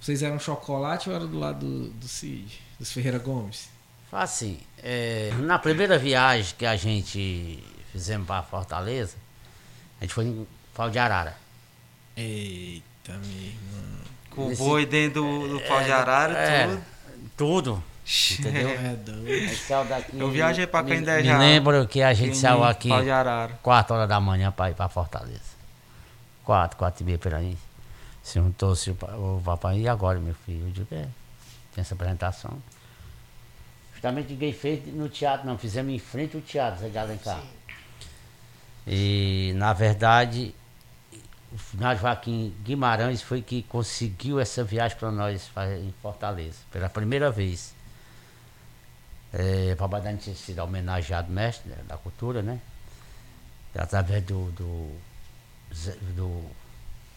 [0.00, 3.68] vocês eram chocolate ou era do lado do, do Cid, dos Ferreira Gomes?
[4.10, 9.14] Fala Assim, é, na primeira viagem que a gente fizemos para Fortaleza,
[10.00, 11.36] a gente foi em Pau de Arara.
[12.16, 14.00] Eita, meu irmão.
[14.30, 16.82] Com o boi dentro do, do pau de arara É, e tudo.
[17.36, 17.84] Tudo.
[18.38, 18.70] Entendeu?
[18.70, 19.88] É doido.
[19.88, 21.38] Daqui- Eu viajei pra me- Candé Me já.
[21.38, 23.58] lembro que a gente saiu aqui Pau de arara.
[23.62, 25.50] 4 horas da manhã para ir para Fortaleza.
[26.44, 27.56] 4, 4 e meia por aí.
[28.22, 30.66] Se juntou-se o, pa- o papai, e agora, meu filho?
[30.66, 31.06] Eu digo, é,
[31.74, 32.58] tem essa apresentação.
[33.92, 35.56] Justamente ninguém fez no teatro, não.
[35.56, 37.40] Fizemos em frente ao teatro, Zé de Alencar.
[38.86, 40.54] E, na verdade,
[41.52, 45.48] o final Joaquim Guimarães foi que conseguiu essa viagem para nós
[45.80, 47.74] em Fortaleza, pela primeira vez.
[49.32, 52.60] É, para a gente ter sido homenageado mestre né, da cultura, né?
[53.76, 54.98] Através do, do,
[56.16, 56.44] do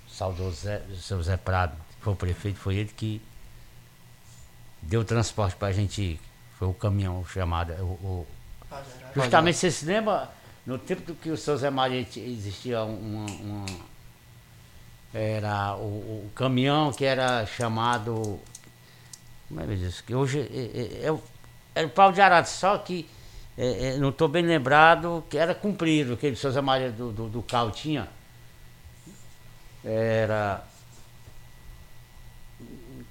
[0.07, 3.19] saudoso Zé, seu Zé Prado, que foi o prefeito, foi ele que
[4.81, 6.21] deu transporte para a gente ir.
[6.59, 7.73] Foi o caminhão chamado.
[7.81, 8.27] O, o-
[9.15, 10.29] justamente você se lembra,
[10.65, 13.25] no tempo do que o seu Zé Maria existia uma.
[13.31, 13.93] uma-
[15.15, 18.39] era o, o caminhão que era chamado.
[19.47, 20.01] Como é que diz?
[20.01, 21.19] Que hoje é, é- é
[21.75, 23.07] era o pau de arado, só que
[23.57, 27.27] é, é, não estou bem lembrado que era comprido, aquele seu Zé Maria do, do,
[27.29, 28.07] do tinha.
[29.83, 30.63] Era.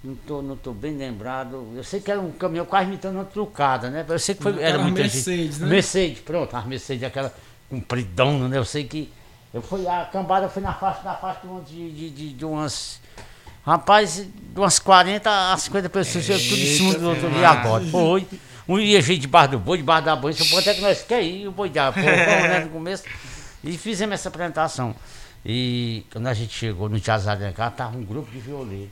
[0.03, 1.73] Não estou não tô bem lembrado.
[1.77, 4.05] Eu sei que era um caminhão quase imitando uma trucada, né?
[4.09, 5.69] Eu sei que foi, era Aquela muito Mercedes, né?
[5.69, 7.33] Mercedes, pronto, a Mercedes, aquela
[7.71, 8.59] compridona, né?
[8.59, 9.13] Eu sei que.
[9.55, 12.45] Eu fui, a cambada foi na faixa, na faixa de, umas- de, de, de, de
[12.45, 13.01] umas.
[13.65, 17.85] Rapaz, de umas 40 a 50 pessoas, tudo em cima do outro ali agora.
[17.85, 18.27] Foi.
[18.69, 21.49] Um ia gente debaixo do boi, debaixo da boi, só até que nós quer ir,
[21.49, 23.05] o boi da porra, né, no começo.
[23.65, 24.95] E fizemos essa apresentação.
[25.45, 28.91] E quando a gente chegou no Teatro Zadencar, tava um grupo de violeiros.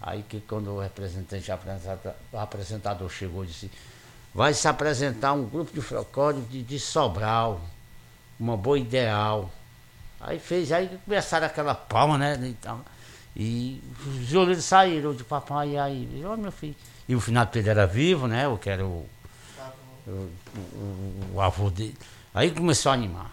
[0.00, 3.70] Aí que quando o representante, apresentador, o apresentador chegou e disse,
[4.34, 7.60] vai se apresentar um grupo de folclore de, de Sobral,
[8.38, 9.50] uma boa ideal.
[10.20, 12.38] Aí fez, aí começaram aquela palma, né?
[12.42, 12.80] E, tal.
[13.34, 16.76] e os violeiros saíram de papai, e aí, ó meu filho.
[17.08, 18.48] E o finado Pedro era vivo, né?
[18.48, 19.06] O que era o,
[20.06, 20.10] o,
[20.56, 21.96] o- o avô dele.
[22.32, 23.30] Aí começou a animar.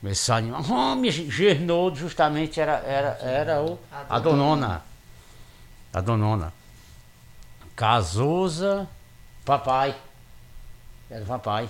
[0.00, 0.70] Começou a animar.
[0.70, 3.78] Homem, Gernoldo justamente era, era, era o,
[4.08, 4.82] a donona.
[5.92, 6.52] A donona.
[7.76, 8.88] Cazuza,
[9.44, 9.94] papai.
[11.10, 11.68] Era o papai.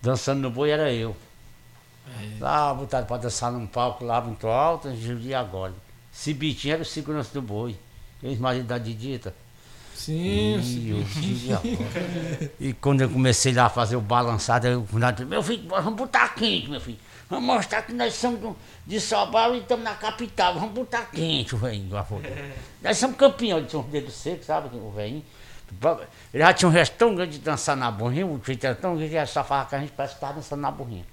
[0.00, 1.16] Dançando no boi era eu.
[2.40, 5.72] Lá, botado pra dançar num palco lá muito alto, e agora.
[6.10, 7.76] Cibitinho era o segurança do boi.
[8.22, 9.34] Ex-marido da Didita.
[9.94, 11.78] Sim, E, sim.
[12.58, 14.86] e quando eu comecei lá a fazer o balançado, eu,
[15.26, 16.98] meu filho, vamos botar quente, meu filho.
[17.28, 18.54] Vamos mostrar que nós somos
[18.86, 20.54] de Sobral e estamos na capital.
[20.54, 21.90] Vamos botar quente, o velhinho.
[22.04, 22.22] falou.
[22.82, 24.76] Nós somos campeões de um dedo seco, sabe?
[24.76, 25.24] O velhinho.
[26.34, 28.96] Ele já tinha um resto tão grande de dançar na burrinha, o jeito era tão
[28.96, 31.04] grande ele só falava que a gente parece que estava dançando na burrinha.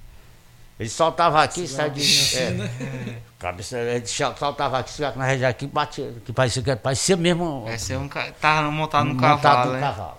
[0.80, 2.02] Ele soltava aqui, saia de.
[2.38, 7.66] É, cabeça, ele soltava aqui, chegava na região aqui, batia, que parecia, que parecia mesmo.
[7.78, 9.82] Ser um ca- tava montado num montado cavalo, num né?
[9.82, 10.18] cavalo.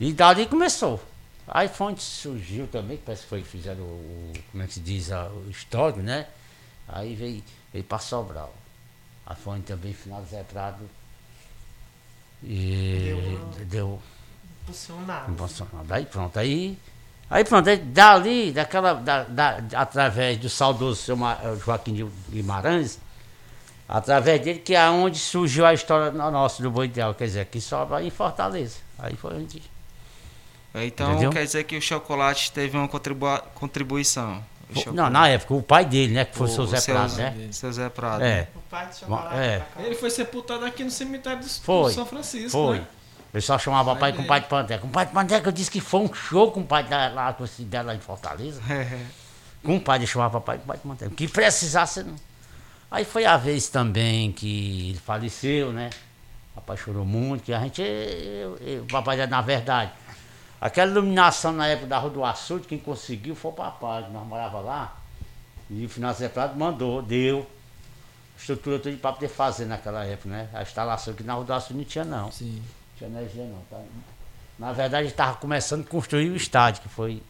[0.00, 1.02] E dali começou.
[1.46, 4.80] Aí foi onde surgiu também, que parece que foi fizeram o, como é que se
[4.80, 6.26] diz, a- o histórico, né?
[6.88, 7.42] Aí veio,
[7.72, 8.54] veio para Sobral.
[9.26, 10.88] Aí foi onde também final Zé Prado.
[12.42, 14.02] E Deu uma- deu
[14.62, 15.32] Impulsionado.
[15.32, 15.94] Emocionado.
[15.94, 16.78] Aí pronto, aí.
[17.30, 22.98] Aí pronto, aí dali, daquela, da, da- através do saudoso seu eh, Joaquim de Guimarães,
[23.88, 27.40] através dele que é onde surgiu a história no- nossa do Boi Ideal, quer dizer,
[27.40, 28.76] aqui só vai em Fortaleza.
[28.98, 29.62] Aí foi onde.
[30.74, 31.30] Então Entendeu?
[31.30, 34.42] quer dizer que o chocolate teve uma contribua- contribuição.
[34.92, 36.24] Não, na época, o pai dele, né?
[36.26, 37.48] Que foi o seu Zé Prado, né?
[37.52, 38.22] Seu Zé Prado.
[38.22, 38.48] É.
[38.54, 39.58] O pai de Bom, chocolate é.
[39.60, 39.82] pra cá.
[39.88, 41.92] Ele foi sepultado aqui no cemitério do, do Foi.
[41.92, 42.78] São Francisco, Foi.
[42.78, 42.86] né?
[43.32, 44.80] Eu só chamava pai com pai de Panteca.
[44.80, 47.32] Com pai de Panteca, eu disse que foi um show com o pai da, lá,
[47.34, 48.60] com esse dela lá em Fortaleza.
[49.62, 51.14] Com o pai de chamava pai com pai de Panteca.
[51.14, 52.16] Que precisasse, não.
[52.90, 55.90] Aí foi a vez também que ele faleceu, né?
[56.52, 57.82] O papai chorou muito, que a gente.
[57.82, 59.92] eu- eu- o papai, na verdade,
[60.58, 64.26] aquela iluminação na época da Rua do Açude, quem conseguiu foi o papai, que nós
[64.26, 64.96] morávamos lá.
[65.70, 67.46] E o final Zé Prado mandou, deu.
[68.38, 70.48] Estrutura toda para poder fazer naquela época, né?
[70.54, 72.62] A instalação que na Rua do Açude não tinha, não Sim.
[72.98, 73.62] Tinha energia não.
[73.70, 73.80] Tá?
[74.58, 77.22] Na verdade, estava começando a construir o estádio, que foi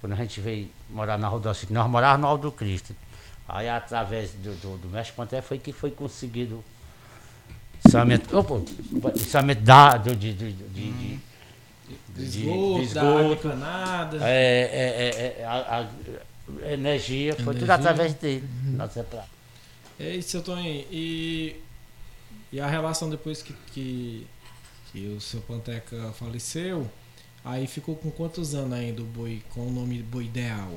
[0.00, 1.74] quando a gente veio morar na Rodociclo.
[1.74, 2.94] Nós morávamos no Alto do Cristo.
[3.48, 6.64] Aí, através do, do, do Mestre Panté, foi que foi conseguido
[7.84, 8.62] o opa,
[9.62, 11.20] da, do, de, de, de, de, de-
[12.16, 14.18] de Esgoto, da água esgoto, encanada.
[14.22, 14.28] é,
[14.72, 15.86] é, é, é, a,
[16.66, 17.74] a energia, foi tudo Energia.
[17.74, 18.48] através dele.
[18.64, 19.24] Nossa, é pra-
[19.98, 21.60] Ei, seu Toninho, e,
[22.52, 24.26] e a relação depois que, que,
[24.96, 26.90] que o seu Panteca faleceu,
[27.44, 30.70] aí ficou com quantos anos ainda o boi, com o nome Boi Ideal?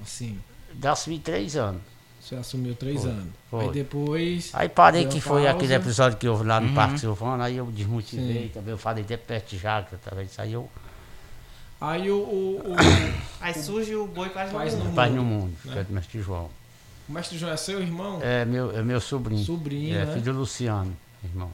[0.00, 0.38] Assim,
[0.80, 1.82] Já subi três anos.
[2.20, 3.26] você assumiu três Foi, anos.
[3.50, 3.64] foi.
[3.64, 4.50] Aí depois.
[4.52, 5.56] Aí parei que foi pausa.
[5.56, 6.74] aquele episódio que houve lá no Uhum.
[6.74, 8.50] Parque Silvano, aí eu desmotivei Sim.
[8.54, 10.70] também, eu falei até perto de através disso aí eu
[11.80, 12.76] Aí o, o, o,
[13.42, 14.94] Aí surge o boi quase no no mundo.
[14.94, 15.72] paz no mundo, né?
[15.72, 16.48] que é do mestre João.
[17.08, 18.20] o mestre João é seu irmão?
[18.22, 19.44] É meu, é meu sobrinho.
[19.44, 20.12] Sobrinho, é né?
[20.12, 21.50] filho do Luciano, irmão.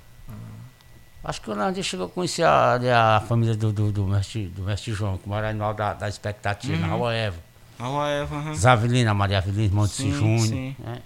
[1.24, 4.62] Acho que o Nandinho chegou a conhecer a, a família do, do, do, mestre, do
[4.62, 6.98] mestre João, que mora no alto da, da expectativa, na Uhum.
[7.00, 7.36] Rua Eva.
[7.78, 8.54] A Rua Eva, aham.
[8.54, 10.46] Zavelina, Maria Avelina, de Sim, Júnior.
[10.46, 10.76] sim.
[10.78, 11.02] Né?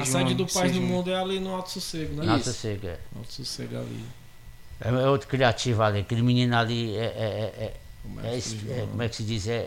[0.00, 2.24] A sede do Paz seja do Mundo é ali no Alto Sossego, né?
[2.26, 2.88] Nossa, chega.
[2.88, 2.98] é.
[3.16, 4.04] Alto Sossego ali.
[4.80, 7.74] É é outro criativo ali, aquele menino ali é, é, é, é, é,
[8.80, 9.46] é- como é que se diz?
[9.48, 9.64] É, é, é-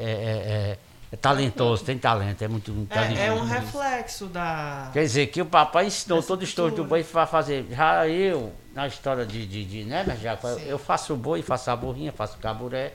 [0.72, 0.78] é-
[1.14, 3.20] é talentoso, tem talento, é muito inteligente.
[3.20, 4.90] É, é um reflexo da.
[4.94, 7.68] Quer dizer, que o papai ensinou todo o estouro do boi para fazer.
[7.70, 10.61] Já eu, na história de, de, de né, mas já, Sim.
[10.65, 12.93] eu faço o boi, faço a burrinha, faço o caburé,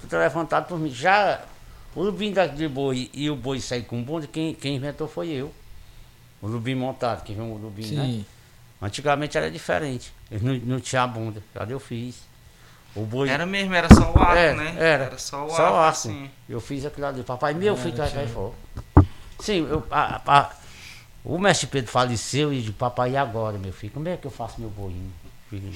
[0.00, 0.90] tudo levantado por mim.
[0.90, 1.40] Já
[1.94, 5.52] o lubim de boi e o boi sair com bunda, quem, quem inventou foi eu.
[6.40, 8.04] O lubim montado, que vem o lubim, né?
[8.04, 8.26] Sim.
[8.80, 12.20] Antigamente era diferente, ele não, não tinha bunda, já eu fiz.
[12.94, 13.28] O boi.
[13.28, 14.76] Era mesmo, era só o arco, É, né?
[14.78, 15.18] era.
[15.18, 15.88] só o Só arco, o arco.
[15.98, 16.30] assim.
[16.48, 17.22] Eu fiz aquilo ali.
[17.22, 18.52] Papai, meu filho, vai cair fora.
[19.38, 20.50] Sim, eu, a- a-
[21.24, 23.92] o mestre Pedro faleceu e digo, papai, e agora, meu filho?
[23.92, 25.12] Como é que eu faço meu boinho?
[25.48, 25.72] Filho.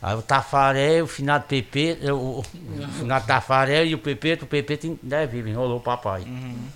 [0.00, 2.42] Aí o Tafarel, o finado Pepe, eu- o, o
[2.98, 6.22] finado Tafarel e o Pepe, o Pepe tem- ainda é vivo, enrolou o papai.
[6.22, 6.68] Uhum.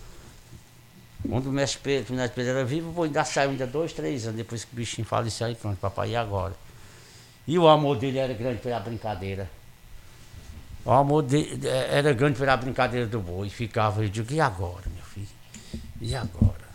[1.28, 3.92] Quando o mestre Pedro, o finado Pedro era vivo, o boi ainda saiu ainda dois,
[3.92, 6.54] três anos depois que o bichinho faleceu aí, pronto, papai, e agora?
[7.48, 9.50] E o amor dele era grande pela brincadeira.
[10.84, 13.48] O amor dele era grande pela brincadeira do boi.
[13.48, 15.26] Ficava, eu digo, e agora, meu filho?
[16.00, 16.65] E agora?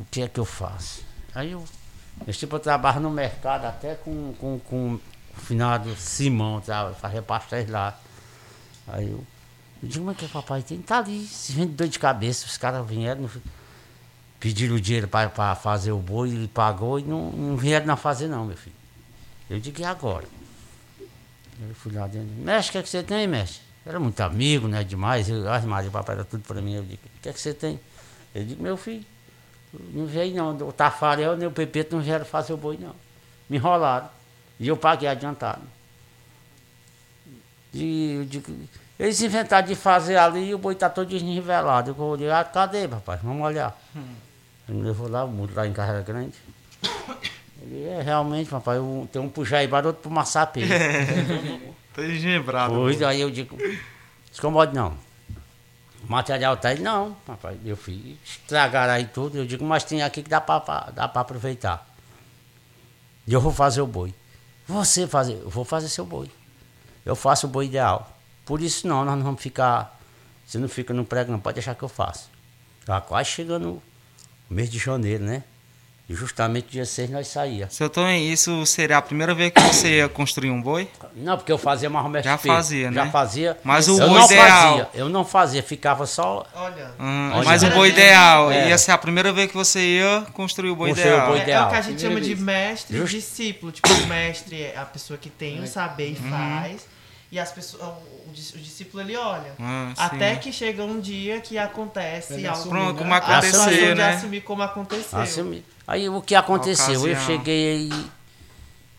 [0.00, 1.04] O que é que eu faço?
[1.34, 1.62] Aí eu,
[2.26, 5.00] esse tipo eu trabalho no mercado até com, com, com o
[5.36, 6.98] finado Simão, sabe?
[6.98, 7.98] Fazia pastéis lá.
[8.88, 9.22] Aí eu,
[9.82, 10.80] eu digo, mas que papai tem?
[10.80, 12.46] Tá ali, se vende dor de cabeça.
[12.46, 13.28] Os caras vieram,
[14.40, 18.26] pediram o dinheiro para fazer o boi, ele pagou e não, não vieram na fazer
[18.26, 18.76] não, meu filho.
[19.50, 20.26] Eu digo, e agora?
[21.60, 22.28] Eu fui lá dentro.
[22.36, 23.60] Mestre, o que, é que você tem, mestre?
[23.84, 24.82] Era muito amigo, né?
[24.82, 25.28] Demais.
[25.28, 26.74] Eu, ai, Maria, o papai era tudo para mim.
[26.74, 27.78] Eu digo, o que é que você tem?
[28.34, 29.04] Eu digo, meu filho,
[29.72, 30.56] não veio não.
[30.68, 32.94] O Tafarel nem o Pepeto não vieram fazer o boi, não.
[33.48, 34.08] Me enrolaram.
[34.58, 35.62] E eu paguei adiantado.
[37.72, 38.52] E eu digo,
[38.98, 41.90] eles inventaram de fazer ali e o boi está todo desnivelado.
[41.96, 43.18] Eu olhei, ah, cadê, papai?
[43.22, 43.78] Vamos olhar.
[44.68, 46.34] Ele me levou lá, o muro lá em Carreira Grande.
[47.62, 50.62] Ele é realmente, papai, um- tem um pro Jaibara, outro pro Massapê.
[51.94, 52.74] Tô engembrado.
[52.74, 53.56] Pois, aí eu digo,
[54.30, 54.94] descomode não.
[56.10, 57.56] Material tá aí, não, papai.
[57.64, 59.38] Eu fiz, estragaram aí tudo.
[59.38, 61.86] Eu digo, mas tem aqui que dá pra- dá pra aproveitar.
[63.28, 64.12] E eu vou fazer o boi.
[64.66, 66.28] Você fazer, eu vou fazer seu boi.
[67.06, 68.16] Eu faço o boi ideal.
[68.44, 70.00] Por isso não, nós não vamos ficar.
[70.44, 72.26] Você não fica no prego, não pode deixar que eu faça.
[72.84, 73.74] Já quase chegando
[74.50, 75.44] o mês de janeiro, né?
[76.10, 77.70] E justamente dia 6 nós saía.
[77.70, 80.88] Seu Tony, isso seria a primeira vez que você ia construir um boi?
[81.14, 83.10] Não, porque eu fazia mais ou menos Já fazia, Já né?
[83.12, 83.56] fazia.
[83.62, 84.88] Mas o eu boi não ideal- fazia.
[84.92, 86.90] Eu não fazia, ficava só Olha.
[86.98, 87.44] Hum, Olha.
[87.44, 88.70] mas o boi ideal É.
[88.70, 91.26] ia ser a primeira vez que você ia construir o boi Construir o ideal.
[91.28, 91.66] boi É, é ideal.
[91.66, 92.40] o que a gente Primeira chama de vez.
[92.44, 93.14] mestre e Justo.
[93.16, 93.70] discípulo.
[93.70, 96.28] Tipo, o mestre é a pessoa que tem o saber e Uhum.
[96.30, 96.86] faz.
[97.32, 99.52] E as pessoas, o, dis- o discípulo ele olha.
[99.60, 102.68] Ah, Até que chega um dia que acontece algo.
[102.68, 102.98] Pronto, né?
[102.98, 104.14] como aconteceu, de né?
[104.14, 105.16] assumir como aconteceu.
[105.20, 105.62] Assim,
[105.92, 107.06] aí o que aconteceu?
[107.06, 108.10] Eu cheguei aí,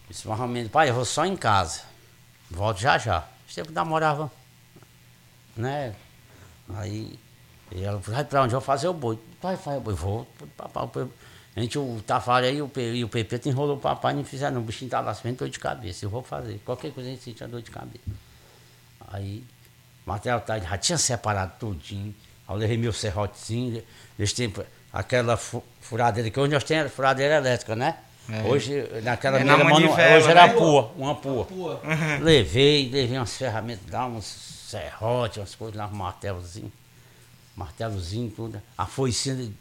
[0.10, 1.82] disse mais ou menos, pai, eu vou só em casa.
[2.50, 3.28] Volto já já.
[3.54, 4.32] Tempo namorava,
[5.56, 5.94] né?
[6.76, 7.20] Aí
[7.72, 8.54] e ela falou, vai pra onde?
[8.54, 9.18] Eu vou fazer o boi.
[9.42, 9.94] Pai, faz o boi.
[9.94, 10.28] Vou.
[10.58, 11.08] Papai,
[11.56, 14.60] a gente, o Tafari aí o e o Pepeta enrolou o papai, não fizeram.
[14.60, 16.06] O bichinho tava assim, dor de cabeça.
[16.06, 16.60] Eu vou fazer.
[16.66, 18.04] Qualquer coisa a gente sentia dor de cabeça.
[19.08, 19.44] Aí,
[20.06, 22.16] o material tá, já tinha separado tudinho.
[22.48, 23.84] Aí eu levei meu serrotezinho,
[24.36, 24.64] tempo,
[24.94, 27.98] aquela fu- furadeira, que hoje nós temos furadeira elétrica, né?
[28.30, 28.44] É.
[28.44, 30.54] Hoje, naquela É na manu- hoje era né?
[30.54, 31.46] pua, uma pua.
[31.46, 31.82] Pua.
[32.22, 36.72] Levei, levei umas ferramentas lá, uns serrotes, umas coisas lá, um martelozinho.
[37.56, 38.62] Martelozinho, tudo.
[38.78, 39.52] A foicinha de,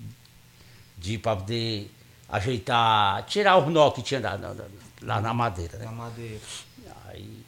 [0.99, 1.91] de para poder
[2.29, 4.55] ajeitar, tirar os nó que tinha lá, lá-
[5.03, 5.87] lá na madeira, né?
[5.87, 6.39] Na madeira.
[7.09, 7.43] Aí,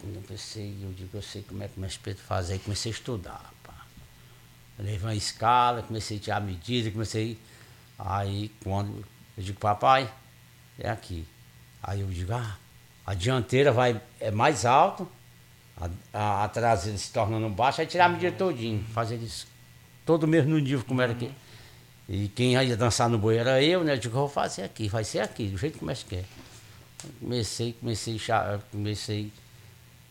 [0.00, 2.92] quando eu pensei, eu digo, eu sei como é que meu espeto faz, aí comecei
[2.92, 3.50] a estudar.
[4.78, 7.38] Eu levei uma escala, comecei a tirar medida, comecei.
[7.98, 9.04] Aí, quando
[9.36, 10.08] eu digo, papai,
[10.78, 11.26] é aqui.
[11.82, 12.56] Aí eu digo, ah,
[13.04, 15.08] a dianteira vai, é mais alto,
[15.76, 19.46] a, a, a traseira se tornando baixa, aí tirar a medida todinho, fazer isso
[20.06, 21.30] todo mesmo no nível como era aqui.
[22.08, 23.94] E quem ia dançar no boi era eu, né?
[23.94, 26.24] Eu digo, vou fazer aqui, vai ser aqui, do jeito que o mestre quer.
[27.20, 28.20] Comecei, comecei,
[28.72, 29.32] comecei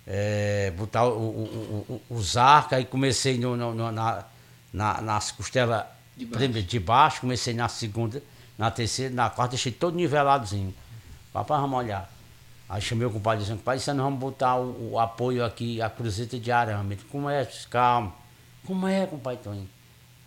[0.05, 4.23] é, botar o, o, o- os arcos, aí comecei no, no- no- na,
[4.71, 5.85] na- nas costelas
[6.15, 6.37] De baixo.
[6.39, 8.21] primeiro de baixo, comecei na segunda,
[8.57, 10.73] na terceira, na quarta, deixei todo niveladozinho.
[11.33, 12.11] Papai, vamos olhar.
[12.69, 15.89] Aí chamei o compadre dizendo, pai, isso nós vamos botar o, o apoio aqui, a
[15.89, 16.95] cruzeta de arame.
[16.95, 17.45] Ele, como é?
[17.69, 18.13] Calma.
[18.65, 19.69] Como é, compadre Toninho?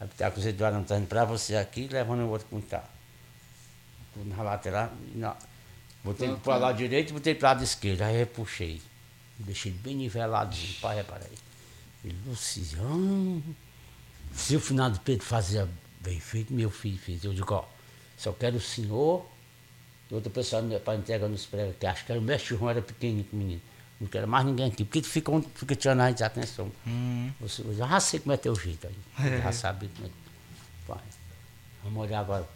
[0.01, 2.83] A cruzeta de arame tá indo pra você aqui, levando o outro tá.
[4.15, 4.91] Tudo na lateral.
[5.15, 5.37] Na,
[6.03, 6.61] botei para né?
[6.61, 8.03] lado direito e botei para lado esquerdo.
[8.03, 8.81] Aí eu puxei.
[9.39, 10.75] Deixei bem niveladinho.
[10.81, 11.39] Pai, repara aí.
[12.05, 13.43] Ele, Luciano,
[14.35, 15.69] se o final do Pedro fazia
[16.01, 17.25] bem feito, meu filho fez.
[17.25, 17.65] Eu digo, ó,
[18.17, 19.27] só quero o senhor
[20.11, 22.83] e outra pessoa para entregar nos pregos, que acho que era o mestre João, era
[22.83, 23.61] pequenininho, menino.
[24.01, 26.73] Não quero mais ninguém aqui, porque tu fica, fica tirando a gente de atenção.
[26.87, 27.31] Hum.
[27.41, 29.31] Você, eu já sei como é teu jeito aí.
[29.31, 30.11] Eu Já sabe como é.
[30.87, 31.05] Pai,
[31.85, 32.49] vamos olhar agora.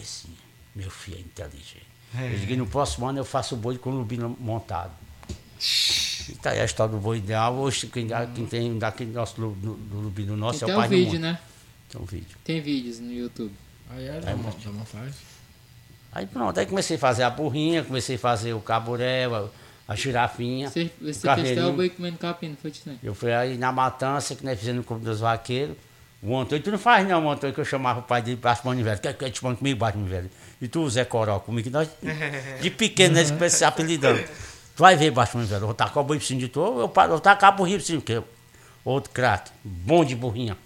[0.00, 0.28] Esse,
[0.74, 1.86] meu filho é inteligente.
[2.14, 4.92] Eu digo, no próximo ano eu faço o boi com o lubino montado.
[6.28, 7.54] E tá aí a história do boi ideal.
[7.54, 10.88] Hoje, quem, quem tem daquele nosso do, do lubino nosso Tem é o o pai
[10.88, 11.20] do vídeo, mundo.
[11.22, 11.38] né?
[11.88, 12.36] Tem um vídeo.
[12.44, 13.52] Tem vídeos no YouTube.
[13.90, 15.14] Aí é, dá uma, dá uma faz.
[16.12, 19.46] Aí pronto, aí comecei a fazer a burrinha, comecei a fazer o caburé, a,
[19.88, 20.70] a girafinha.
[20.70, 21.68] Você, o você fez até carneirinho.
[21.70, 22.92] o boi comendo capim, não foi, Titã?
[23.02, 25.76] Eu fui aí na matança, que nós fizemos no Clube dos Vaqueiros.
[26.22, 28.52] O Antônio, tu não faz não, o Antônio, que eu chamava o pai dele para
[28.52, 28.98] as velho.
[28.98, 30.30] Quer que te mande comigo, bate velho.
[30.58, 31.86] E tu, Zé Coró, comigo, que nós,
[32.62, 34.24] de pequeno, nós começamos se apelidando.
[34.76, 36.18] Tu vai ver, baixo velho, vou tacar o boi
[36.48, 38.28] tu, ou eu, eu tacar a burrinha por cima, que eu-
[38.84, 40.56] outro craque, bom de burrinha.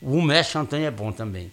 [0.00, 1.50] O mestre Antônio é bom também.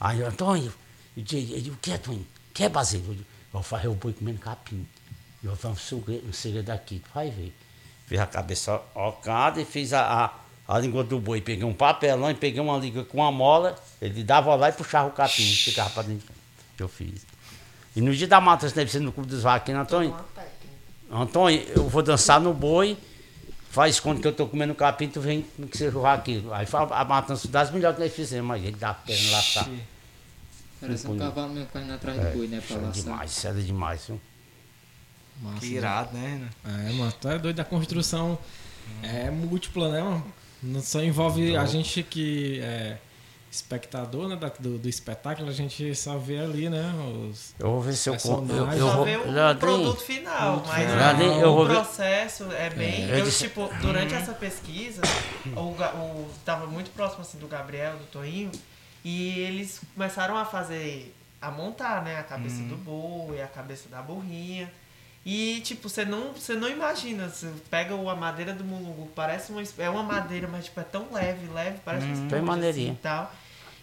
[0.00, 0.72] Aí, Antônio,
[1.16, 2.20] eu digo, o que é, Antônio?
[2.20, 2.66] O que é?
[2.66, 3.24] Eu digo,
[3.54, 4.86] eu fazer o boi comendo capim.
[5.44, 7.54] Eu vou um segredo, um segredo aqui, tu vai ver.
[8.06, 10.24] Fiz a cabeça ocada e fiz a,
[10.66, 11.40] a, a língua do boi.
[11.40, 15.08] Peguei um papelão e peguei uma língua com uma mola, ele dava lá e puxava
[15.08, 16.28] o capim, ficava para dentro.
[16.78, 17.26] Eu fiz.
[17.94, 18.40] E no dia da
[18.72, 20.16] deve ser no Clube dos Vaqueiros, Antônio.
[21.12, 22.96] Antônio, eu vou dançar no boi,
[23.70, 26.52] faz quando que eu tô comendo capim, tu vem que seja o aquilo.
[26.54, 29.68] Aí a a matança das melhores que nós fizemos, aí ele dá perna lá, tá.
[30.80, 32.60] Parece um cavalo mesmo correndo atrás do boi, né?
[32.66, 33.02] Pra era laçar.
[33.04, 34.20] demais, isso era demais, viu?
[35.40, 35.72] Massa, Que né?
[35.76, 36.48] irado, né?
[36.64, 38.38] É, mano, tu é doido, a construção
[39.02, 40.24] é múltipla, né, mano?
[40.62, 42.96] Não só envolve a gente que é
[43.52, 46.90] espectador né, da- do, do espetáculo, a gente só vê ali, né?
[47.30, 48.16] Os, Eu vou ver se eu...
[48.16, 48.78] com- Eu, Personagem.
[48.80, 49.04] eu Só vou...
[49.04, 53.04] vê o produto final, mas Leandrinho, o, eu vou ver- processo é bem.
[53.10, 55.02] É, eu eu, disse- tipo, durante essa pesquisa,
[55.54, 58.50] o, tava muito próximo assim, do Gabriel, do Toinho,
[59.04, 64.00] e eles começaram a fazer, a montar, né, a cabeça do boi, a cabeça da
[64.00, 64.72] burrinha.
[65.24, 69.52] E, tipo, você não, você não imagina, você pega o- a madeira do mulungu, parece
[69.52, 72.90] uma, é uma madeira, mas, tipo, é tão leve, leve, parece uma Bem esponja, maneirinha.
[72.90, 73.32] assim, e tal.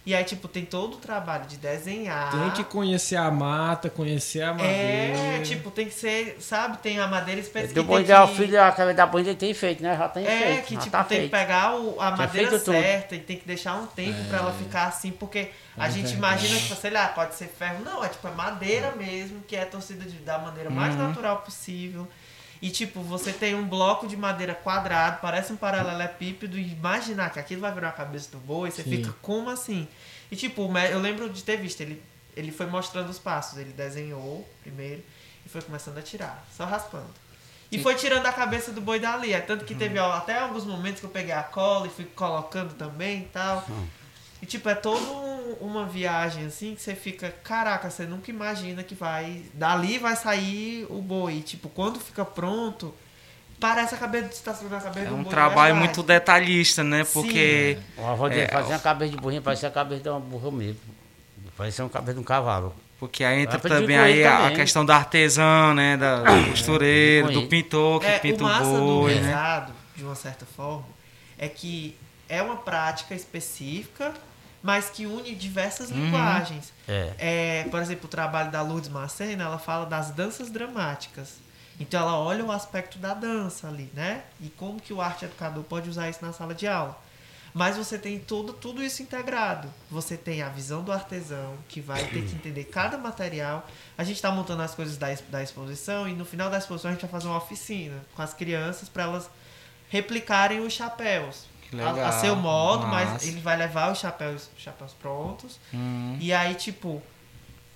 [0.06, 2.30] E aí, tipo, tem todo o trabalho de desenhar.
[2.30, 5.18] Tem que conhecer a mata, conhecer a madeira.
[5.18, 6.78] É, tipo, tem que ser, sabe?
[6.78, 7.74] Tem a madeira específica.
[7.74, 9.94] Do que bom que- o filho, da bonita ele tem feito, né?
[9.96, 10.64] Já tem É, feito.
[10.66, 11.30] que já tipo, tá tem feito.
[11.30, 12.74] que pegar o- a Já madeira feito tudo.
[12.80, 16.12] certa e tem que deixar um tempo pra ela ficar assim, porque a É gente
[16.12, 16.16] verdade.
[16.16, 17.84] imagina, tipo, sei lá, pode ser ferro.
[17.84, 21.08] Não, é tipo, é madeira mesmo, que é torcida de, da maneira mais Uhum.
[21.08, 22.08] natural possível.
[22.62, 27.38] E tipo, você tem um bloco de madeira quadrado, parece um paralelepípedo, e imaginar que
[27.38, 28.90] aquilo vai virar a cabeça do boi, você Sim.
[28.96, 29.88] fica como assim?
[30.30, 32.02] E tipo, eu lembro de ter visto, ele,
[32.36, 35.02] ele foi mostrando os passos, ele desenhou primeiro
[35.44, 37.08] e foi começando a tirar, só raspando.
[37.72, 39.32] E foi tirando a cabeça do boi dali.
[39.32, 42.04] É tanto que teve ó, até alguns momentos que eu peguei a cola e fui
[42.04, 43.64] colocando também e tal.
[44.42, 45.29] E tipo, é toda um-
[45.60, 49.42] uma viagem assim que você fica, caraca, você nunca imagina que vai.
[49.54, 51.40] Dali vai sair o boi.
[51.40, 52.94] Tipo, quando fica pronto,
[53.58, 55.30] parece a cabeça de estacionar a cabeça É do um boi.
[55.30, 55.78] trabalho verdade.
[55.96, 57.04] muito detalhista, né?
[57.12, 60.20] Porque O avô dele É, fazia a cabeça de burrinho, parecia a cabeça de uma
[60.20, 60.80] burra mesmo.
[61.56, 62.74] Parecia uma cabeça de um cavalo.
[62.98, 64.56] Porque aí entra também aí a- a também.
[64.56, 65.96] questão da artesã, né?
[65.96, 69.20] Da, do costureiro, do pintor que É, pinta o o massa do boi, né?
[69.28, 70.84] rezado, de uma certa forma,
[71.38, 71.96] é que
[72.28, 74.12] é uma prática específica,
[74.62, 75.96] mas que une diversas Uhum.
[76.06, 76.72] linguagens.
[76.88, 77.14] É.
[77.18, 81.34] É, por exemplo, o trabalho da Lourdes Marcena, ela fala das danças dramáticas.
[81.78, 84.22] Então ela olha o aspecto da dança ali, né?
[84.40, 86.98] E como que o arte educador pode usar isso na sala de aula.
[87.52, 89.66] Mas você tem tudo, tudo isso integrado.
[89.90, 93.66] Você tem a visão do artesão, que vai ter que entender cada material.
[93.98, 96.92] A gente está montando as coisas da, da exposição e no final da exposição a
[96.94, 99.28] gente vai fazer uma oficina com as crianças para elas
[99.88, 101.46] replicarem os chapéus.
[101.78, 103.26] A, a seu modo, mas massa.
[103.26, 105.60] ele vai levar os chapéus, os chapéus prontos.
[105.72, 106.16] Hum.
[106.20, 107.02] E aí, tipo,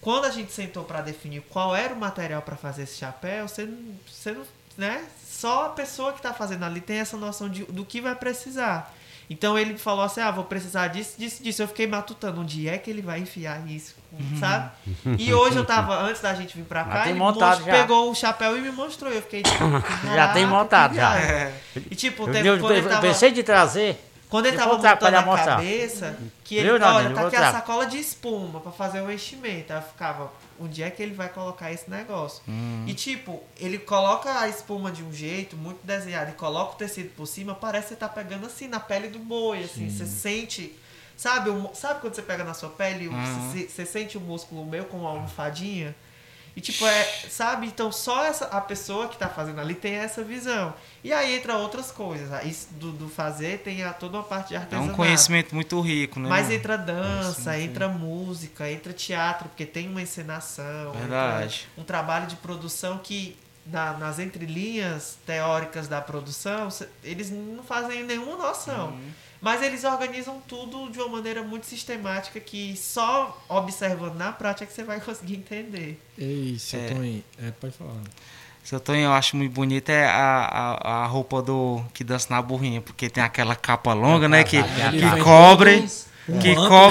[0.01, 3.65] quando a gente sentou pra definir qual era o material pra fazer esse chapéu, você
[3.65, 4.45] não, você não,
[4.77, 5.07] né?
[5.25, 8.93] Só a pessoa que tá fazendo ali tem essa noção de, do que vai precisar.
[9.31, 11.63] Então ele falou assim: "Ah, vou precisar disso, disso, disso".
[11.63, 13.95] Eu fiquei matutando onde é que ele vai enfiar isso,
[14.39, 14.71] sabe?
[15.19, 17.73] E hoje eu tava antes da gente vir pra Já cá, tem ele montado já.
[17.73, 19.11] pegou o chapéu e me mostrou.
[19.13, 19.59] Eu fiquei tipo,
[20.15, 21.55] Já tem "Caraca, montado, já." viagem.
[21.91, 23.97] E tipo, teve, eu- quando ele eu tava pensei de trazer.
[24.29, 25.57] quando ele tava montando a mostrar.
[25.57, 29.73] cabeça, que ele, Viu, olha, tá aqui a sacola de espuma pra fazer o enchimento.
[29.73, 30.31] Aí eu ficava,
[30.61, 32.43] onde é que ele vai colocar esse negócio?
[32.49, 32.85] Hum.
[32.87, 37.11] E tipo, ele coloca a espuma de um jeito muito desenhado e coloca o tecido
[37.17, 40.75] por cima, parece que você tá pegando assim na pele do boi, assim, você sente.
[41.17, 44.65] Sabe, o- sabe quando você pega na sua pele, o- você, você sente o músculo
[44.67, 45.95] meu com uma almofadinha?
[46.57, 47.67] E tipo, é, sabe?
[47.67, 50.73] Então só essa, a pessoa que tá fazendo ali tem essa visão.
[51.03, 52.33] E aí entra outras coisas.
[52.33, 54.93] Aí Isso do, do fazer tem a, toda uma parte de É artesanato.
[54.93, 56.29] um conhecimento muito rico, né?
[56.29, 60.93] Mas entra dança, entra música, entra teatro, porque tem uma encenação.
[60.93, 61.67] Verdade.
[61.71, 63.37] entra um trabalho de produção que,
[63.67, 66.69] na- nas entrelinhas teóricas da produção,
[67.03, 68.91] eles não fazem nenhuma noção.
[68.91, 69.11] Uhum.
[69.45, 74.73] Mas eles organizam tudo de uma maneira muito sistemática que só observando na prática que
[74.73, 76.01] você vai conseguir entender.
[76.17, 76.87] Ei, seu É.
[76.89, 77.93] Tony, é, pode falar.
[78.65, 82.41] Seu Tonho, eu acho muito bonita é a, a, a roupa do que dança na
[82.41, 84.43] burrinha, porque tem aquela capa longa, né?
[84.45, 85.77] Que, que cobre.
[85.77, 86.07] todos-
[86.41, 86.91] Que, co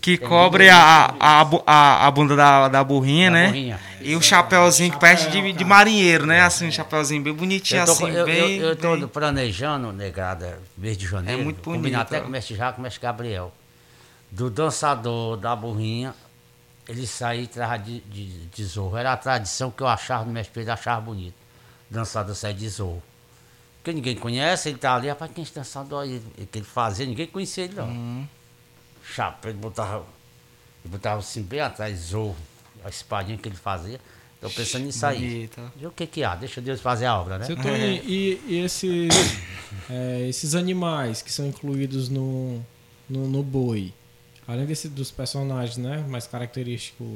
[0.00, 3.46] que Tem cobre a, a, a, a bunda da, da burrinha, Da né?
[3.46, 3.80] burrinha.
[4.02, 6.42] E o chapéuzinho que parece de, de marinheiro, né?
[6.42, 8.56] Assim, um chapéuzinho bem bonitinho, Eu tô, assim, eu, bem.
[8.58, 11.40] eu, eu tô bem- planejando, negrada, mês de janeiro.
[11.40, 13.52] É muito bonito, Combinar até com o mestre Jaco, com o mestre Gabriel.
[14.30, 16.14] Do dançador da burrinha,
[16.86, 18.96] ele sair atrás de, de, de zorro.
[18.98, 21.34] Era a tradição que eu achava no mestre Pedro, achava bonito.
[21.90, 23.02] Dançador sair de zorro.
[23.78, 26.20] Porque ninguém conhece, ele tá ali, rapaz, quem é esse dançador aí?
[26.50, 27.86] Que ele fazia, ninguém conhecia ele não.
[27.88, 28.26] Uhum.
[29.14, 30.04] Chapéu, ele botava,
[30.84, 32.36] ele botava assim bem atrás, zorro.
[32.84, 34.00] A espadinha que ele fazia.
[34.40, 35.18] Tô pensando nisso aí.
[35.18, 35.80] Bonito, ó.
[35.82, 36.36] E o que que há?
[36.36, 37.44] Deixa Deus fazer a obra, né?
[37.46, 39.08] Seu Tony, e, e esses,
[39.90, 42.60] é, esses animais que são incluídos no,
[43.08, 43.92] no, no boi?
[44.46, 46.04] Além desse, dos personagens, né?
[46.08, 47.06] Mais característicos,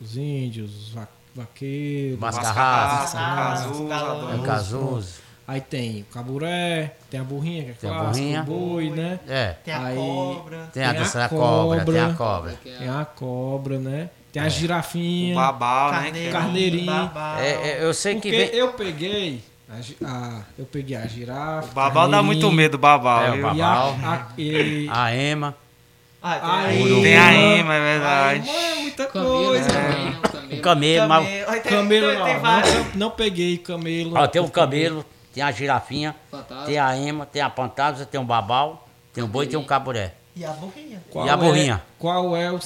[0.00, 2.18] os índios, os va- vaqueiros.
[2.18, 3.14] Mascarrados.
[3.14, 4.42] Mascarrados, Mascarrados,
[4.72, 5.20] galãs.
[5.46, 5.54] É o.
[5.54, 8.40] Aí tem o caburé, tem a burrinha, que é Tem a clássico, burrinha.
[8.40, 9.20] o boi, né?
[9.28, 9.54] É.
[9.64, 10.58] Tem a Aí- cobra.
[10.72, 12.54] Tem a Tem cobra, tem a cobra.
[12.62, 14.08] Que é Tem a cobra, né?
[14.32, 14.44] Tem É.
[14.44, 15.34] a O girafinha.
[15.36, 15.96] babau, né?
[15.96, 16.86] que Carneirinho, é- Carneirinho.
[16.86, 17.38] babau.
[17.38, 18.48] É, é, eu sei Porque que vem.
[18.54, 19.42] eu peguei.
[19.70, 21.68] A, a- eu peguei a girafa.
[21.70, 23.56] O babau dá muito medo, o babau, É, o babau.
[23.56, 25.54] E a, a, e, A Ema.
[26.22, 27.02] Ah, tem Aí-.
[27.02, 28.50] Tem a Ema, é verdade.
[28.50, 29.68] Ai, é muita Camelo coisa.
[29.72, 30.16] né?
[30.16, 30.58] O camelo.
[30.58, 31.62] O camelo, mas- Camelo.
[31.64, 32.74] Camelo, tem- tem ó, vários.
[32.74, 34.12] não, não peguei camelo.
[34.16, 35.04] Ó, tem o camelo,
[35.34, 36.64] tem a girafinha, Fantasma.
[36.64, 39.64] tem a ema, tem a pantasma, tem o babau, tem o boi e tem o
[39.64, 40.14] caburé.
[40.36, 41.02] E a burrinha.
[41.10, 41.82] Qual E a é- burrinha?
[41.98, 42.58] qual é o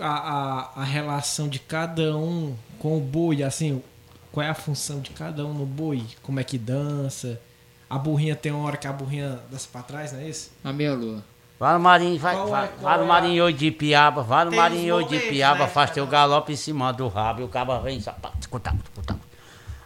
[0.00, 3.42] a, a, a relação de cada um com o boi?
[3.42, 3.82] Assim,
[4.32, 6.04] qual é a função de cada um no boi?
[6.22, 7.40] Como é que dança?
[7.88, 10.50] A burrinha tem uma hora que a burrinha dança pra trás, não é isso?
[10.64, 11.22] A meia lua.
[11.58, 14.44] Vai no marinho, vai, Qual é- vai, vai no é a- marinho de piaba, vai
[14.44, 17.48] no Tem marinho de piaba, né, faz teu galope em cima do rabo e o
[17.48, 17.98] cabo vem
[18.40, 19.16] tcuta, tcuta.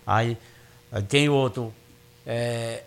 [0.06, 0.36] Aí,
[0.90, 1.72] aí tem outro.
[2.26, 2.82] É,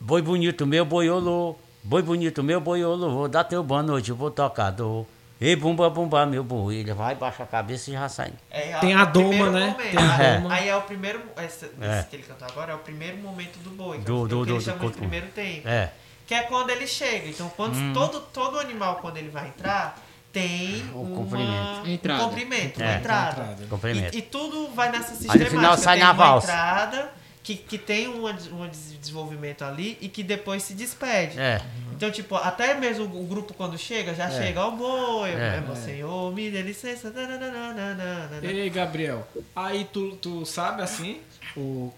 [0.00, 1.56] boi bonito meu, boiolô.
[1.82, 3.10] Boi bonito meu, boiolô.
[3.10, 4.70] Vou dar teu boa noite, eu vou tocar.
[4.70, 5.06] Dou.
[5.40, 6.76] Ei, bumba, bumba, meu boi.
[6.76, 8.32] Ele vai, baixa a cabeça e já sai.
[8.50, 9.66] É, Tem é a o doma, né?
[9.68, 9.76] momento.
[9.76, 10.54] Tem a Aí- doma.
[10.54, 11.20] Aí é o primeiro.
[11.44, 11.98] Esse, É.
[12.00, 13.98] esse que ele cantou agora é o primeiro momento do boi.
[13.98, 15.68] Que Do- é o do- que do- ele do chama de primeiro tempo.
[15.68, 15.92] É.
[16.26, 17.28] Que é quando ele chega.
[17.28, 19.96] Então, quando todo, todo animal, quando ele vai entrar,
[20.32, 21.86] tem O uma, comprimento.
[21.88, 22.24] Entrada.
[22.24, 22.96] um comprimento, uma É.
[22.96, 23.42] entrada.
[23.42, 23.66] Entrada.
[23.68, 24.14] Comprimento.
[24.16, 25.44] E, e tudo vai nessa Aí sistemática.
[25.44, 26.46] no final sai tem na uma valsa.
[26.50, 27.12] entrada
[27.46, 28.68] que, que tem um um
[29.00, 31.38] desenvolvimento ali e que depois se despede.
[31.38, 31.62] É.
[31.92, 35.58] Então, tipo, até mesmo o grupo quando chega, já chega ao boi, É.
[35.58, 35.60] é.
[35.64, 37.08] meu senhor, me dê licença.
[37.10, 38.40] nananana.
[38.42, 39.24] Ei, Gabriel,
[39.54, 41.20] aí tu, tu sabe assim
[41.56, 41.92] o,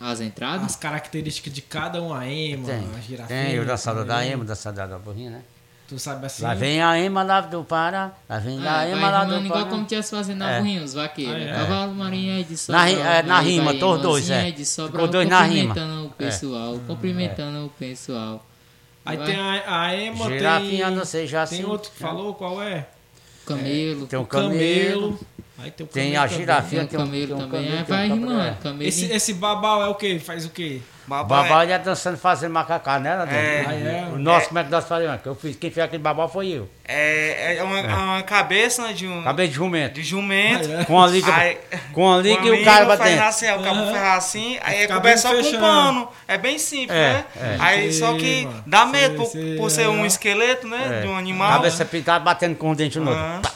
[0.00, 0.64] As entradas?
[0.64, 2.76] as características de cada um, a ema, Tem.
[2.96, 3.44] a girafinha.
[3.46, 4.30] Tem o dançador da também.
[4.32, 5.42] ema, o dançador da burrinha, né?
[5.88, 6.42] Tu sabe assim?
[6.42, 9.46] Lá vem a ema lá do Pará, lá vem Ah, a ema lá do rimando
[9.46, 9.70] igual Pará.
[9.70, 10.58] como tivesse fazendo na É.
[10.58, 11.34] burrinha, os vaqueiros.
[11.34, 11.52] Ah, é.
[11.54, 12.84] Cavalo, marinha de Na Sobral.
[12.86, 14.52] ri- é, na rima, todos dois, irmãzinha é.
[14.52, 15.68] de Sobral, Ficou dois na rima.
[15.74, 18.44] Cumprimentando o pessoal, cumprimentando o pessoal.
[19.04, 19.26] Aí Vai.
[19.26, 20.96] tem a, a ema, Girafinha, tem...
[20.96, 21.70] não sei, já Tem assim.
[21.70, 22.88] outro que falou, qual é?
[23.46, 24.06] Camelo.
[24.08, 25.18] Tem o O camelo.
[25.58, 26.38] Aí tem o tem camelo a também.
[26.40, 27.64] girafinha, Tem tem o camelo tem um também.
[27.64, 28.40] camelo, tem vai rimando.
[28.40, 28.56] é.
[28.60, 28.82] Camelo.
[28.88, 30.18] Esse, esse babau é o quê?
[30.18, 30.82] Faz o quê?
[31.06, 33.10] Babau ele é dançando, fazendo macacá, né?
[33.30, 33.64] É.
[33.68, 34.08] Ah, é?
[34.12, 35.20] O nosso, como é que nós fazemos?
[35.22, 36.68] Que eu fiz, quem fez aquele babau foi eu.
[36.88, 39.94] É, é uma, uma cabeça né, de um Acabei de jumento.
[39.94, 40.68] de jumento.
[40.72, 40.84] Ah, é?
[40.84, 41.58] Com a liga, Aí-
[41.92, 43.22] com a liga O e o cara faz batendo.
[43.22, 45.62] assim, o cabo faz assim, aí é Fica coberto só bem com fechando.
[45.64, 46.08] pano.
[46.28, 47.24] É bem simples, É, né?
[47.40, 47.56] é.
[47.60, 48.62] Aí só que mano.
[48.66, 50.06] dá medo por, Sei, por ser um é.
[50.06, 50.98] esqueleto, né?
[50.98, 51.00] É.
[51.02, 51.50] De um animal.
[51.52, 53.52] Cabeça pintada batendo com o dente no outro.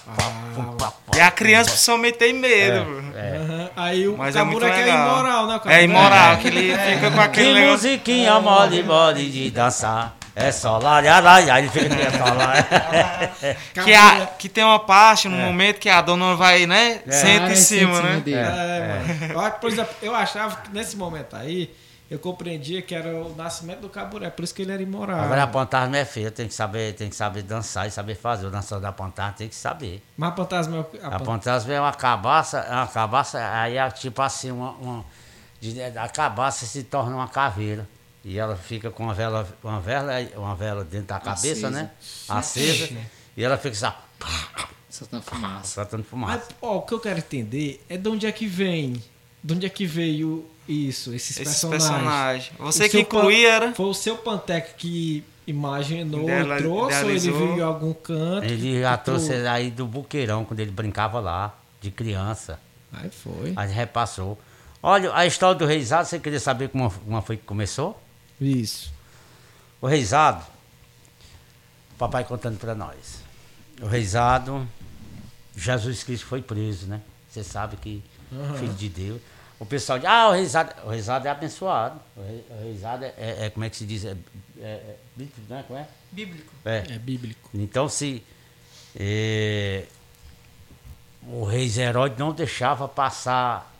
[1.16, 3.02] E a criança principalmente tem medo.
[3.14, 3.59] É, é.
[3.76, 5.08] Aí o Mas é cabura que é legal.
[5.18, 5.60] imoral, né?
[5.64, 7.72] o É imoral, que ele fica com Que aquele negócio.
[7.88, 10.16] musiquinha mole, mole de dançar.
[10.34, 11.58] É só lá, lá, lá, lá.
[11.58, 13.84] Ele fica é só lá.
[13.84, 17.00] Que, a, que tem uma parte, no momento que a dona vai, né?
[17.06, 17.10] É.
[17.10, 18.20] Senta Cara, em cima, né?
[18.24, 18.36] dele.
[18.38, 19.44] É, mano.
[19.46, 21.70] Eu, que, por exemplo, eu achava que nesse momento aí,
[22.10, 25.20] eu compreendia que era o nascimento do caburé, por isso que ele era imoral.
[25.20, 28.46] Agora a fantasma é feia, tem que saber, tem que saber dançar e saber fazer.
[28.46, 30.02] O dançador da fantasma tem que saber.
[30.16, 33.38] Mas a fantasma é o- a A pan- fantasma é uma cabaça, é uma cabaça,
[33.60, 35.04] aí é tipo assim, uma, uma-
[35.60, 37.88] de- a cabaça se torna uma caveira.
[38.24, 41.70] E ela fica com uma vela, uma vela, uma vela dentro da cabeça, Acesa.
[41.70, 41.90] né?
[42.28, 42.90] Acesa.
[43.36, 43.96] E ela fica assim,
[44.90, 45.66] Soltando fumaça.
[45.74, 46.48] soltando Mas, fumaça.
[46.60, 49.02] ó, o que eu quero entender é de onde é que vem.
[49.42, 51.88] De onde é que veio isso, esses, Esses personagens.
[52.48, 52.52] personagens.
[52.58, 53.74] Você O que incluía era.
[53.74, 57.38] Foi o seu Panteca que imaginou, Ideala- trouxe, ou ele idealizou.
[57.48, 58.44] viu em algum canto?
[58.44, 62.58] Ele já trouxe aí do buqueirão, quando ele brincava lá, de criança.
[62.92, 63.52] Aí foi.
[63.56, 64.38] Aí repassou.
[64.82, 68.00] Olha, a história do Reisado, você queria saber como, como foi que começou?
[68.40, 68.92] Isso.
[69.80, 70.44] O Reisado,
[71.98, 73.20] papai contando para nós.
[73.82, 74.66] O Reisado,
[75.56, 77.00] Jesus Cristo foi preso, né?
[77.28, 78.02] Você sabe que
[78.58, 79.20] filho de Deus.
[79.60, 82.00] O pessoal diz, ah, o Reisado, o é abençoado.
[82.16, 84.06] O Re- o Reisado é, é- é, como é que se diz?
[84.06, 84.16] É,
[84.58, 85.64] é, é bíblico, né?
[85.68, 85.86] Como é?
[86.10, 86.52] Bíblico.
[86.64, 86.78] É.
[86.94, 87.50] É bíblico.
[87.52, 88.22] Então, se
[88.96, 89.84] eh,
[91.26, 93.70] o rei Herodes não deixava passar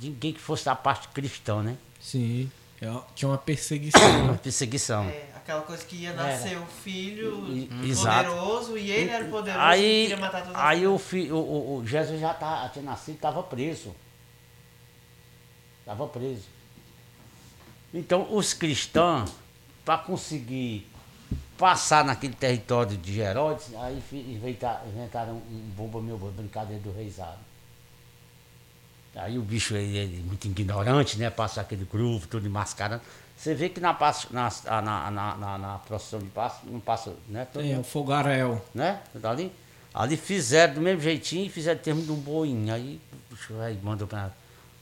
[0.00, 1.76] ninguém que fosse da parte cristã, né?
[1.98, 2.50] Sim.
[2.80, 4.24] É, Tinha uma perseguição.
[4.24, 5.04] Uma perseguição.
[5.04, 8.78] É, aquela coisa que ia nascer o filho E- poderoso exato.
[8.78, 11.36] e ele era poderoso e Aí, queria matar todas as aí o, fi, o,
[11.78, 13.94] o, Jesus já tá, tinha nascido, estava preso.
[15.90, 16.44] Estava preso.
[17.92, 19.32] Então, os cristãos,
[19.84, 20.86] para conseguir
[21.58, 27.38] passar naquele território de Herodes, aí inventaram um bomba meu brincadeira do reizado.
[29.16, 31.28] Aí o bicho, ele, ele muito ignorante, né?
[31.28, 33.02] Passa aquele grupo, tudo mascarando.
[33.36, 33.98] Você vê que na,
[34.30, 37.48] na, na, na, na, procissão de passo, não passa, né?
[37.52, 38.62] Todo É, o fogaréu.
[38.72, 39.02] né?
[39.24, 39.52] Ali,
[39.92, 42.72] ali fizeram do mesmo jeitinho e fizeram termo de um boinho.
[42.72, 44.30] Aí o bicho aí mandou pra.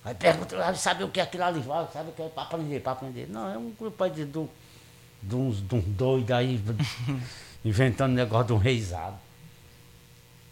[0.08, 1.62] Aí perguntou, "Ah, sabe o que é aquilo ali?
[1.70, 3.28] Ah, Sabe o que é pra aprender, pra aprender.
[3.28, 4.46] Não, é um grupo aí de, de,
[5.22, 6.58] de uns, de uns doidos aí,
[7.62, 9.16] inventando negócio de um reizado.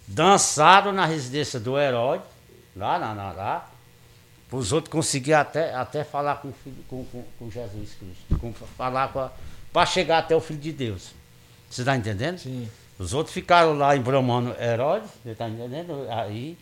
[0.06, 2.20] Dançaram na residência do herói,
[2.76, 3.70] lá, lá, lá, lá.
[4.52, 6.52] Os outros conseguiram até, até falar com,
[6.88, 8.38] com, com, com Jesus Cristo.
[8.38, 9.28] Com, falar com
[9.72, 11.12] para chegar até o Filho de Deus.
[11.68, 12.38] Você está entendendo?
[12.38, 12.68] Sim.
[12.98, 16.06] Os outros ficaram lá embromando Herodes, você está entendendo?
[16.10, 16.56] Aí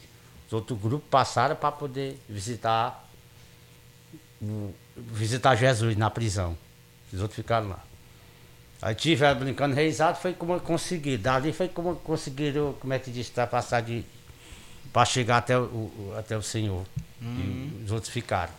[0.46, 3.02] os outros grupos passaram para poder visitar
[4.96, 6.56] visitar Jesus na prisão.
[7.12, 7.82] Os outros ficaram lá.
[8.82, 11.22] Aí tiveram brincando reizado, foi como conseguiram.
[11.22, 14.04] Dali foi como conseguiram, como é que diz, passar de.
[14.92, 16.84] para chegar até o, até o Senhor.
[17.22, 18.52] E os outros ficaram.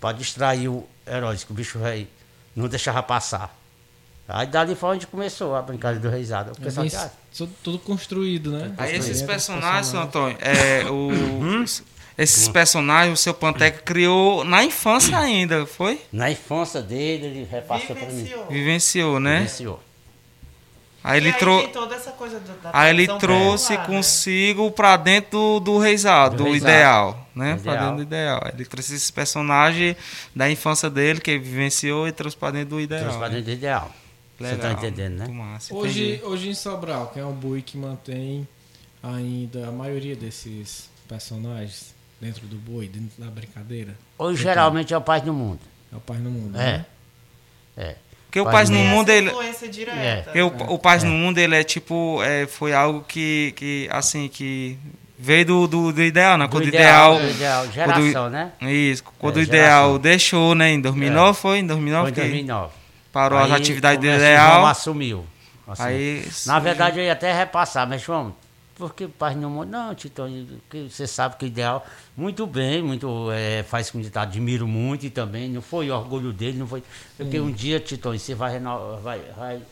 [0.00, 2.08] Para distrair o Herodes, que o bicho rei
[2.54, 3.56] não deixava passar.
[4.32, 6.50] Aí dali foi onde começou a brincadeira do reisado.
[6.50, 8.72] O É pessoal ah, tudo, construído, né?
[8.78, 9.94] Aí esses Construído, personagens.
[9.94, 11.64] Antônio, é, o,
[12.18, 16.00] esses personagens, o seu Panteca criou na infância ainda, foi?
[16.12, 18.14] na infância dele, ele repassou para mim.
[18.24, 18.46] Vivenciou.
[18.48, 19.36] Vivenciou, né?
[19.40, 19.80] Vivenciou.
[21.02, 23.96] Aí ele, E trou tem toda essa coisa da, da aí ele trouxe popular, né?
[23.96, 26.70] consigo pra dentro do, do reisado, Do do, reisado.
[26.72, 27.56] ideal, né?
[27.58, 27.78] Ideal.
[27.78, 28.42] dentro do ideal.
[28.52, 29.96] Ele trouxe esse personagem
[30.36, 33.00] da infância dele, que ele vivenciou, e trouxe pra dentro do ideal.
[33.00, 33.34] Trouxe pra né?
[33.36, 33.90] dentro do ideal.
[34.40, 35.28] Você tá entendendo, né?
[35.28, 36.24] Massa, Hoje, entendi.
[36.24, 38.48] hoje em Sobral, quem é o boi que mantém
[39.02, 43.94] ainda a maioria desses personagens dentro do boi, dentro da brincadeira?
[44.18, 45.60] Hoje geralmente é o Paz do Mundo.
[45.92, 46.56] É o Pai no Mundo.
[46.58, 46.78] É.
[46.78, 46.86] né?
[47.76, 47.94] É.
[48.26, 49.98] Porque o Paz Paz do no Mundo, ele, influência direta.
[49.98, 50.22] É.
[50.22, 54.28] Porque o, o Paz no Mundo, ele é tipo, é, foi algo que, que, assim,
[54.28, 54.78] que
[55.18, 56.46] veio do, do, do ideal, né?
[56.46, 57.30] Do Quando o ideal, ideal...
[57.30, 57.72] ideal, quando-
[58.02, 58.52] geração, né?
[58.62, 59.98] Isso, quando É, o ideal geração.
[59.98, 60.70] deixou, né?
[60.70, 61.58] Em 2009 foi?
[61.58, 62.72] Em 2009 Foi em que 2009.
[63.12, 64.54] Parou as Aí atividades do começou, ideal.
[64.54, 65.26] João assumiu.
[65.66, 65.92] assumiu.
[65.92, 66.28] Aí...
[66.46, 68.34] Na verdade, eu ia até repassar, mas João,
[68.74, 69.68] por que Paz no Mundo?
[69.68, 70.10] Não, que
[70.88, 75.04] você sabe que o ideal, muito bem, muito, é, faz com que eu admiro muito
[75.04, 76.82] e também não foi orgulho dele, não foi.
[77.16, 78.58] Porque um dia, Tito, você vai,
[79.02, 79.62] vai, vai,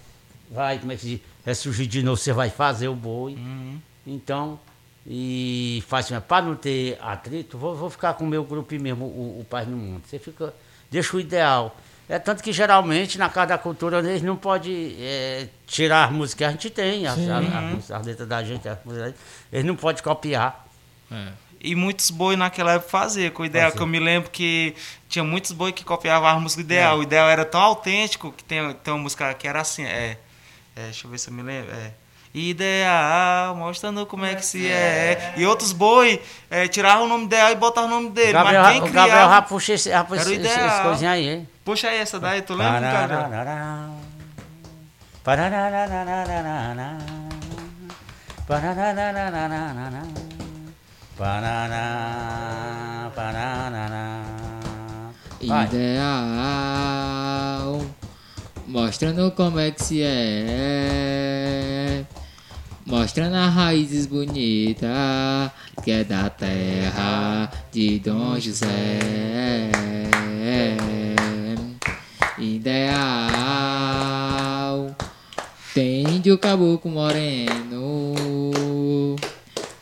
[0.51, 1.21] vai, como é que se diz?
[1.49, 3.35] ressurgir de novo, você vai fazer o boi.
[3.35, 3.81] Uhum.
[4.07, 4.61] Então,
[5.07, 9.07] e faz assim, para não ter atrito, vou, vou ficar com o meu grupo mesmo,
[9.07, 10.03] o, o Paz no Mundo.
[10.07, 10.53] Você fica,
[10.91, 11.75] deixa o ideal.
[12.09, 16.35] É tanto que geralmente na Casa da Cultura eles não podem é, tirar as músicas
[16.39, 17.39] que a gente tem, as, a-
[17.77, 19.15] as- as letras da gente, as músicas
[19.53, 20.67] eles não podem copiar.
[21.13, 21.29] É.
[21.61, 23.77] E muitos boi naquela época faziam com o ideal, Fazia.
[23.77, 24.75] que eu me lembro que
[25.09, 26.75] tinha muitos boi que copiavam a música do É.
[26.77, 26.99] ideal.
[26.99, 30.17] O ideal era tão autêntico que tem, tem uma música que era assim, é,
[30.77, 31.93] é, deixa eu ver se eu me lembro, é.
[32.39, 35.35] Ideal, mostrando como é que se é.
[35.37, 38.33] E outros boi é, tiravam o nome ideal e botavam o nome dele.
[38.33, 39.43] Gabriel, mas quem o Gabriel já criava...
[39.43, 41.49] puxa esse, já puxa esse, esse coisinha aí, hein?
[41.65, 42.81] Puxa aí essa daí, tu lembra.
[55.47, 55.67] Vai.
[55.67, 56.07] Ideal,
[58.67, 62.05] mostrando como é que se é,
[62.89, 64.89] mostrando as raízes bonitas
[65.85, 69.69] que é da terra de Dom José.
[72.39, 72.87] Ideal,
[75.75, 78.15] tem de o caboclo moreno.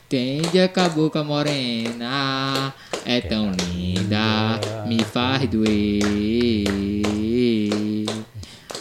[0.08, 2.72] Tem de cabocla morena,
[3.04, 6.64] é tão linda, me faz doer.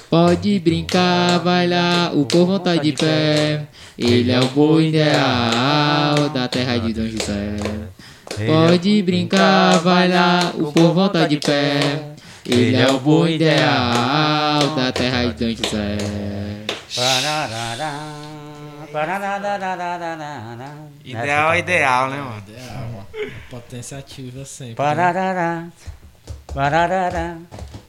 [0.08, 3.68] Pode brincar, vai lá, o povo tá de pé.
[3.98, 7.56] Ele é o boi é ideal da terra de Dom José.
[8.38, 11.80] É Pode brincar, vai lá, o povo tá de pé.
[12.46, 15.98] Ele é o boi é ideal da terra de Dom José.
[21.06, 22.44] Ideal é ideal, né, mano?
[22.48, 23.08] Ideal, mano.
[23.50, 24.72] Potência ativa sempre.
[24.72, 24.76] Né?
[24.76, 25.68] Pararará.
[26.54, 27.38] Pararará.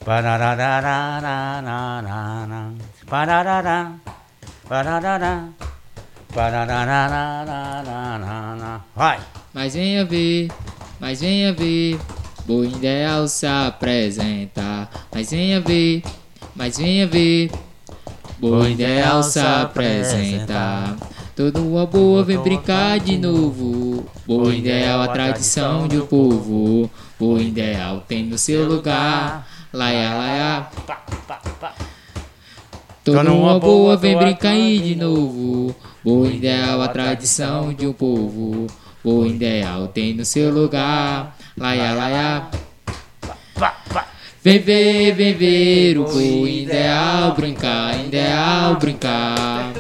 [0.05, 0.67] Pararará.
[3.09, 3.95] Pararará.
[4.69, 5.49] Pararará.
[8.95, 9.19] Vai!
[9.55, 10.49] Mas venha ver,
[11.01, 11.99] mas venha ver,
[12.45, 14.87] boi ideal se apresenta.
[15.15, 16.03] Mas venha ver,
[16.55, 17.51] mas venha ver,
[18.39, 20.95] boi ideal se apresenta.
[21.35, 24.05] Toda uma boa vem brincar de novo.
[24.27, 26.91] Boi ideal a tradição de um povo.
[27.19, 29.49] Boi ideal tem no seu lugar.
[29.73, 30.67] Laia, laia.
[33.03, 35.75] Toda uma boa vem brincar aí de novo.
[36.07, 38.69] Boi ideal a tradição de um povo.
[39.03, 41.37] Boi ideal tem no seu lugar.
[41.59, 42.43] Laia, laia.
[44.41, 49.73] Vem ver, vem ver o boi ideal brincar, ideal brincar.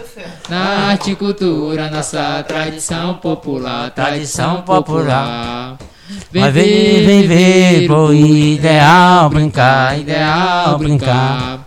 [0.48, 5.78] Na arte e cultura, nossa tradição popular, tradição popular.
[6.32, 11.65] Vai ver, vem ver, boi ideal brincar, ideal brincar.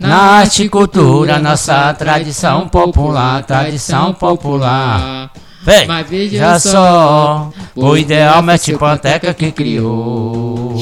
[0.00, 5.30] Na arte e cultura, nossa tradição popular, tradição popular.
[5.62, 10.76] Vem, Mas veja já só, só, o ideal mestre Panteca que criou.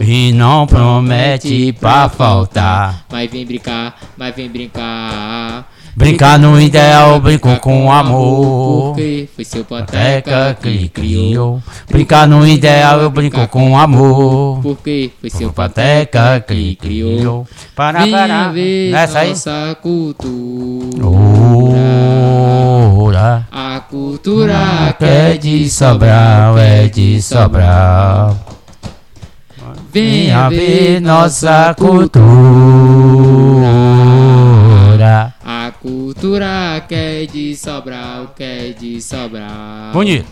[0.00, 3.04] E não promete pra faltar.
[3.10, 5.66] Mas vem brincar, mas vem brincar.
[5.96, 8.94] Brincar no ideal, brinco com amor.
[8.94, 11.62] Porque foi seu Panteca panteca que criou.
[11.88, 14.60] Brincar no ideal, eu brinco com amor.
[14.60, 17.46] Porque foi seu Panteca que criou.
[17.76, 18.48] Para, para.
[18.48, 19.28] ver Nessa aí.
[19.30, 21.04] nossa cultura.
[23.52, 28.36] A cultura Que é de Sobral, é de Sobral.
[29.92, 33.33] Venha ver nossa cultura.
[36.88, 39.92] Que é de Sobral, que é de Sobral.
[39.92, 40.26] Bonito.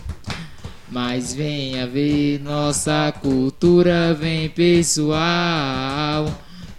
[0.90, 6.26] Mas venha ver nossa cultura, vem pessoal.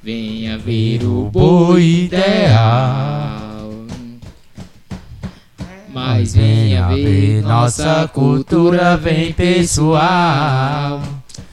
[0.02, 3.72] Venha ver o boi ideal.
[5.94, 11.02] Mas venha ver nossa cultura, vem pessoal.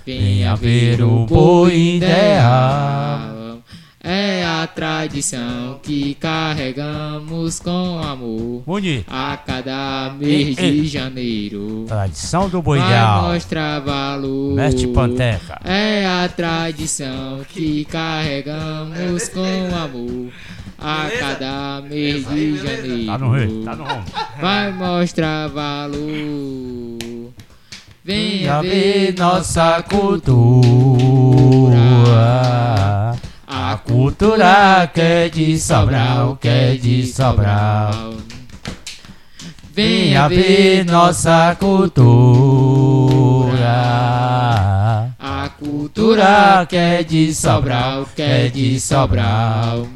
[0.06, 3.39] Venha ver o boi ideal.
[4.02, 9.04] É a tradição que carregamos com amor Bonito.
[9.06, 10.80] a cada mês ei.
[10.80, 11.84] de janeiro.
[11.86, 13.22] Tradição do boi Vai ideal.
[13.24, 14.54] mostrar valor.
[14.54, 15.60] Mestre Panteca.
[15.64, 19.44] É a tradição que carregamos com
[19.76, 20.32] amor
[20.78, 21.20] a Beleza?
[21.20, 23.06] cada mês de janeiro.
[23.06, 24.04] Tá no rei, tá no rumo.
[24.40, 26.98] Vai mostrar valor.
[28.02, 30.70] Venha ver nossa cultura.
[33.86, 34.90] Cultura.
[34.92, 38.14] Que é de Sobral, que é de Sobral.
[39.72, 41.90] Venha ver nossa cultura.
[45.18, 49.86] A cultura que é de Sobral, que é de Sobral.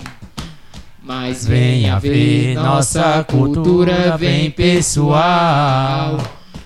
[1.02, 6.18] Mas venha ver nossa cultura, vem pessoal.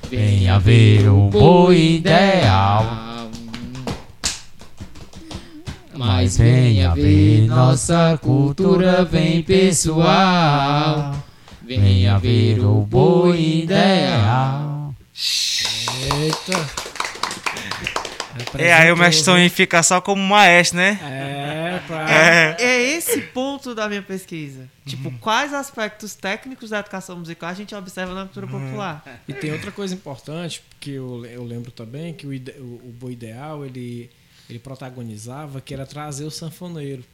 [0.08, 3.07] Venha ver o boi ideal.
[5.98, 11.12] Mas venha ver nossa cultura, vem pessoal.
[11.62, 14.94] Venha ver o boi ideal.
[16.22, 16.88] Eita.
[18.56, 21.00] É, aí o mestre fica só como maestro, né?
[21.02, 22.10] É, pra...
[22.10, 22.56] É.
[22.60, 24.68] É esse ponto da minha pesquisa.
[24.86, 29.02] Tipo, quais aspectos técnicos da educação musical a gente observa na cultura popular?
[29.26, 32.94] E tem outra coisa importante, que eu, eu lembro também, que o, ide- o, o
[32.98, 34.08] Boi Ideal, ele,
[34.48, 37.04] ele protagonizava, que era trazer o sanfoneiro.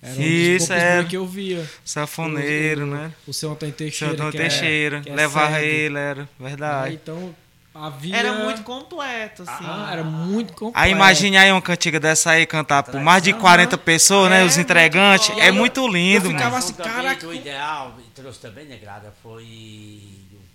[0.00, 1.04] Era um dos Isso, poucos é.
[1.04, 1.68] que eu via.
[1.84, 3.12] Sanfoneiro, O- o- né?
[3.26, 4.14] O seu Antônio Seu Teixeira.
[4.14, 5.00] Antônio que é- Teixeira.
[5.00, 6.22] que é Levava ele, era.
[6.22, 6.94] Aí, Verdade.
[6.94, 7.34] então,
[7.74, 8.16] havia...
[8.16, 9.64] Era muito completo, assim.
[9.66, 10.78] Ah, era muito completo.
[10.78, 14.40] Aí imagine aí uma cantiga dessa aí cantar por mais de 40 pessoas, né?
[14.40, 15.28] É, Os muito entregantes.
[15.30, 15.40] bom.
[15.40, 16.56] É muito lindo, Eu ficava mano.
[16.58, 19.42] assim, caraca, do ideal, trouxe também, negrada, foi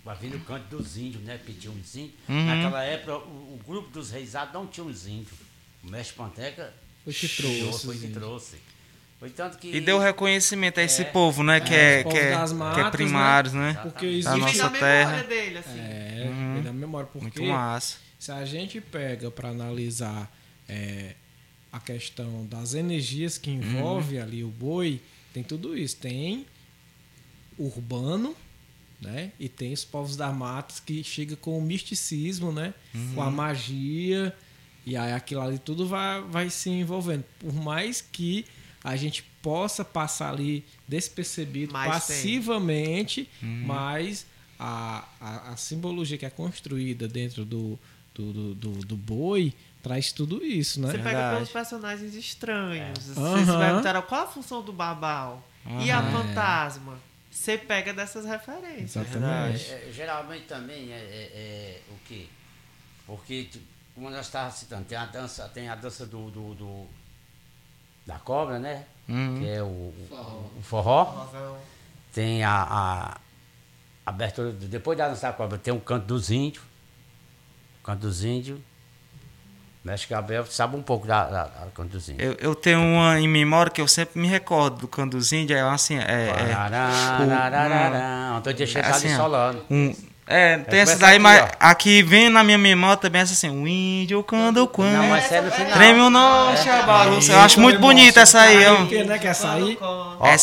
[0.06, 1.38] o vir no canto dos índios, né?
[1.44, 2.14] Pediu uns índios.
[2.28, 2.46] Uhum.
[2.46, 5.43] Naquela época, o, o grupo dos reisados não tinha uns índios.
[5.86, 6.72] O mestre Panteca
[7.04, 8.56] Foi que trouxe foi que trouxe.
[9.20, 9.68] Foi tanto que.
[9.74, 11.04] E deu reconhecimento a esse É.
[11.04, 11.60] povo, né?
[11.60, 12.90] Que É, é, povos que é, das que matas, é né?
[12.90, 13.78] primários, né?
[13.82, 14.30] Porque Da E existe...
[14.32, 15.22] vem nossa da memória terra.
[15.24, 15.78] dele, assim.
[15.78, 16.62] É, Uhum.
[16.62, 17.08] da memória.
[17.12, 17.98] Porque Muito massa.
[18.18, 20.30] se a gente pega para analisar
[20.68, 21.14] é,
[21.70, 25.00] a questão das energias que envolve ali o boi,
[25.32, 25.96] tem tudo isso.
[25.96, 26.46] Tem
[27.58, 28.34] urbano,
[29.00, 29.30] né?
[29.38, 32.72] E tem os povos das matas que chega com o misticismo, né?
[33.14, 34.34] Com a magia.
[34.86, 37.24] E aí aquilo ali tudo vai, vai se envolvendo.
[37.38, 38.44] Por mais que
[38.82, 44.26] a gente possa passar ali despercebido, Mas passivamente, mas
[44.58, 47.78] a, a, a simbologia que é construída dentro do,
[48.14, 49.52] do, do, do- do boi
[49.82, 50.88] traz tudo isso, né?
[50.88, 51.34] Você pega Verdade.
[51.36, 52.98] pelos personagens estranhos.
[52.98, 53.44] Você Aham.
[53.44, 55.46] se perguntar qual a função do babau
[55.82, 56.98] e a fantasma.
[57.30, 58.96] Você pega dessas referências.
[58.96, 59.70] Exatamente.
[59.70, 62.26] É, é, geralmente também é, é- é o quê?
[63.06, 66.86] Porque, tipo, como nós estávamos citando, tem a dança, tem a dança do, do- do-
[68.06, 68.84] da cobra, né?
[69.08, 69.38] Uhum.
[69.38, 71.26] Que é o, o- o forró.
[72.12, 73.18] Tem a, a
[74.06, 76.64] abertura, do- depois da dança da cobra, tem o canto dos índios.
[77.80, 78.60] O canto dos índios.
[79.84, 82.26] Mestre Gabriel sabe um pouco da, da, da canto dos índios.
[82.26, 85.58] Eu, eu tenho uma em memória que eu sempre me recordo do canto dos índios.
[85.58, 86.30] É assim, é.
[86.30, 88.36] é Parararararará.
[88.38, 89.64] Antônio Teixeira tá assim, solando.
[89.70, 89.94] um,
[90.26, 93.50] é, tem essa começa daí, aqui, mas aqui vem na minha memória também essa assim,
[93.50, 94.92] o índio quando quando.
[94.92, 95.72] Não, mas é no final.
[95.72, 97.32] Treme o nosso balança.
[97.32, 98.56] Eu acho muito bonita essa aí.
[99.04, 99.78] né, essa aí...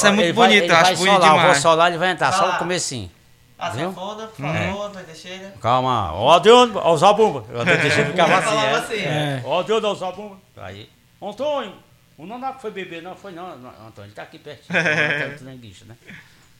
[0.03, 1.57] É muito bonita, eu acho bonito solar, Eu vou demais.
[1.57, 3.09] solar, ele vai entrar, só no comecinho.
[3.57, 3.89] A Viu?
[3.89, 4.67] sanfona, por É.
[4.67, 5.51] favor, vai deixar.
[5.61, 6.13] Calma.
[6.13, 7.45] Ó, Deus, ó, o Zabumba.
[7.53, 8.37] O Teixeira ficava
[8.79, 9.05] assim, é.
[9.05, 9.41] É.
[9.45, 10.37] Ó, Deus, ó, o Zabumba.
[10.57, 10.89] Aí.
[11.21, 11.73] Antônio,
[12.17, 14.65] o Nonaco foi beber, não foi não, não, Antônio, ele tá aqui pertinho.
[14.79, 15.95] Antônio Turanguista, né?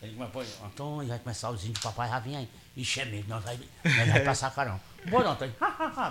[0.02, 2.50] Ele vai pôr, Antônio, vai começar os índios, papai já vem aí.
[2.76, 4.80] Ixi, é mesmo, nós vai, vai passar carão.
[5.10, 5.54] Bora, Antônio,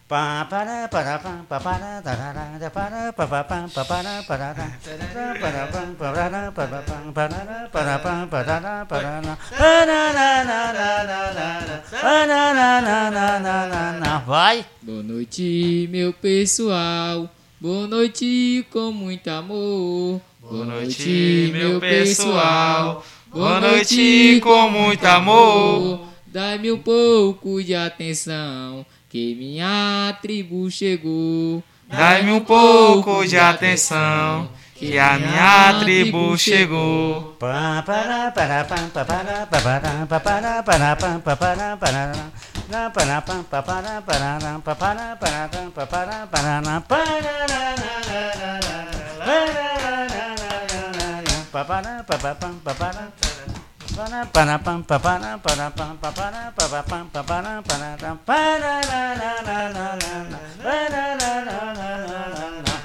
[14.27, 14.67] Vai!
[14.83, 17.31] Boa noite, meu pessoal.
[17.61, 20.21] Boa noite com muito amor.
[20.41, 23.05] Boa noite, meu pessoal.
[23.33, 26.11] Boa noite com muito amor.
[26.27, 31.63] Dai-me um pouco de atenção, que minha tribo chegou.
[31.89, 37.37] Dai-me um pouco de atenção, que a minha tribo chegou.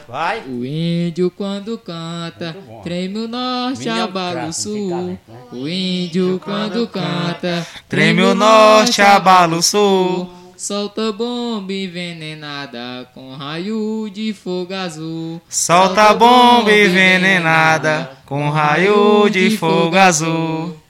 [0.08, 0.44] Vai!
[0.48, 5.20] O índio quando canta, treme o norte, abala o sul.
[5.52, 10.30] O índio quando canta, Treme o norte, abala o sul.
[10.58, 15.42] Solta bomba envenenada com raio de fogo azul.
[15.50, 20.85] Solta bomba envenenada com raio de fogo azul.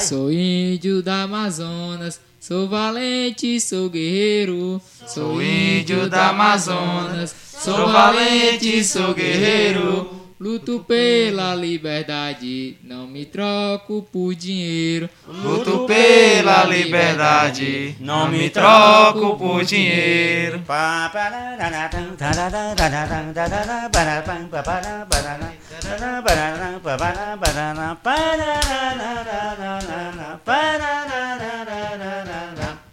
[0.00, 4.80] Sou índio da Amazonas, sou valente, sou guerreiro.
[5.06, 10.19] Sou índio da Amazonas, sou valente, sou guerreiro.
[10.40, 15.06] Luto pela liberdade, não me troco por dinheiro.
[15.28, 20.62] Luto pela liberdade, não me troco por dinheiro.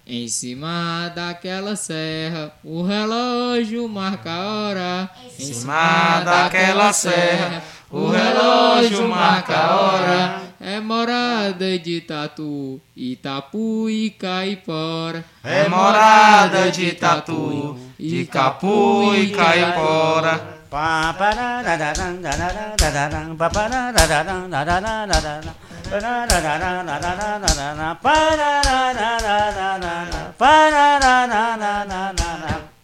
[0.09, 5.09] Em cima daquela serra, o relógio marca a hora.
[5.37, 7.61] Em cima daquela serra,
[7.91, 10.41] o relógio marca a hora.
[10.61, 15.25] É morada de Tatu, Itapu e Caipora.
[15.43, 20.57] É morada de tatu, de capu e caipora.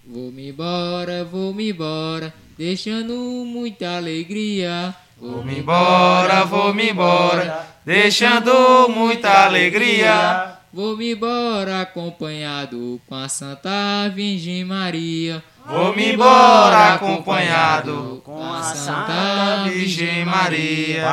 [0.07, 3.13] Vou-me embora, vou-me embora, deixando
[3.45, 4.95] muita alegria.
[5.19, 10.53] Vou-me embora, vou-me embora, deixando muita alegria.
[10.71, 15.43] Vou-me embora acompanhado com a Santa Virgem Maria.
[15.65, 21.03] Vou-me embora acompanhado com a Santa Virgem Maria.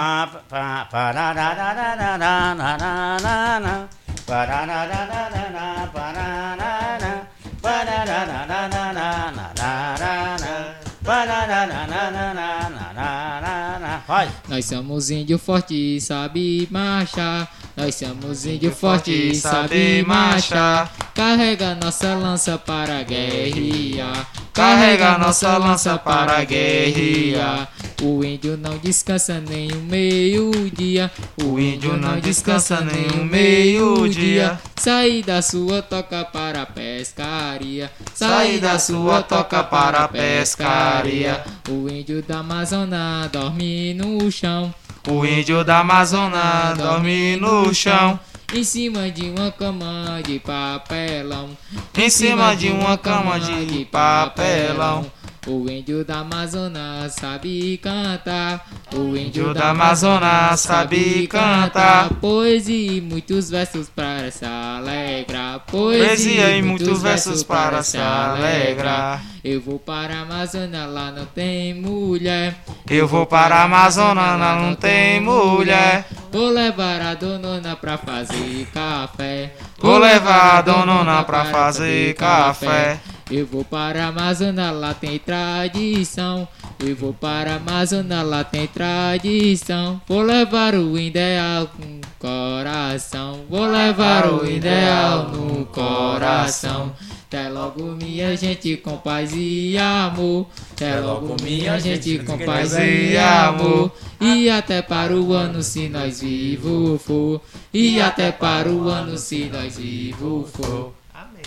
[14.07, 14.29] Vai!
[14.49, 17.49] Nós somos índio forte, sabe marchar.
[17.81, 20.93] Nós somos índio forte, sabe marchar.
[21.15, 24.31] Carrega nossa lança para guerrear.
[24.53, 27.73] Carrega nossa lança para guerrear.
[28.03, 31.11] O índio não descansa nem o meio-dia.
[31.43, 34.61] O índio não descansa nem o meio-dia.
[34.77, 37.91] Sair da sua toca para a pescaria.
[38.13, 41.43] Sair da sua toca para a pescaria.
[41.67, 44.71] O índio da Amazônia dorme no chão.
[45.09, 48.21] O índio da Amazônia dorme no chão.
[48.53, 51.57] Em cima de uma cama de papelão.
[51.97, 55.07] Em cima de uma cama de papelão.
[55.47, 58.69] O índio da Amazonas sabe cantar.
[58.93, 62.11] O índio da Amazonas sabe cantar.
[62.21, 65.61] Poesia e muitos versos para se alegrar.
[65.61, 69.23] Poesia e muitos versos para se alegrar.
[69.43, 72.63] Eu vou para a Amazônia, lá não tem mulher.
[72.89, 76.05] Eu vou para a Amazônia, lá não tem mulher.
[76.31, 79.55] Vou levar a donona pra fazer café.
[79.79, 83.01] Vou levar a donona pra fazer café.
[83.31, 86.49] Eu vou para a Amazônia, lá tem tradição.
[86.81, 90.01] Eu vou para a Amazônia, lá tem tradição.
[90.09, 93.45] Vou levar o ideal com coração.
[93.49, 96.93] Vou levar o ideal no coração.
[97.29, 100.49] Até logo, minha gente, com paz e amor.
[100.73, 103.93] Até logo, minha gente, com paz e amor.
[104.21, 107.41] E até para o ano, se nós vivo for.
[107.73, 110.93] E até para o ano, se nós vivo for.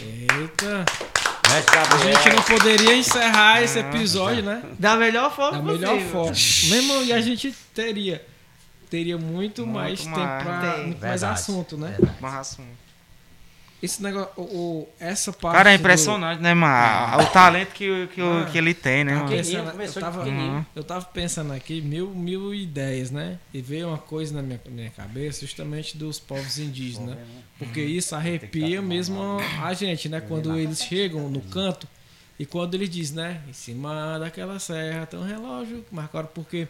[0.02, 0.86] Eita!
[1.56, 4.64] A gente não poderia encerrar esse episódio, né?
[4.80, 5.96] Da melhor forma Da possível.
[5.96, 6.32] melhor forma.
[6.32, 8.26] Mesmo e a gente teria
[8.90, 10.44] teria muito, Muito mais tempo mais.
[10.44, 10.86] pra Tem.
[10.88, 11.88] muito mais assunto, né?
[11.98, 12.18] Verdade.
[12.22, 12.83] Mas assunto.
[13.84, 17.22] Esse negócio, o, o- essa parte Cara, é do- impressionante, né, mano?
[17.22, 18.48] O talento que, que, Ah.
[18.50, 19.28] que ele tem, né, mano?
[19.28, 20.66] Pensando- eu tava-.
[20.74, 23.38] Eu tava pensando aqui mil, mil ideias, né?
[23.54, 27.22] E veio uma coisa na minha, minha cabeça justamente dos povos indígenas, né?
[27.60, 29.22] Porque isso arrepia mesmo
[29.62, 30.22] a gente, né?
[30.22, 31.86] Quando eles chegam no canto
[32.40, 33.42] e quando eles dizem, né?
[33.50, 36.70] Em cima daquela serra tem um relógio marcaram porque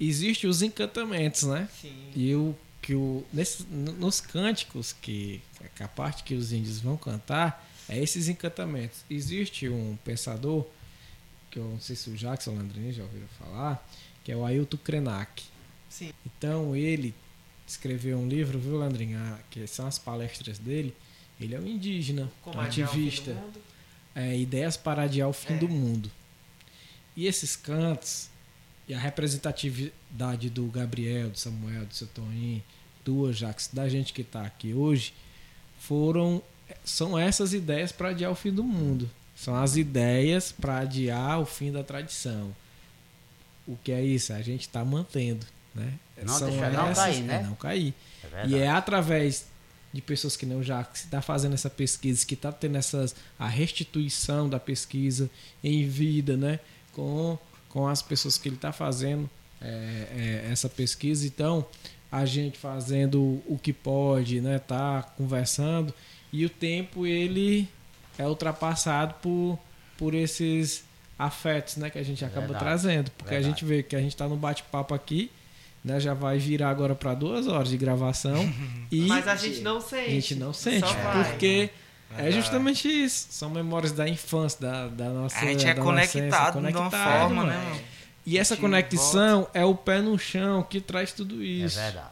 [0.00, 1.68] existem os encantamentos, né?
[1.80, 1.92] Sim.
[2.16, 5.40] E o que o nesse, nos cânticos que
[5.80, 9.00] a parte que os índios vão cantar é esses encantamentos.
[9.10, 10.66] Existe um pensador
[11.50, 13.86] que eu não sei se o Jackson Landrini já ouviram falar,
[14.24, 15.42] que é o Ailton Krenak.
[15.88, 16.12] Sim.
[16.24, 17.14] Então ele
[17.66, 19.18] escreveu um livro, viu, Landrinho?
[19.18, 20.94] Ah, Que são as palestras dele.
[21.40, 23.36] Ele é um indígena, Como um ativista
[24.14, 25.58] é, ideias para adiar o fim É.
[25.58, 26.10] do mundo.
[27.16, 28.28] E esses cantos,
[28.88, 32.62] e a representatividade do Gabriel, do Samuel, do seu Toninho,
[33.04, 35.12] do Ajax, da gente que está aqui hoje,
[35.82, 36.42] foram
[36.84, 39.10] são essas ideias para adiar o fim do mundo.
[39.36, 42.54] São as ideias para adiar o fim da tradição.
[43.66, 44.32] O que é isso?
[44.32, 45.94] A gente está mantendo, né?
[46.24, 47.34] Não deixar- não cair, né?
[47.34, 47.94] é, não cair.
[48.32, 49.46] É E é através
[49.92, 53.48] de pessoas que não já que está fazendo essa pesquisa, que está tendo essas a
[53.48, 55.28] restituição da pesquisa
[55.62, 56.60] em vida, né?
[56.92, 57.38] Com,
[57.68, 59.28] com as pessoas que ele está fazendo
[59.60, 61.26] é, é, essa pesquisa.
[61.26, 61.66] Então,
[62.12, 64.58] a gente fazendo o que pode, né?
[64.58, 65.92] Tá conversando
[66.30, 67.66] e o tempo ele
[68.18, 69.58] é ultrapassado por,
[69.96, 70.84] por esses
[71.18, 71.88] afetos, né?
[71.88, 72.64] Que a gente acaba Verdade.
[72.64, 73.54] trazendo, porque a Verdade.
[73.60, 75.30] gente vê que a gente está no bate-papo aqui
[75.84, 78.48] né, já vai virar agora para duas horas de gravação
[78.90, 80.10] e Mas a gente não a sente.
[80.10, 81.24] gente não sente, Só vai.
[81.24, 81.70] porque
[82.16, 83.28] é justamente isso.
[83.30, 85.38] São memórias da infância, da, da nossa.
[85.38, 87.80] A gente é adolescência, conectado de uma conectado, forma, né, mano?
[88.24, 91.76] E essa conexão é o pé no chão que traz tudo É isso.
[91.78, 92.10] verdade.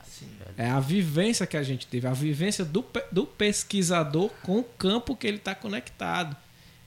[0.57, 5.15] É a vivência que a gente teve, a vivência do, do pesquisador com o campo
[5.17, 6.37] que ele está conectado.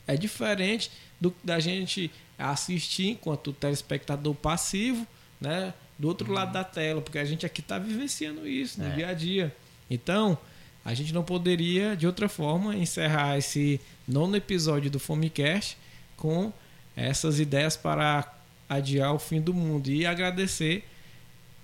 [0.05, 5.07] É diferente do da gente assistir enquanto telespectador passivo,
[5.39, 8.95] né, do outro lado da tela, porque a gente aqui está vivenciando isso no É.
[8.95, 9.55] dia a dia.
[9.89, 10.37] Então,
[10.83, 15.77] a gente não poderia, de outra forma, encerrar esse nono episódio do Fomecast
[16.17, 16.51] com
[16.95, 18.31] essas ideias para
[18.75, 20.83] adiar o fim do mundo e agradecer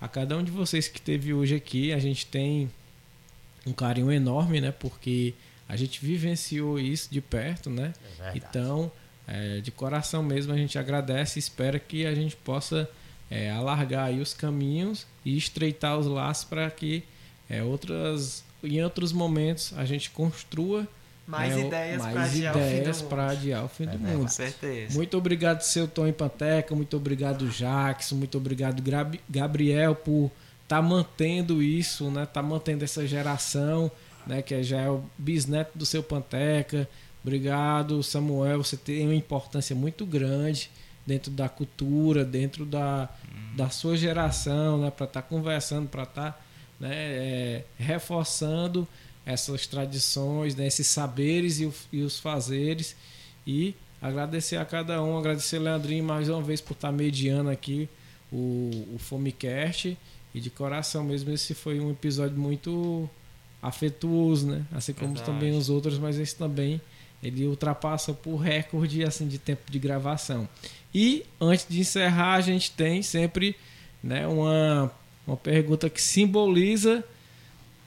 [0.00, 1.92] a cada um de vocês que esteve hoje aqui.
[1.92, 2.70] A gente tem
[3.66, 4.72] um carinho enorme, né?
[4.72, 5.34] Porque
[5.68, 7.92] a gente vivenciou isso de perto, né?
[8.18, 8.32] É.
[8.34, 8.90] Então,
[9.26, 12.88] é, de coração mesmo, a gente agradece e espera que a gente possa
[13.30, 17.04] é, alargar aí os caminhos e estreitar os laços para que
[17.48, 20.88] é, outras, em outros momentos a gente construa
[21.30, 24.22] Mais o- ideias para adiar adiar o fim do É mundo.
[24.22, 24.94] Com certeza.
[24.94, 26.74] Muito obrigado, seu Tom Panteca.
[26.74, 28.16] Muito obrigado, Jackson.
[28.16, 28.82] Muito obrigado,
[29.28, 30.30] Gabriel, por
[30.62, 32.26] estar mantendo isso, né?
[32.26, 33.90] Tá mantendo essa geração,
[34.26, 34.42] né?
[34.42, 36.88] Que já é o bisneto do seu Panteca.
[37.22, 38.62] Obrigado, Samuel.
[38.64, 40.70] Você tem uma importância muito grande
[41.06, 43.08] dentro da cultura, dentro da,
[43.56, 44.90] da sua geração, né?
[44.90, 46.46] Para estar conversando, para estar
[46.78, 46.90] né?
[46.92, 48.86] é, reforçando
[49.32, 50.66] essas tradições, né?
[50.66, 52.94] esses saberes e, o- e os fazeres.
[53.46, 57.88] E agradecer a cada um, agradecer Leandrinho mais uma vez por estar mediando aqui
[58.32, 59.96] o, o Fomecast.
[60.34, 63.08] E de coração mesmo, esse foi um episódio muito
[63.62, 64.64] afetuoso, né?
[64.72, 65.26] Assim como Verdade.
[65.30, 66.80] também os outros, mas esse também
[67.22, 70.48] ele ultrapassa por recorde assim de tempo de gravação.
[70.94, 73.54] E antes de encerrar, a gente tem sempre
[74.02, 74.90] né, uma,
[75.26, 77.04] uma pergunta que simboliza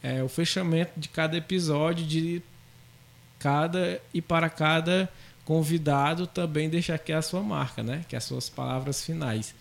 [0.04, 2.44] é, o fechamento de cada episódio, de
[3.40, 5.10] cada e para cada
[5.46, 8.06] convidado também deixar aqui a sua marca, né?
[8.08, 9.56] Que é as suas palavras finais.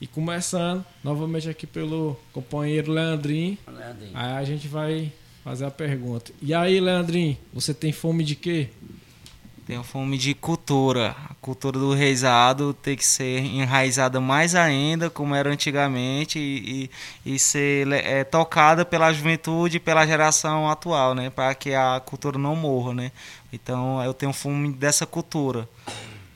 [0.00, 4.12] E começando novamente aqui pelo companheiro Leandrinho, Leandrinho.
[4.14, 5.12] aí a gente vai
[5.42, 6.30] fazer a pergunta.
[6.40, 8.68] E aí, Leandrinho, você tem fome de quê?
[9.68, 11.14] Tenho fome de cultura.
[11.28, 16.90] A cultura do reisado tem que ser enraizada mais ainda, como era antigamente, e,
[17.26, 21.28] e, e ser é, tocada pela juventude e pela geração atual, né?
[21.28, 23.12] Para que a cultura não morra, né?
[23.52, 25.68] Então eu tenho fome dessa cultura.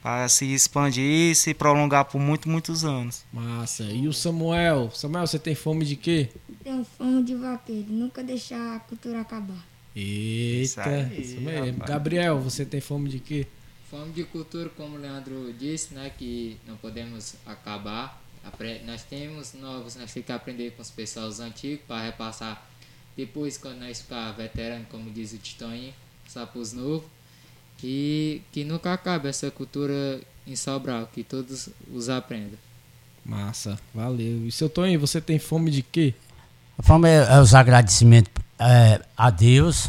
[0.03, 3.25] Para se expandir e se prolongar por muitos, muitos anos.
[3.33, 3.85] Massa.
[3.85, 4.91] E o Samuel?
[4.93, 6.29] Samuel, você tem fome de quê?
[6.63, 9.72] Tenho fome de vaqueiro, nunca deixar a cultura acabar.
[9.95, 11.73] Eita, aí, isso mesmo.
[11.73, 11.91] rapaz.
[11.91, 13.47] Gabriel, você tem fome de quê?
[13.91, 18.21] Fome de cultura, como o Leandro disse, né, que não podemos acabar.
[18.45, 22.67] Apre- Nós temos novos, nós temos que aprender com os pessoas antigos para repassar
[23.17, 25.93] depois quando nós ficar veterano, como diz o Titonho,
[26.27, 27.05] só para os novos.
[27.85, 32.59] E que nunca acabe essa cultura em Sobral, que todos os aprendam.
[33.25, 34.47] Massa, valeu.
[34.47, 36.15] E seu Tonho, você tem fome de quê?
[36.79, 39.89] A forma é, é os agradecimentos é, a Deus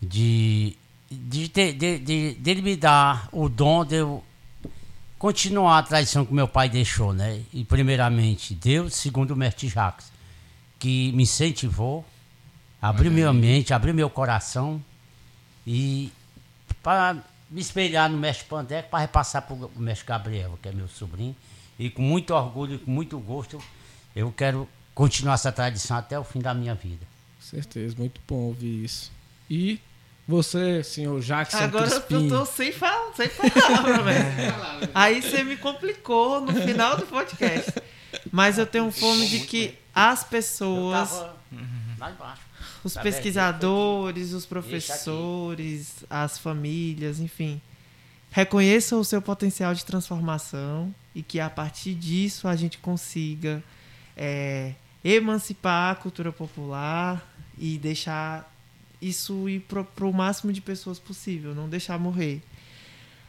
[0.00, 0.76] de,
[1.10, 4.24] de, ter- de, de, dele me dar o dom de eu
[5.18, 7.42] continuar a tradição que meu pai deixou, né?
[7.52, 10.12] E primeiramente Deus, segundo o mestre Jacques,
[10.78, 12.04] que me incentivou,
[12.80, 14.80] abriu minha mente, abriu meu coração
[15.66, 16.12] e
[16.82, 17.16] para
[17.50, 21.34] me espelhar no mestre Pandeco para repassar para o mestre Gabriel, que é meu sobrinho,
[21.78, 23.60] e com muito orgulho e com muito gosto
[24.14, 27.06] eu quero continuar essa tradição até o fim da minha vida.
[27.40, 29.10] Certeza, muito bom ouvir isso.
[29.48, 29.80] E
[30.26, 32.28] você, senhor Jackson Agora eu Crispim?
[32.28, 34.90] tô sem, fala, sem palavra, velho.
[34.94, 37.72] Aí você me complicou no final do podcast.
[38.30, 41.10] Mas eu tenho fome de que as pessoas,
[41.98, 42.42] lá embaixo.
[42.84, 47.60] os Tá pesquisadores, os professores, as famílias, enfim,
[48.30, 53.62] reconheçam o seu potencial de transformação e que a partir disso a gente consiga
[54.16, 54.74] é,
[55.14, 57.26] emancipar a cultura popular
[57.56, 58.52] e deixar
[59.00, 62.42] isso ir para o máximo de pessoas possível, não deixar morrer.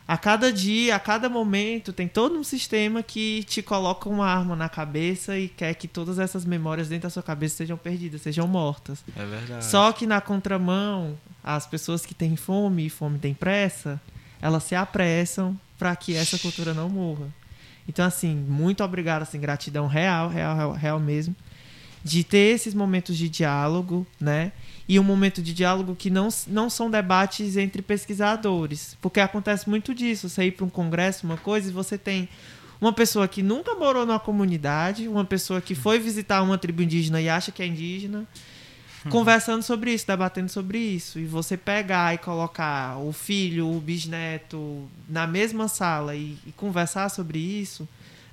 [0.07, 4.55] A cada dia, a cada momento, tem todo um sistema que te coloca uma arma
[4.55, 8.47] na cabeça e quer que todas essas memórias dentro da sua cabeça sejam perdidas, sejam
[8.47, 9.05] mortas.
[9.15, 9.63] É verdade.
[9.65, 14.01] Só que na contramão, as pessoas que têm fome e fome tem pressa,
[14.41, 17.27] elas se apressam para que essa cultura não morra.
[17.87, 21.35] Então, assim, muito obrigado, assim, gratidão real, real, real, real mesmo,
[22.03, 24.51] de ter esses momentos de diálogo, né?
[24.87, 28.97] E um momento de diálogo que não, não são debates entre pesquisadores.
[29.01, 30.27] Porque acontece muito disso.
[30.27, 32.27] Você ir para um congresso, uma coisa, e você tem
[32.81, 37.21] uma pessoa que nunca morou numa comunidade, uma pessoa que foi visitar uma tribo indígena
[37.21, 38.25] e acha que é indígena,
[39.09, 41.19] conversando sobre isso, debatendo sobre isso.
[41.19, 47.09] E você pegar e colocar o filho, o bisneto na mesma sala e, e conversar
[47.09, 47.87] sobre isso,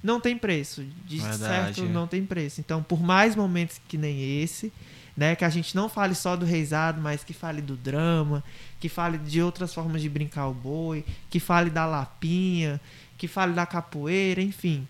[0.07, 0.85] não tem preço.
[1.05, 1.39] De Verdade,
[1.75, 2.61] certo, não tem preço.
[2.61, 4.73] Então, por mais momentos que nem esse,
[5.17, 8.43] né, que a gente não fale só do reizado, mas que fale do drama,
[8.79, 12.81] que fale de outras formas de brincar o boi, que fale da lapinha,
[13.19, 14.87] que fale da capoeira, enfim.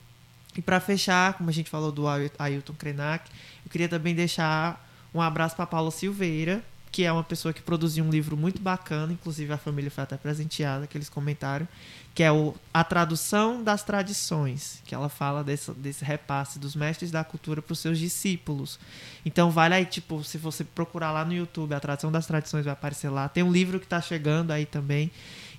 [0.56, 3.30] E para fechar, como a gente falou do Ail- Ailton Krenak,
[3.64, 4.84] eu queria também deixar
[5.14, 9.12] um abraço para Paula Silveira, que é uma pessoa que produziu um livro muito bacana,
[9.12, 11.68] inclusive a família foi até presenteada, que eles comentaram,
[12.16, 17.10] que é o A Tradução das Tradições, que ela fala desse, desse repasse dos mestres
[17.10, 18.78] da cultura para os seus discípulos.
[19.22, 22.72] Então vale aí, tipo, se você procurar lá no YouTube, A Tradução das Tradições vai
[22.72, 23.28] aparecer lá.
[23.28, 25.10] Tem um livro que está chegando aí também.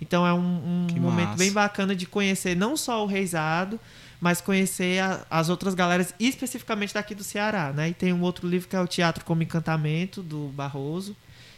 [0.02, 1.38] Então é um, um momento massa.
[1.38, 3.80] bem bacana de conhecer não só o reizado,
[4.20, 7.90] mas conhecer a- as outras galeras, especificamente daqui do Ceará, né?
[7.90, 11.16] E tem um outro livro que é o Teatro como Encantamento, do Barroso,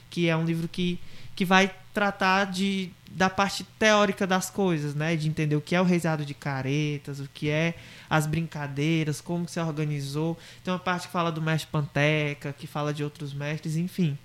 [0.09, 0.99] que é um livro que,
[1.37, 5.15] que vai tratar de, da parte teórica das coisas, né?
[5.15, 7.75] De entender o que é o reizado de caretas, o que é
[8.09, 10.37] as brincadeiras, como se organizou.
[10.63, 14.17] Tem uma parte que fala do mestre Panteca, que fala de outros mestres, enfim.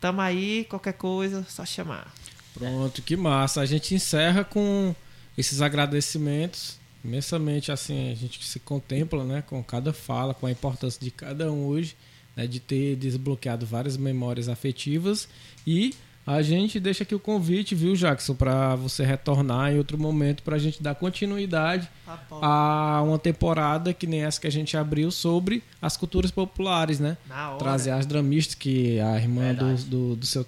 [0.00, 2.12] Tamo aí, qualquer coisa, só chamar.
[2.54, 3.60] Pronto, que massa.
[3.60, 4.94] A gente encerra com
[5.36, 6.78] esses agradecimentos.
[7.04, 11.50] Imensamente assim, a gente se contempla, né, com cada fala, com a importância de cada
[11.50, 11.96] um hoje,
[12.36, 15.28] né, de ter desbloqueado várias memórias afetivas
[15.64, 15.94] e
[16.30, 20.56] a gente deixa aqui o convite, viu, Jackson, para você retornar em outro momento para
[20.56, 25.10] a gente dar continuidade Tá a uma temporada que nem essa que a gente abriu
[25.10, 27.16] sobre as culturas populares, né?
[27.58, 30.44] Trazer as dramistas, que a irmã do, do, do seu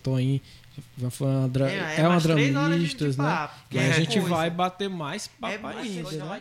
[0.98, 3.12] já foi uma, dra É, é, é uma dramista, né?
[3.16, 4.34] papo, E a é gente coisa.
[4.34, 6.24] vai bater mais papo É ainda, né?
[6.26, 6.40] vai